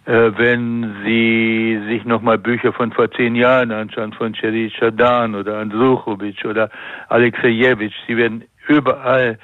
Äh, 0.07 0.39
wenn 0.39 0.95
Sie 1.05 1.81
sich 1.89 2.05
nochmal 2.05 2.39
Bücher 2.39 2.73
von 2.73 2.93
vor 2.93 3.11
zehn 3.11 3.35
Jahren 3.35 3.73
anschauen, 3.73 4.13
von 4.13 4.35
Sherry 4.35 4.71
Shadan 4.71 5.35
oder 5.35 5.59
Andruchovic 5.59 6.45
oder 6.45 6.71
Alexejewitsch, 7.09 7.97
Sie 8.07 8.17
werden 8.17 8.45
überall 8.69 9.39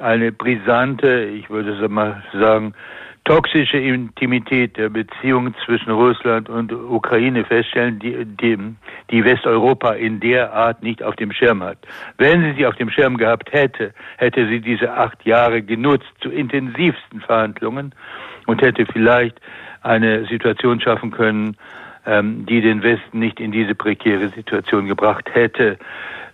eine 0.00 0.32
brisante, 0.32 1.24
ich 1.24 1.48
würde 1.50 1.88
mal 1.88 2.22
sagen, 2.32 2.74
toxische 3.24 3.76
Intimität 3.76 4.76
der 4.76 4.88
Beziehungen 4.88 5.54
zwischen 5.64 5.90
Russland 5.90 6.48
und 6.48 6.72
Ukraine 6.72 7.44
feststellen, 7.44 7.98
die, 7.98 8.24
die, 8.24 8.58
die 9.10 9.24
Westeuropa 9.24 9.92
in 9.92 10.18
der 10.18 10.52
Art 10.52 10.82
nicht 10.82 11.02
auf 11.02 11.14
dem 11.16 11.30
Schirm 11.30 11.62
hat. 11.62 11.78
Wenn 12.16 12.42
sie 12.42 12.54
sie 12.56 12.66
auf 12.66 12.74
dem 12.76 12.90
Schirm 12.90 13.18
gehabt 13.18 13.52
hätte, 13.52 13.92
hätte 14.16 14.48
sie 14.48 14.60
diese 14.60 14.92
acht 14.92 15.24
Jahre 15.24 15.62
genutzt 15.62 16.10
zu 16.20 16.30
intensivsten 16.30 17.20
Verhandlungen 17.20 17.94
und 18.46 18.62
hätte 18.62 18.86
vielleicht 18.86 19.38
eine 19.82 20.26
Situation 20.26 20.80
schaffen 20.80 21.10
können, 21.10 21.56
ähm, 22.06 22.46
die 22.46 22.60
den 22.60 22.82
Westen 22.82 23.18
nicht 23.18 23.40
in 23.40 23.52
diese 23.52 23.74
prekäre 23.74 24.28
Situation 24.28 24.86
gebracht 24.86 25.28
hätte. 25.32 25.78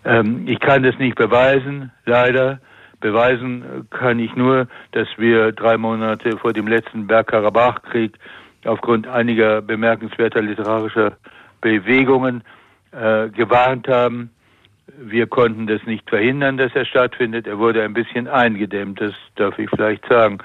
Ähm, 0.04 0.44
ich 0.46 0.60
kann 0.60 0.82
das 0.82 0.98
nicht 0.98 1.16
beweisen, 1.16 1.90
leider. 2.06 2.60
Beweisen 3.00 3.86
kann 3.90 4.18
ich 4.18 4.34
nur, 4.34 4.66
dass 4.92 5.08
wir 5.18 5.52
drei 5.52 5.76
Monate 5.76 6.38
vor 6.38 6.52
dem 6.52 6.66
letzten 6.66 7.06
Bergkarabach-Krieg 7.06 8.18
aufgrund 8.64 9.06
einiger 9.06 9.60
bemerkenswerter 9.60 10.40
literarischer 10.40 11.12
Bewegungen 11.60 12.42
äh, 12.92 13.28
gewarnt 13.28 13.88
haben. 13.88 14.30
Wir 14.98 15.26
konnten 15.26 15.66
das 15.66 15.82
nicht 15.84 16.08
verhindern, 16.08 16.56
dass 16.56 16.74
er 16.74 16.84
stattfindet. 16.84 17.46
Er 17.46 17.58
wurde 17.58 17.82
ein 17.82 17.94
bisschen 17.94 18.28
eingedämmt, 18.28 19.00
das 19.00 19.14
darf 19.36 19.58
ich 19.58 19.68
vielleicht 19.70 20.06
sagen. 20.06 20.38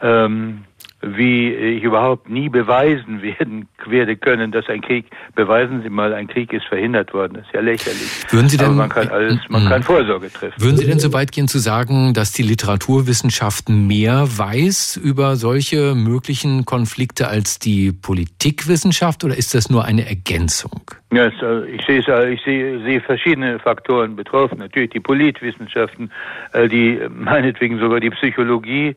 Ähm, 0.00 0.64
wie 1.02 1.52
ich 1.52 1.82
überhaupt 1.82 2.30
nie 2.30 2.48
beweisen 2.48 3.22
werden, 3.22 3.68
werde 3.86 4.16
können, 4.16 4.52
dass 4.52 4.68
ein 4.68 4.80
Krieg, 4.80 5.06
beweisen 5.34 5.82
Sie 5.82 5.90
mal, 5.90 6.14
ein 6.14 6.28
Krieg 6.28 6.52
ist 6.52 6.66
verhindert 6.66 7.12
worden. 7.12 7.34
Das 7.34 7.46
ist 7.46 7.52
ja 7.52 7.60
lächerlich. 7.60 8.24
Würden 8.30 8.48
Sie 8.48 8.56
denn, 8.56 8.68
Aber 8.68 8.76
man 8.76 8.88
kann 8.88 9.08
alles, 9.08 9.38
man 9.48 9.68
kann 9.68 9.82
Vorsorge 9.82 10.32
treffen. 10.32 10.62
Würden 10.62 10.76
Sie 10.76 10.86
denn 10.86 11.00
so 11.00 11.12
weit 11.12 11.32
gehen 11.32 11.48
zu 11.48 11.58
sagen, 11.58 12.14
dass 12.14 12.32
die 12.32 12.42
Literaturwissenschaft 12.42 13.68
mehr 13.68 14.26
weiß 14.26 14.96
über 15.02 15.36
solche 15.36 15.94
möglichen 15.94 16.64
Konflikte 16.64 17.28
als 17.28 17.58
die 17.58 17.92
Politikwissenschaft 17.92 19.24
oder 19.24 19.36
ist 19.36 19.54
das 19.54 19.70
nur 19.70 19.84
eine 19.84 20.08
Ergänzung? 20.08 20.82
Ja, 21.12 21.26
äh, 21.26 21.66
ich 21.66 21.84
sehe, 21.84 22.00
äh, 22.08 22.32
ich 22.32 22.42
sehe, 22.42 22.80
sehe 22.82 23.00
verschiedene 23.00 23.58
Faktoren 23.58 24.16
betroffen. 24.16 24.58
Natürlich 24.58 24.90
die 24.90 25.00
Politwissenschaften, 25.00 26.10
äh, 26.52 26.68
die 26.68 27.00
meinetwegen 27.10 27.78
sogar 27.78 28.00
die 28.00 28.10
Psychologie, 28.10 28.94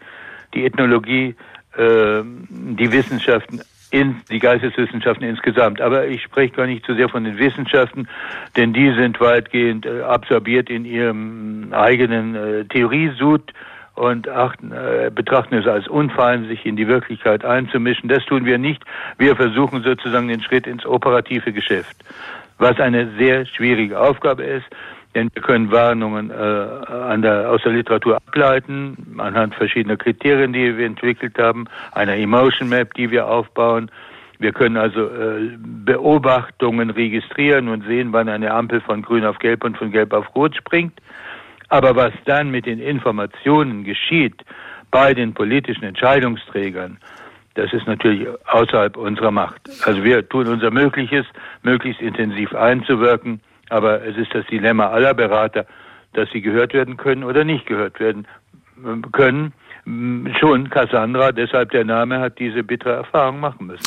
die 0.54 0.66
Ethnologie, 0.66 1.36
die 1.78 2.92
Wissenschaften 2.92 3.62
in, 3.96 4.22
die 4.30 4.40
Geisteswissenschaften 4.40 5.28
insgesamt. 5.28 5.80
Aber 5.80 6.08
ich 6.08 6.22
spreche 6.22 6.54
gar 6.54 6.68
nicht 6.68 6.86
zu 6.86 6.96
sehr 6.96 7.10
von 7.10 7.24
den 7.24 7.38
Wissenschaften, 7.38 8.08
denn 8.58 8.74
die 8.74 8.94
sind 8.94 9.20
weitgehend 9.20 9.86
äh, 9.86 10.02
absorbiert 10.02 10.70
in 10.70 10.86
ihrem 10.86 11.70
eigenen 11.72 12.36
äh, 12.36 12.66
Theoriesud 12.66 13.54
und 13.94 14.28
achten, 14.28 14.74
äh, 14.74 15.10
betrachten 15.14 15.56
es 15.56 15.66
als 15.66 15.88
unfein, 15.88 16.48
sich 16.48 16.66
in 16.66 16.76
die 16.76 16.88
Wirklichkeit 16.88 17.46
einzumischen. 17.46 18.10
Das 18.10 18.26
tun 18.26 18.46
wir 18.46 18.58
nicht. 18.58 18.84
Wir 19.18 19.36
versuchen 19.36 19.84
sozusagen 19.84 20.28
den 20.28 20.42
Schritt 20.42 20.68
ins 20.68 20.86
operative 20.86 21.54
Geschäft, 21.54 21.96
was 22.58 22.78
eine 22.80 23.10
sehr 23.18 23.46
schwierige 23.46 24.00
Aufgabe 24.00 24.44
ist. 24.44 24.66
Denn 25.16 25.30
wir 25.34 25.42
können 25.42 25.72
Warnungen 25.72 26.30
äh, 26.30 27.18
der, 27.22 27.50
aus 27.50 27.62
der 27.64 27.72
Literatur 27.72 28.18
ableiten, 28.18 29.16
anhand 29.18 29.56
verschiedener 29.56 29.96
Kriterien, 29.96 30.52
die 30.52 30.78
wir 30.78 30.86
entwickelt 30.86 31.38
haben, 31.40 31.66
einer 31.94 32.18
Emotion 32.18 32.68
Map, 32.68 32.94
die 32.96 33.10
wir 33.10 33.26
aufbauen. 33.26 33.90
Wir 34.40 34.52
können 34.52 34.76
also 34.76 35.06
äh, 35.06 35.52
Beobachtungen 35.58 36.90
registrieren 36.90 37.70
und 37.70 37.86
sehen, 37.86 38.12
wann 38.12 38.28
eine 38.28 38.52
Ampel 38.52 38.82
von 38.82 39.02
grün 39.02 39.24
auf 39.24 39.40
gelb 39.40 39.64
und 39.64 39.78
von 39.78 39.90
gelb 39.90 40.12
auf 40.12 40.36
rot 40.36 40.54
springt. 40.54 41.00
Aber 41.70 41.96
was 41.96 42.12
dann 42.26 42.52
mit 42.52 42.66
den 42.66 42.80
Informationen 42.80 43.86
geschieht 43.86 44.44
bei 44.92 45.14
den 45.14 45.34
politischen 45.34 45.86
Entscheidungsträgern, 45.86 46.98
das 47.54 47.72
ist 47.72 47.88
natürlich 47.88 48.28
außerhalb 48.48 48.98
unserer 48.98 49.32
Macht. 49.32 49.62
Also 49.86 50.04
wir 50.04 50.28
tun 50.28 50.48
unser 50.48 50.72
Mögliches, 50.72 51.26
möglichst 51.64 52.02
intensiv 52.02 52.54
einzuwirken 52.54 53.40
aber 53.70 54.06
es 54.06 54.18
ist 54.18 54.34
das 54.34 54.46
Dilemma 54.48 54.90
aller 54.90 55.14
Berater, 55.14 55.66
dass 56.14 56.30
sie 56.32 56.42
gehört 56.42 56.74
werden 56.74 56.98
können 56.98 57.24
oder 57.24 57.44
nicht 57.44 57.66
gehört 57.66 58.00
werden 58.00 58.28
äh, 58.84 59.02
können. 59.12 59.54
Schon 60.40 60.70
Cassandra, 60.72 61.32
deshalb 61.32 61.70
der 61.70 61.86
Name, 61.86 62.20
hat 62.20 62.40
diese 62.40 62.64
bittere 62.64 62.94
Erfahrung 62.94 63.40
machen 63.40 63.68
müssen. 63.68 63.84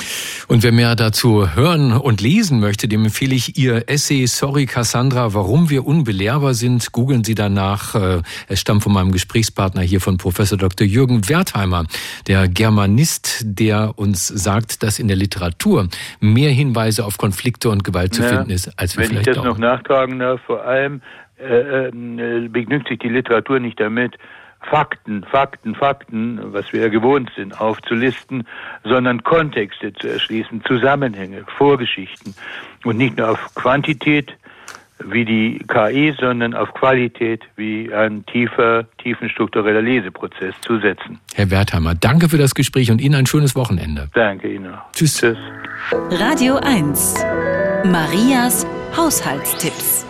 Und 0.47 0.63
wer 0.63 0.71
mehr 0.71 0.95
dazu 0.95 1.57
hören 1.57 1.93
und 1.93 2.21
lesen 2.21 2.61
möchte, 2.61 2.87
dem 2.87 3.05
empfehle 3.05 3.35
ich 3.35 3.59
Ihr 3.59 3.89
Essay 3.89 4.27
Sorry 4.27 4.67
Cassandra, 4.67 5.35
warum 5.35 5.71
wir 5.71 5.85
unbelehrbar 5.85 6.55
sind. 6.55 6.93
Googeln 6.93 7.25
Sie 7.25 7.35
danach. 7.35 7.97
Äh, 7.97 8.23
es 8.47 8.61
stammt 8.61 8.85
von 8.85 8.93
meinem 8.93 9.11
Gesprächspartner 9.11 9.83
hier 9.83 10.01
von 10.01 10.19
Professor 10.19 10.57
Dr. 10.57 10.87
Jürgen 10.87 11.29
Wertheimer, 11.29 11.85
der 12.29 12.47
Germanist, 12.47 13.43
der 13.45 13.99
uns 13.99 14.29
sagt, 14.29 14.85
dass 14.85 15.01
in 15.01 15.09
der 15.09 15.17
Literatur 15.17 15.89
mehr 16.21 16.51
Hinweise 16.51 17.05
auf 17.05 17.19
Konflikte 17.19 17.71
und 17.71 17.83
Gewalt 17.83 18.15
zu 18.15 18.23
ja, 18.23 18.29
finden 18.29 18.51
ist, 18.51 18.73
als 18.79 18.97
wir 18.97 19.03
wenn 19.03 19.11
vielleicht 19.11 19.27
Wenn 19.27 19.33
ich 19.33 19.37
das 19.37 19.43
glauben. 19.43 19.61
noch 19.61 19.69
nachtragen 19.69 20.19
darf, 20.21 20.41
vor 20.47 20.65
allem 20.65 21.03
äh, 21.41 21.89
äh, 21.89 22.49
begnügt 22.49 22.89
sich 22.89 23.01
die 23.01 23.09
Literatur 23.09 23.61
nicht 23.61 23.79
damit, 23.79 24.17
Fakten, 24.61 25.25
Fakten, 25.25 25.75
Fakten, 25.75 26.41
was 26.53 26.73
wir 26.73 26.83
ja 26.83 26.89
gewohnt 26.89 27.31
sind, 27.37 27.59
aufzulisten, 27.61 28.47
sondern 28.85 29.23
Kontexte 29.23 29.93
zu 29.95 30.09
erschließen, 30.09 30.63
Zusammenhänge, 30.65 31.45
Vorgeschichten 31.57 32.35
und 32.85 32.99
nicht 32.99 33.17
nur 33.17 33.31
auf 33.31 33.55
Quantität 33.55 34.35
wie 35.05 35.25
die 35.25 35.61
KI, 35.69 36.15
sondern 36.19 36.55
auf 36.55 36.75
Qualität 36.75 37.43
wie 37.57 37.93
ein 37.93 38.27
tiefer, 38.27 38.85
tiefenstruktureller 38.99 39.83
Leseprozess 39.83 40.55
zu 40.61 40.79
setzen. 40.81 41.21
Herr 41.35 41.51
Wertheimer, 41.51 41.95
danke 41.95 42.29
für 42.29 42.39
das 42.39 42.55
Gespräch 42.55 42.91
und 42.91 43.01
Ihnen 43.01 43.15
ein 43.15 43.27
schönes 43.27 43.55
Wochenende. 43.55 44.09
Danke 44.15 44.53
Ihnen 44.53 44.75
auch. 44.75 44.93
Tschüss. 44.93 45.19
Tschüss. 45.19 45.39
Radio 46.11 46.57
1. 46.57 47.25
Marias 47.85 48.67
Haushaltstipps. 48.97 50.05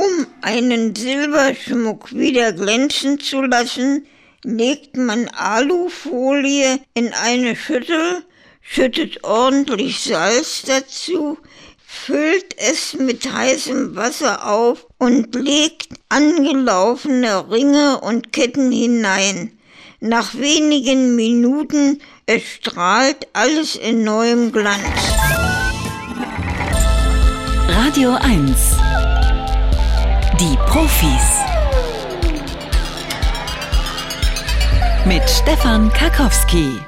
Um 0.00 0.26
einen 0.40 0.94
Silberschmuck 0.96 2.14
wieder 2.14 2.54
glänzen 2.54 3.20
zu 3.20 3.42
lassen, 3.42 4.06
legt 4.42 4.96
man 4.96 5.28
Alufolie 5.28 6.80
in 6.94 7.12
eine 7.12 7.54
Schüssel, 7.54 8.24
schüttet 8.62 9.22
ordentlich 9.24 10.00
Salz 10.00 10.62
dazu, 10.62 11.36
füllt 11.86 12.56
es 12.56 12.94
mit 12.94 13.30
heißem 13.30 13.94
Wasser 13.94 14.48
auf 14.50 14.86
und 14.96 15.34
legt 15.34 15.88
angelaufene 16.08 17.50
Ringe 17.50 18.00
und 18.00 18.32
Ketten 18.32 18.72
hinein. 18.72 19.52
Nach 20.00 20.34
wenigen 20.34 21.14
Minuten 21.14 22.00
erstrahlt 22.24 23.28
alles 23.34 23.76
in 23.76 24.02
neuem 24.02 24.50
Glanz. 24.50 24.80
Radio 27.68 28.14
1 28.14 28.89
Die 30.40 30.56
Profis. 30.64 31.36
Mit 35.04 35.28
Stefan 35.28 35.92
Karkowski. 35.92 36.80